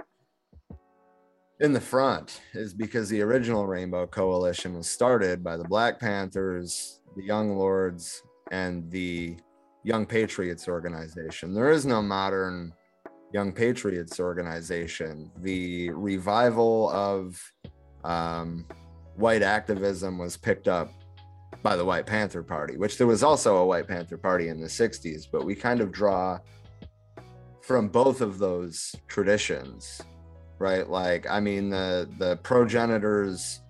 [1.61, 7.01] in the front is because the original Rainbow Coalition was started by the Black Panthers,
[7.17, 9.37] the Young Lords, and the
[9.85, 11.53] Young Patriots organization.
[11.53, 12.73] There is no modern
[13.33, 15.31] Young Patriots organization.
[15.41, 17.41] The revival of
[18.05, 18.67] um,
[19.17, 20.93] white activism was picked up
[21.63, 24.67] by the White Panther Party, which there was also a White Panther Party in the
[24.67, 26.39] 60s, but we kind of draw
[27.61, 30.01] from both of those traditions,
[30.59, 30.89] right?
[30.89, 33.61] Like, I mean, the the progenitors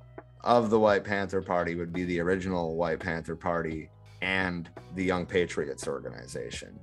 [0.43, 3.91] of the White Panther Party would be the original White Panther Party
[4.23, 6.79] and the Young Patriots organization.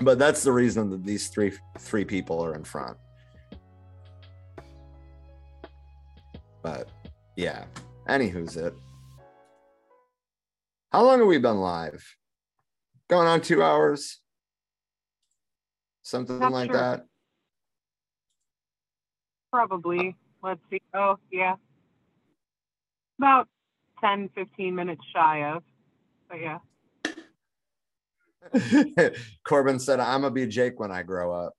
[0.00, 2.96] But that's the reason that these three three people are in front.
[6.64, 6.88] But
[7.36, 7.66] yeah,
[8.08, 8.74] anywho's it.
[10.90, 12.02] How long have we been live?
[13.10, 14.20] Going on two hours?
[16.02, 16.80] Something Not like sure.
[16.80, 17.04] that.
[19.52, 20.16] Probably.
[20.42, 20.80] Let's see.
[20.94, 21.56] Oh, yeah.
[23.18, 23.46] About
[24.00, 25.62] 10, 15 minutes shy of.
[26.30, 26.58] But yeah.
[29.46, 31.52] Corbin said, I'm gonna be Jake when I grow up.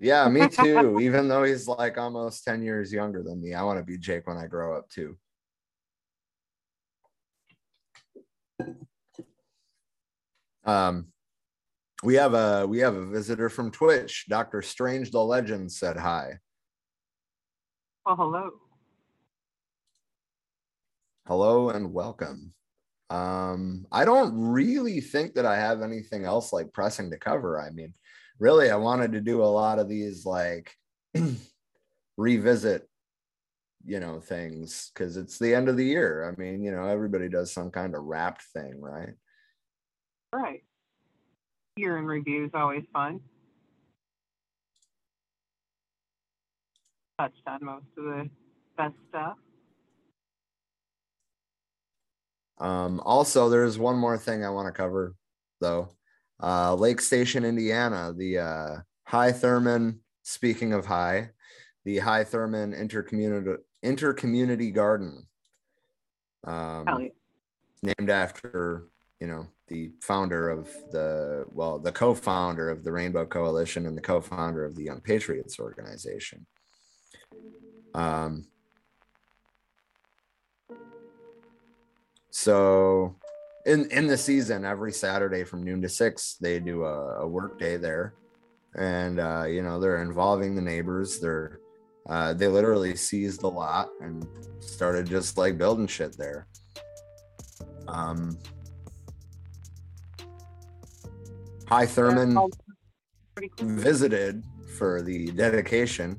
[0.00, 0.98] Yeah, me too.
[1.00, 4.26] Even though he's like almost 10 years younger than me, I want to be Jake
[4.26, 5.16] when I grow up too.
[10.64, 11.06] Um,
[12.02, 14.26] we have a we have a visitor from Twitch.
[14.28, 14.62] Dr.
[14.62, 16.38] Strange the Legend said hi.
[18.04, 18.50] Well, hello.
[21.26, 22.52] Hello and welcome.
[23.08, 27.60] Um, I don't really think that I have anything else like pressing to cover.
[27.60, 27.92] I mean,
[28.40, 30.74] really, I wanted to do a lot of these like
[32.16, 32.88] revisit,
[33.84, 36.24] you know, things because it's the end of the year.
[36.28, 39.14] I mean, you know, everybody does some kind of wrapped thing, right?
[40.34, 40.64] Right.
[41.76, 43.20] Year in review is always fun.
[47.18, 48.30] Touched on most of the
[48.76, 49.36] best stuff.
[52.58, 55.14] Um, also, there's one more thing I want to cover,
[55.60, 55.90] though.
[56.42, 60.00] Uh, Lake Station, Indiana, the uh, Hy Thurman.
[60.22, 61.30] Speaking of high,
[61.84, 65.26] the Hy Thurman Intercommunity Intercommunity Garden,
[66.44, 67.08] um, yeah.
[67.82, 68.84] named after
[69.18, 74.02] you know the founder of the well, the co-founder of the Rainbow Coalition and the
[74.02, 76.46] co-founder of the Young Patriots organization.
[77.94, 78.46] Um,
[82.30, 83.16] so
[83.66, 87.58] in in the season every saturday from noon to six they do a, a work
[87.58, 88.14] day there
[88.76, 91.60] and uh, you know they're involving the neighbors they're
[92.08, 94.26] uh, they literally seized the lot and
[94.60, 96.46] started just like building shit there
[97.88, 98.36] um
[101.68, 102.50] hy thurman That's all
[103.34, 103.68] pretty cool.
[103.68, 104.44] visited
[104.76, 106.18] for the dedication.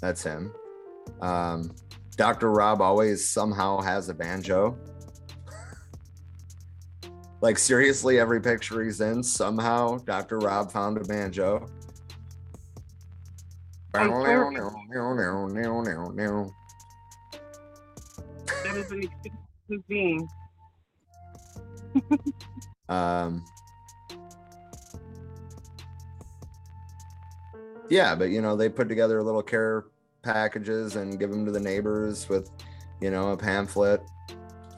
[0.00, 0.52] That's him.
[1.20, 1.74] Um,
[2.16, 2.50] Dr.
[2.50, 4.76] Rob always somehow has a banjo.
[7.44, 10.38] Like seriously, every picture he's in, somehow Dr.
[10.38, 11.68] Rob found a banjo.
[18.46, 20.26] That is an being.
[22.86, 23.42] Um,
[27.88, 29.86] yeah, but you know, they put together little care
[30.20, 32.50] packages and give them to the neighbors with,
[33.00, 34.02] you know, a pamphlet.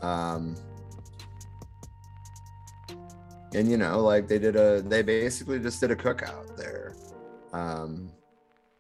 [0.03, 0.55] Um,
[3.55, 6.95] and you know, like they did a, they basically just did a cookout there.
[7.53, 8.11] Um,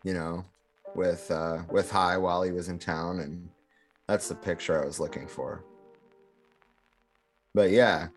[0.05, 0.45] you know,
[0.95, 3.49] with uh, with Hy while he was in town, and
[4.07, 5.65] that's the picture I was looking for.
[7.55, 8.09] But yeah,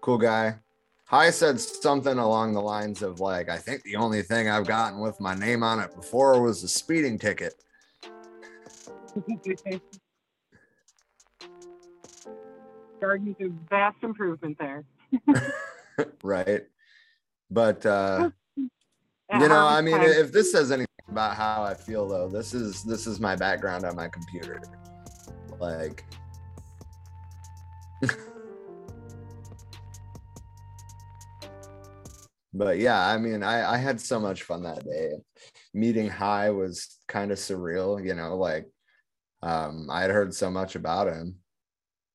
[0.00, 0.56] cool guy.
[1.06, 5.00] Hy said something along the lines of like, I think the only thing I've gotten
[5.00, 7.54] with my name on it before was a speeding ticket.
[13.04, 14.84] Garden's a vast improvement there.
[16.22, 16.62] right.
[17.50, 18.30] But uh
[19.30, 22.28] At you know, I mean time- if this says anything about how I feel though,
[22.28, 24.62] this is this is my background on my computer.
[25.60, 26.04] Like
[32.54, 35.12] but yeah, I mean, I, I had so much fun that day.
[35.74, 38.66] Meeting Hy was kind of surreal, you know, like
[39.42, 41.36] um, I had heard so much about him.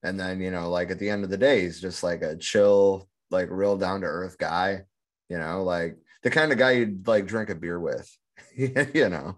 [0.04, 2.38] And then, you know, like at the end of the day, he's just like a
[2.38, 4.84] chill, like real down to earth guy,
[5.30, 8.10] you know, like the kind of guy you'd like drink a beer with,
[8.56, 9.38] you know.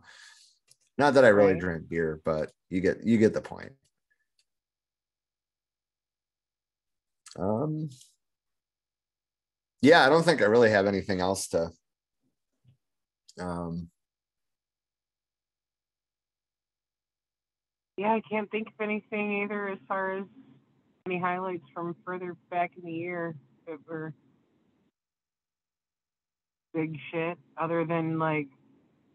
[0.97, 1.59] Not that I really Right.
[1.59, 3.73] drink beer, but you get you get the point.
[7.37, 7.89] Um
[9.81, 11.71] yeah, I don't think I really have anything else to
[13.39, 13.89] um
[17.97, 20.25] Yeah, I can't think of anything either as far as
[21.05, 23.35] any highlights from further back in the year
[23.67, 24.13] that were
[26.73, 28.47] big shit, other than like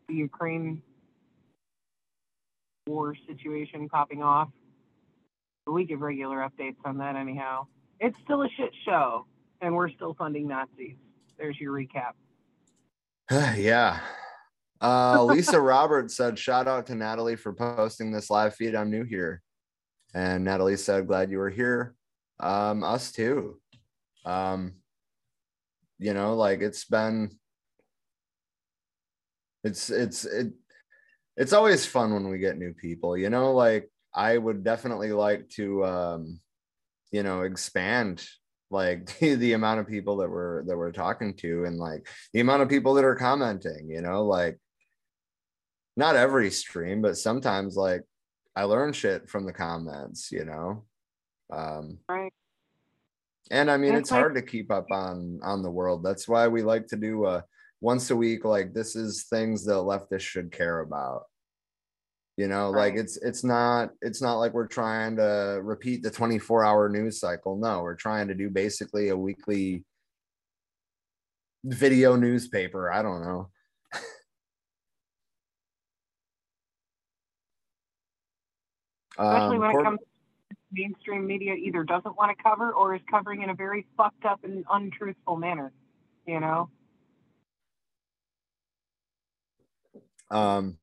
[0.09, 0.83] the Ukraine
[2.87, 4.49] war situation popping off.
[5.67, 7.67] We give regular updates on that anyhow.
[7.99, 9.27] It's still a shit show,
[9.61, 10.97] and we're still funding Nazis.
[11.39, 12.13] There's your recap.
[13.57, 14.01] yeah.
[14.81, 18.75] Uh, Lisa Roberts said, shout out to Natalie for posting this live feed.
[18.75, 19.43] I'm new here.
[20.15, 21.95] And Natalie said, glad you were here.
[22.41, 23.61] Um, us too.
[24.25, 24.75] Um,
[25.99, 27.31] you know, like it's been,
[29.65, 30.53] it's, it's, it,
[31.37, 35.49] it's always fun when we get new people, you know, like I would definitely like
[35.51, 36.41] to, um,
[37.13, 38.27] you know, expand
[38.71, 42.41] like the, the amount of people that we're that we're talking to and like the
[42.41, 44.59] amount of people that are commenting you know like
[45.97, 48.03] not every stream but sometimes like
[48.57, 50.85] i learn shit from the comments you know?
[51.53, 52.33] Um Right.
[53.51, 56.03] and i mean That's it's like- hard to keep up on on the world.
[56.03, 57.43] That's why we like to do uh
[57.81, 61.25] once a week like this is things that leftists should care about.
[62.37, 66.65] You know like it's it's not it's not like we're trying to repeat the 24
[66.65, 67.57] hour news cycle.
[67.57, 69.85] No we're trying to do basically a weekly
[71.65, 72.93] video newspaper.
[72.93, 73.51] I don't know
[79.19, 83.03] especially Um, when it comes to mainstream media either doesn't want to cover or is
[83.11, 85.73] covering in a very fucked up and untruthful manner
[86.27, 86.69] you know
[90.31, 90.79] Um,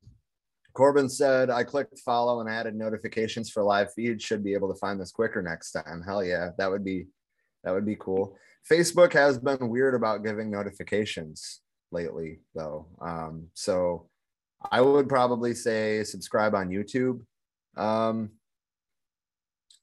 [0.72, 4.20] Corbin said, I clicked follow and added notifications for live feed.
[4.20, 6.02] Should be able to find this quicker next time.
[6.04, 7.06] Hell yeah, that would be
[7.62, 8.36] that would be cool.
[8.68, 11.60] Facebook has been weird about giving notifications
[11.92, 12.86] lately, though.
[13.00, 14.08] Um, so
[14.70, 17.20] I would probably say subscribe on YouTube.
[17.76, 18.30] Um,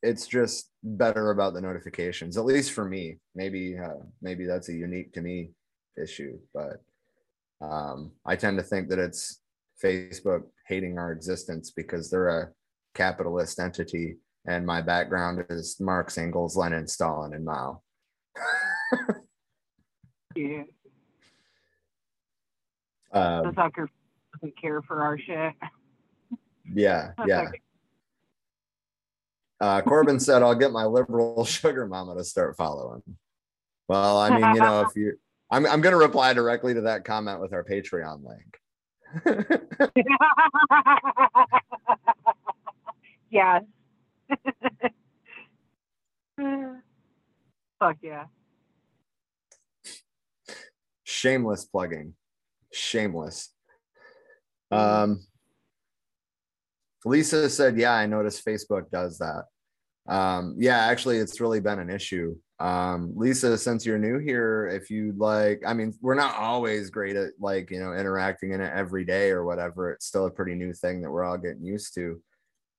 [0.01, 3.17] it's just better about the notifications, at least for me.
[3.35, 5.51] Maybe uh, maybe that's a unique to me
[6.01, 6.81] issue, but
[7.61, 9.41] um, I tend to think that it's
[9.83, 12.49] Facebook hating our existence because they're a
[12.95, 17.81] capitalist entity, and my background is Marx, Engels, Lenin, Stalin, and Mao.
[20.35, 20.63] yeah
[23.13, 23.89] the Um, sucker
[24.33, 25.53] doesn't care for our shit
[26.73, 27.49] yeah, yeah.
[29.61, 33.03] Uh, Corbin said, "I'll get my liberal sugar mama to start following."
[33.87, 35.13] Well, I mean, you know, if you,
[35.49, 38.57] I'm, I'm going to reply directly to that comment with our Patreon link.
[43.29, 43.63] yes
[47.79, 48.23] fuck yeah
[51.21, 52.15] Shameless plugging.
[52.73, 53.53] Shameless.
[54.71, 55.21] Um,
[57.05, 59.45] Lisa said, "Yeah, I noticed Facebook does that."
[60.07, 62.35] Um, yeah, actually, it's really been an issue.
[62.59, 67.15] Um, Lisa, since you're new here, if you'd like, I mean, we're not always great
[67.15, 69.91] at like you know interacting in it every day or whatever.
[69.91, 72.21] It's still a pretty new thing that we're all getting used to.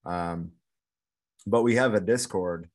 [0.05, 0.53] Um,
[1.47, 2.69] but we have a Discord,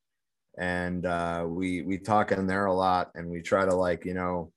[0.57, 4.13] and uh, we we talk in there a lot, and we try to like you
[4.13, 4.51] know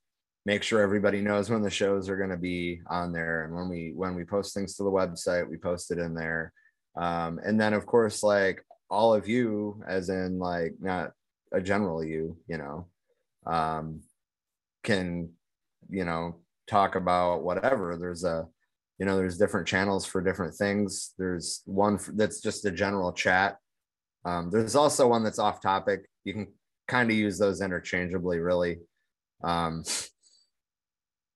[0.45, 3.69] make sure everybody knows when the shows are going to be on there and when
[3.69, 6.51] we when we post things to the website we post it in there
[6.95, 11.11] um, and then of course like all of you as in like not
[11.53, 12.87] a general you you know
[13.45, 14.01] um,
[14.83, 15.29] can
[15.89, 16.35] you know
[16.67, 17.97] talk about whatever.
[17.97, 18.47] There's a
[18.97, 21.13] you know there's different channels for different things.
[21.17, 23.57] There's one that's just a general chat.
[24.25, 26.05] Um, there's also one that's off topic.
[26.23, 26.47] You can
[26.87, 28.79] kind of use those interchangeably really.
[29.43, 29.83] Um,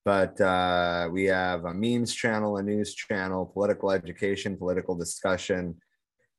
[0.06, 5.76] but uh, we have a memes channel, a news channel, political education, political discussion,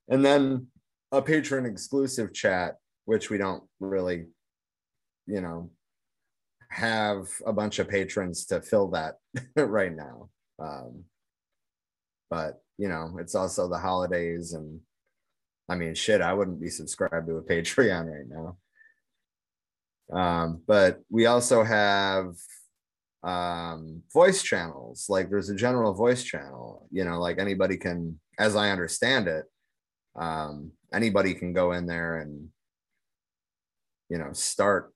[0.09, 0.69] and then
[1.11, 2.77] a patron exclusive chat,
[3.07, 4.27] which we don't really,
[5.27, 5.71] you know,
[6.71, 9.17] have a bunch of patrons to fill that
[9.57, 10.29] right now.
[10.63, 11.03] Um,
[12.31, 14.81] but you know, it's also the holidays, and
[15.69, 18.57] I mean, shit, I wouldn't be subscribed to a Patreon right now.
[20.13, 22.29] Um, but we also have
[23.27, 28.55] um voice channels like there's a general voice channel you know like anybody can as
[28.55, 29.45] i understand it
[30.15, 32.49] um anybody can go in there and
[34.09, 34.93] you know start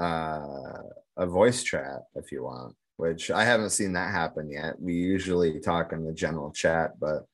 [0.00, 0.80] uh
[1.18, 4.80] a voice chat if you want which i haven't seen that happen yet.
[4.80, 7.26] We usually talk in the general chat but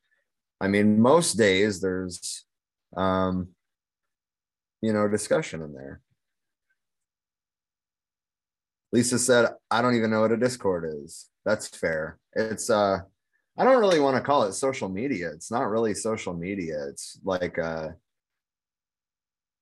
[0.59, 2.43] i mean most days there's
[2.97, 3.47] um
[4.81, 6.01] you know discussion in there
[8.93, 11.29] Lisa said, I don't even know what a Discord is.
[11.45, 12.19] That's fair.
[12.33, 12.99] It's uh
[13.57, 15.31] I don't really want to call it social media.
[15.33, 16.85] It's not really social media.
[16.89, 17.89] It's like uh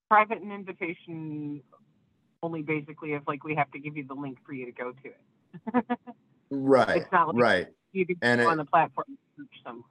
[0.09, 1.63] Private and invitation
[2.43, 4.91] only basically if like we have to give you the link for you to go
[4.91, 5.85] to it.
[6.51, 6.97] right.
[6.97, 7.67] It's not like right.
[7.93, 9.85] you can And it- on the platform and search them.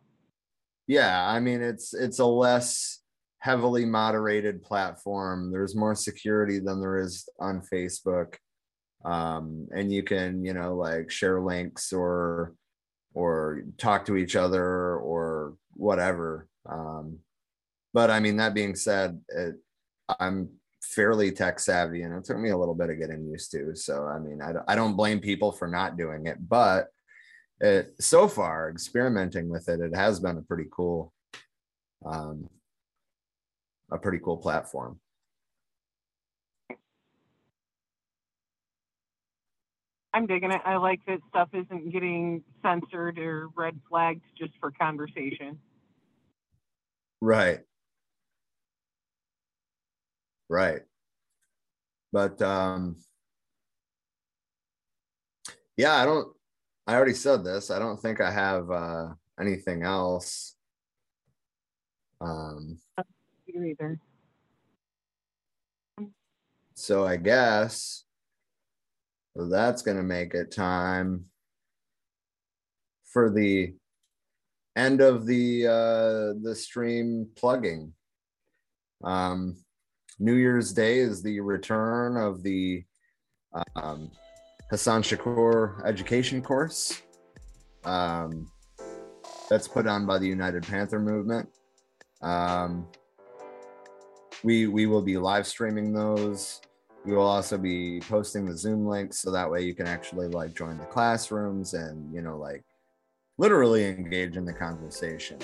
[0.86, 2.98] Yeah, I mean it's it's a less
[3.38, 5.50] heavily moderated platform.
[5.50, 8.34] There's more security than there is on Facebook.
[9.04, 12.54] Um and you can, you know, like share links or
[13.14, 16.48] or talk to each other or whatever.
[16.68, 17.18] Um
[17.92, 19.56] but I mean that being said, it,
[20.18, 20.50] I'm
[20.82, 23.74] fairly tech savvy and it took me a little bit of getting used to.
[23.76, 26.88] So I mean, I, I don't blame people for not doing it, but
[27.60, 31.12] it so far experimenting with it, it has been a pretty cool,
[32.04, 32.48] um,
[33.92, 34.98] a pretty cool platform.
[40.12, 40.60] I'm digging it.
[40.64, 45.58] I like that stuff isn't getting censored or red flagged just for conversation.
[47.20, 47.60] Right.
[50.48, 50.80] Right.
[52.12, 52.96] But um
[55.76, 56.28] yeah, I don't
[56.86, 57.70] I already said this.
[57.70, 59.08] I don't think I have uh
[59.40, 60.56] anything else.
[62.20, 62.78] Um
[63.46, 64.00] You either.
[66.74, 68.04] so I guess
[69.36, 71.24] that's going to make it time
[73.12, 73.74] for the
[74.76, 77.92] end of the uh the stream plugging.
[79.02, 79.56] Um
[80.22, 82.84] New Year's Day is the return of the
[83.74, 84.10] um,
[84.70, 87.00] Hassan Shakur education course.
[87.84, 88.46] Um,
[89.48, 91.48] that's put on by the United Panther Movement.
[92.20, 92.86] Um,
[94.44, 96.60] we we will be live streaming those.
[97.04, 100.54] We will also be posting the Zoom links so that way you can actually like
[100.54, 102.62] join the classrooms and you know like
[103.38, 105.38] literally engage in the conversation.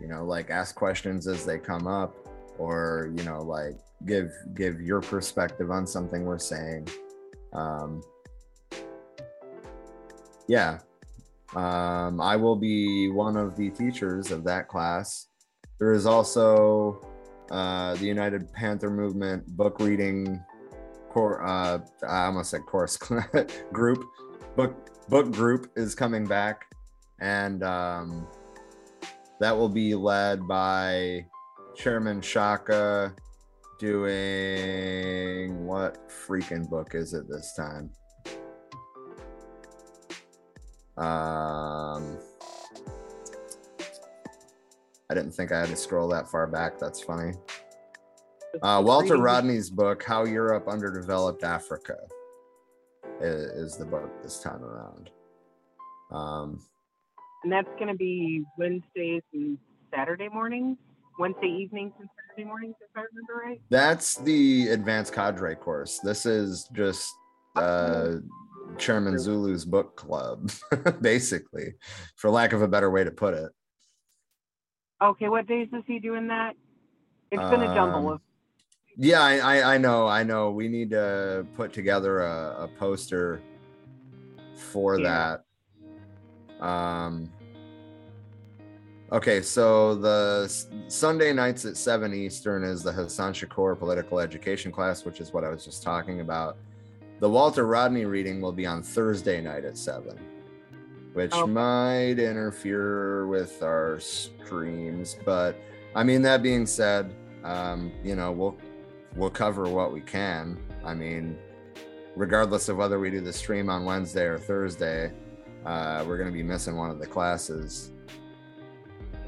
[0.00, 2.14] You know, like ask questions as they come up,
[2.58, 6.88] or you know like give give your perspective on something we're saying.
[7.52, 8.02] Um
[10.46, 10.78] yeah.
[11.56, 15.28] Um i will be one of the teachers of that class.
[15.78, 17.00] There is also
[17.50, 20.38] uh the united panther movement book reading
[21.18, 21.78] core uh
[22.08, 22.96] i almost said course
[23.72, 24.04] group
[24.56, 24.74] book
[25.08, 26.66] book group is coming back
[27.20, 28.26] and um
[29.40, 31.24] that will be led by
[31.76, 33.14] chairman shaka
[33.78, 37.90] doing what freaking book is it this time?
[40.96, 42.18] Um,
[45.08, 46.78] I didn't think I had to scroll that far back.
[46.78, 47.34] That's funny.
[48.62, 51.96] Uh, Walter Rodney's book, How Europe Underdeveloped Africa,
[53.20, 55.10] i- is, the book this time around.
[56.10, 56.60] Um,
[57.44, 59.58] And that's going to be Wednesdays and
[59.94, 60.76] Saturday mornings,
[61.18, 63.60] Wednesday evenings and Saturday mornings, if I remember right.
[63.70, 65.98] that's the advanced cadre course.
[66.00, 67.12] This is just
[67.56, 68.14] uh,
[68.78, 70.50] Chairman Zulu's book club,
[71.00, 71.74] basically,
[72.16, 73.50] for lack of a better way to put it.
[75.02, 76.54] Okay, what days is he doing that?
[77.30, 78.20] It's been a jumble Um, of.
[78.98, 80.50] Yeah, I, I, I know, I know.
[80.50, 83.40] We need to put together a, a poster
[84.56, 85.36] for Yeah.
[86.60, 86.64] that.
[86.64, 87.30] Um.
[89.10, 90.52] Okay, so the
[90.88, 95.44] Sunday nights at seven Eastern is the Hassan Shakur political education class, which is what
[95.44, 96.58] I was just talking about.
[97.20, 100.18] The Walter Rodney reading will be on Thursday night at seven,
[101.14, 101.46] which Oh.
[101.46, 105.16] might interfere with our streams.
[105.24, 105.56] But
[105.94, 107.14] I mean, that being said,
[107.44, 108.58] um, you know, we'll
[109.18, 110.56] we'll cover what we can.
[110.84, 111.36] I mean,
[112.16, 115.12] regardless of whether we do the stream on Wednesday or Thursday,
[115.66, 117.90] uh, we're going to be missing one of the classes.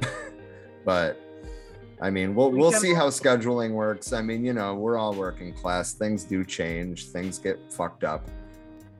[0.85, 1.21] but
[2.01, 4.13] I mean, we'll We we'll see how scheduling works.
[4.13, 5.93] I mean, you know, we're all working class.
[5.93, 7.09] Things do change.
[7.09, 8.31] Things get fucked up.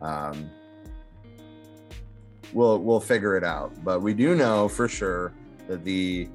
[0.03, 0.51] Um,
[2.53, 3.73] we'll we'll figure it out.
[3.85, 5.33] But we do know for sure
[5.69, 6.29] that the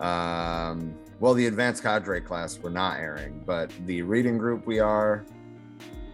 [0.00, 5.24] um, well, the advanced cadre class we're not airing, but the reading group we are,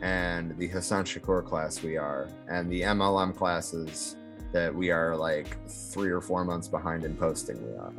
[0.03, 4.17] and the Hassan Shakur class we are, and the MLM classes
[4.53, 7.93] that we are like three or four months behind in posting we are.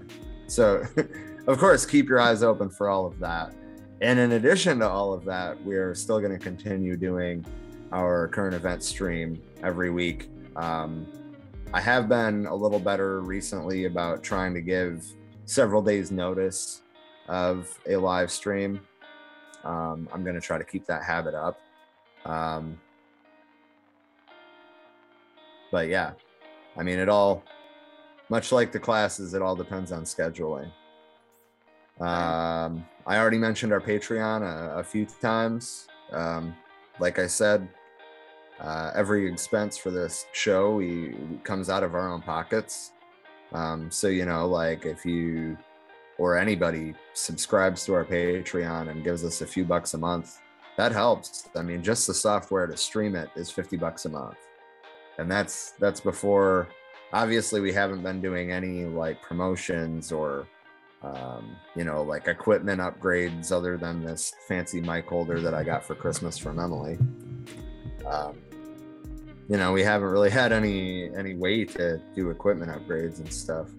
[0.48, 0.84] So,
[1.48, 3.54] of course, keep your eyes open for all of that.
[4.02, 7.46] And in addition to all of that, we're still going to continue doing
[7.92, 10.30] our current event stream every week.
[10.56, 11.06] Um,
[11.74, 15.06] I have been a little better recently about trying to give
[15.46, 16.82] several days notice
[17.32, 18.82] of a live stream.
[19.64, 21.60] Um, I'm going to try to keep that habit up.
[22.26, 22.80] Um,
[25.72, 26.12] but yeah,
[26.78, 27.44] I mean, it all,
[28.30, 30.72] much like the classes, it all depends on scheduling.
[32.02, 35.88] Um, I already mentioned our Patreon a, a few times.
[36.12, 36.54] Um,
[37.00, 37.70] like I said,
[38.60, 42.92] uh, every expense for this show we comes out of our own pockets.
[43.54, 45.58] Um, so you know, like if you
[46.18, 50.40] or anybody subscribes to our Patreon and gives us a few bucks a month,
[50.78, 51.50] that helps.
[51.56, 54.38] I mean, just the software to stream it is 50 bucks a month.
[55.18, 56.68] And that's that's before
[57.14, 60.48] obviously we haven't been doing any like promotions or
[61.04, 65.84] um, you know, like equipment upgrades other than this fancy mic holder that I got
[65.84, 67.00] for Christmas from Emily.
[68.06, 68.38] Um,
[69.50, 73.70] you know, we haven't really had any any way to do equipment upgrades and stuff.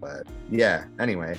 [0.00, 1.38] But yeah, anyway,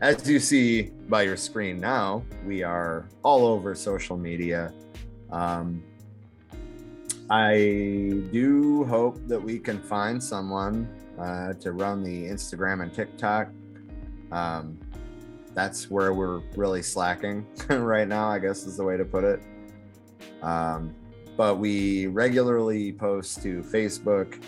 [0.00, 4.72] as you see by your screen now, we are all over social media.
[5.30, 5.82] Um,
[7.28, 7.56] I
[8.32, 10.88] do hope that we can find someone
[11.18, 13.48] uh, to run the Instagram and TikTok.
[14.30, 14.78] Um,
[15.54, 19.42] that's where we're really slacking right now, I guess is the way to put it.
[20.42, 20.94] Um,
[21.36, 24.40] but we regularly post to Facebook,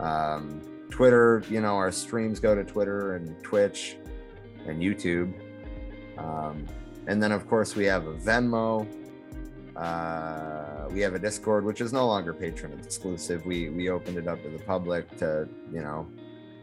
[0.00, 0.60] um,
[0.96, 1.42] Twitter.
[1.50, 3.98] You know, our streams go to Twitter and Twitch
[4.66, 5.34] and YouTube.
[6.16, 6.64] Um,
[7.06, 8.88] and then, of course, we have a Venmo.
[9.76, 13.44] Uh, we have a Discord, which is no longer patron exclusive.
[13.44, 16.08] We we opened it up to the public to you know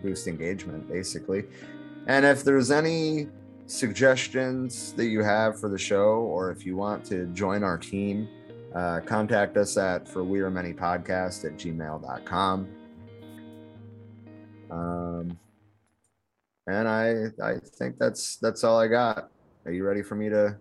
[0.01, 1.43] boost engagement, basically.
[2.07, 3.27] And if there's any
[3.67, 8.27] suggestions that you have for the show, or if you want to join our team,
[8.73, 12.67] uh, contact us at for we are many podcast at gmail.com.
[14.73, 15.37] Um,
[16.67, 19.29] and I I think that's that's all I got.
[19.65, 20.55] Are you ready for me to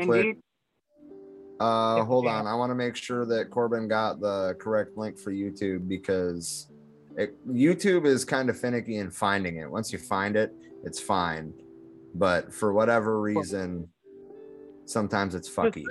[0.00, 0.26] click?
[0.26, 0.42] Indeed.
[1.60, 2.46] Uh, hold on.
[2.46, 6.68] I want to make sure that Corbin got the correct link for YouTube because
[7.16, 9.70] it, YouTube is kind of finicky in finding it.
[9.70, 11.54] Once you find it, it's fine.
[12.14, 13.88] But for whatever reason,
[14.86, 15.84] sometimes it's fucky.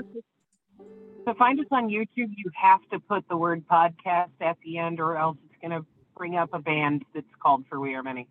[1.28, 5.00] To find us on YouTube, you have to put the word podcast at the end,
[5.00, 5.86] or else it's going to
[6.18, 8.28] bring up a band that's called For We Are Many.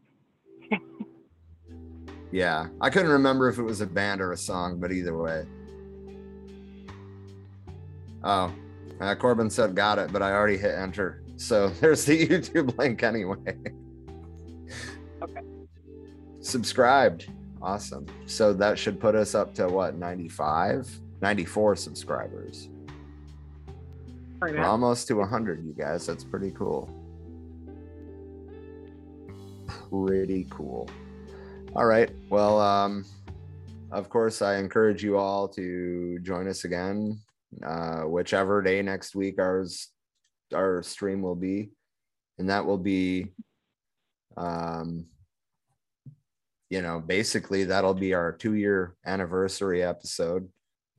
[2.33, 5.47] Yeah, I couldn't remember if it was a band or a song, but either way.
[8.23, 8.53] Oh,
[9.01, 11.23] uh, Corbin said got it, but I already hit enter.
[11.37, 13.57] So there's the YouTube link anyway.
[15.23, 15.41] Okay.
[16.41, 17.31] Subscribed.
[17.61, 18.07] Awesome.
[18.27, 21.01] So that should put us up to what, 95?
[21.21, 22.69] 94 subscribers.
[24.41, 26.07] We're almost to 100, you guys.
[26.07, 26.89] That's pretty cool.
[29.91, 30.89] Pretty cool.
[31.77, 32.11] All right.
[32.31, 33.05] Well, um,
[33.93, 37.21] of course, I encourage you all to join us again,
[37.65, 39.89] uh, whichever day next week ours
[40.55, 41.71] our stream will be,
[42.39, 43.29] and that will be,
[44.37, 45.07] um,
[46.71, 50.49] you know, basically that'll be our two year anniversary episode.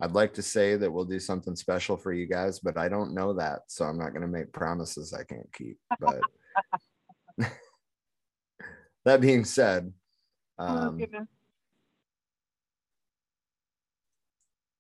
[0.02, 3.14] I'd like to say that we'll do something special for you guys, but I don't
[3.14, 5.78] know that, so I'm not going to make promises I can't keep.
[6.00, 6.22] But
[9.06, 9.94] that being said,
[10.60, 11.28] oh, um, goodness.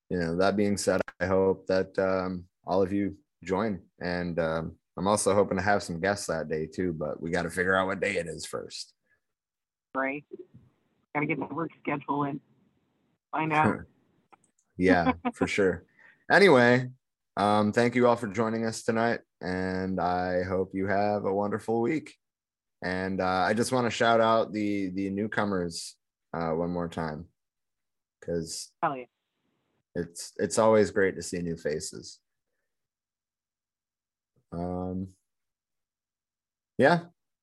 [0.09, 3.15] you know that being said i hope that um, all of you
[3.45, 7.31] join and um, i'm also hoping to have some guests that day too but we
[7.31, 8.93] got to figure out what day it is first
[9.95, 10.23] Right.
[11.13, 12.39] Gotta get my work schedule in.
[13.31, 13.79] Find out.
[14.81, 15.83] Yeah for sure.
[16.29, 16.89] Anyway
[17.37, 21.81] um, thank you all for joining us tonight and i hope you have a wonderful
[21.81, 22.15] week.
[22.83, 25.95] And uh, i just want to shout out the the newcomers
[26.33, 27.25] uh, one more time
[28.19, 29.03] because yeah.
[29.95, 32.19] it's it's always great to see new faces.
[34.51, 35.07] Um
[36.77, 36.99] yeah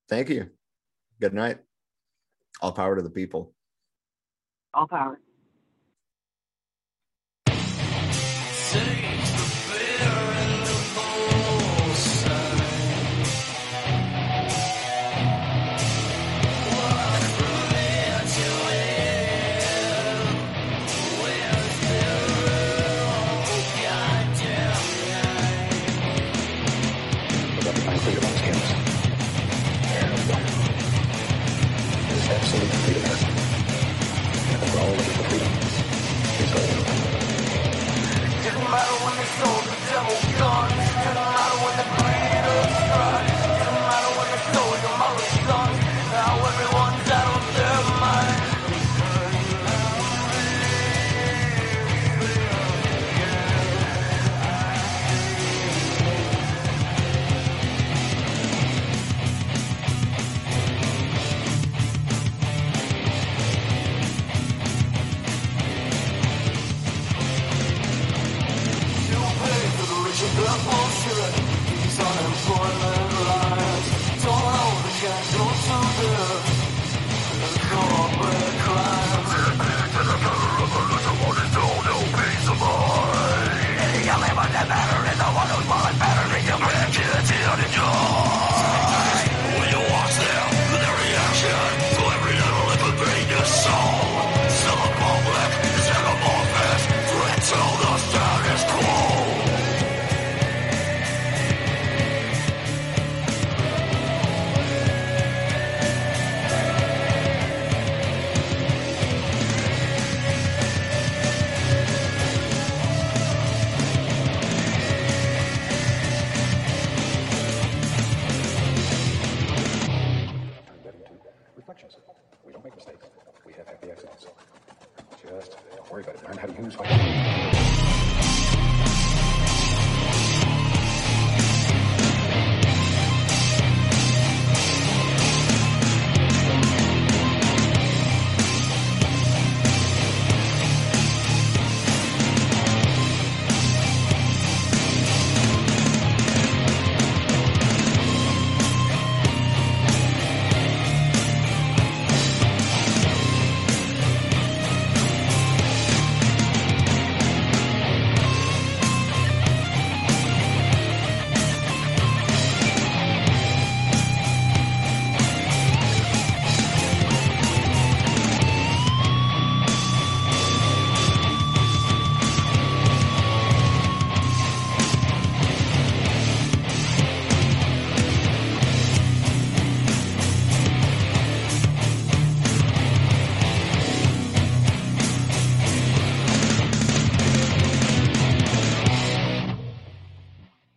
[0.09, 0.51] thank you.
[1.21, 1.59] Good night.
[2.61, 3.55] All power to the people.
[4.75, 5.21] All power.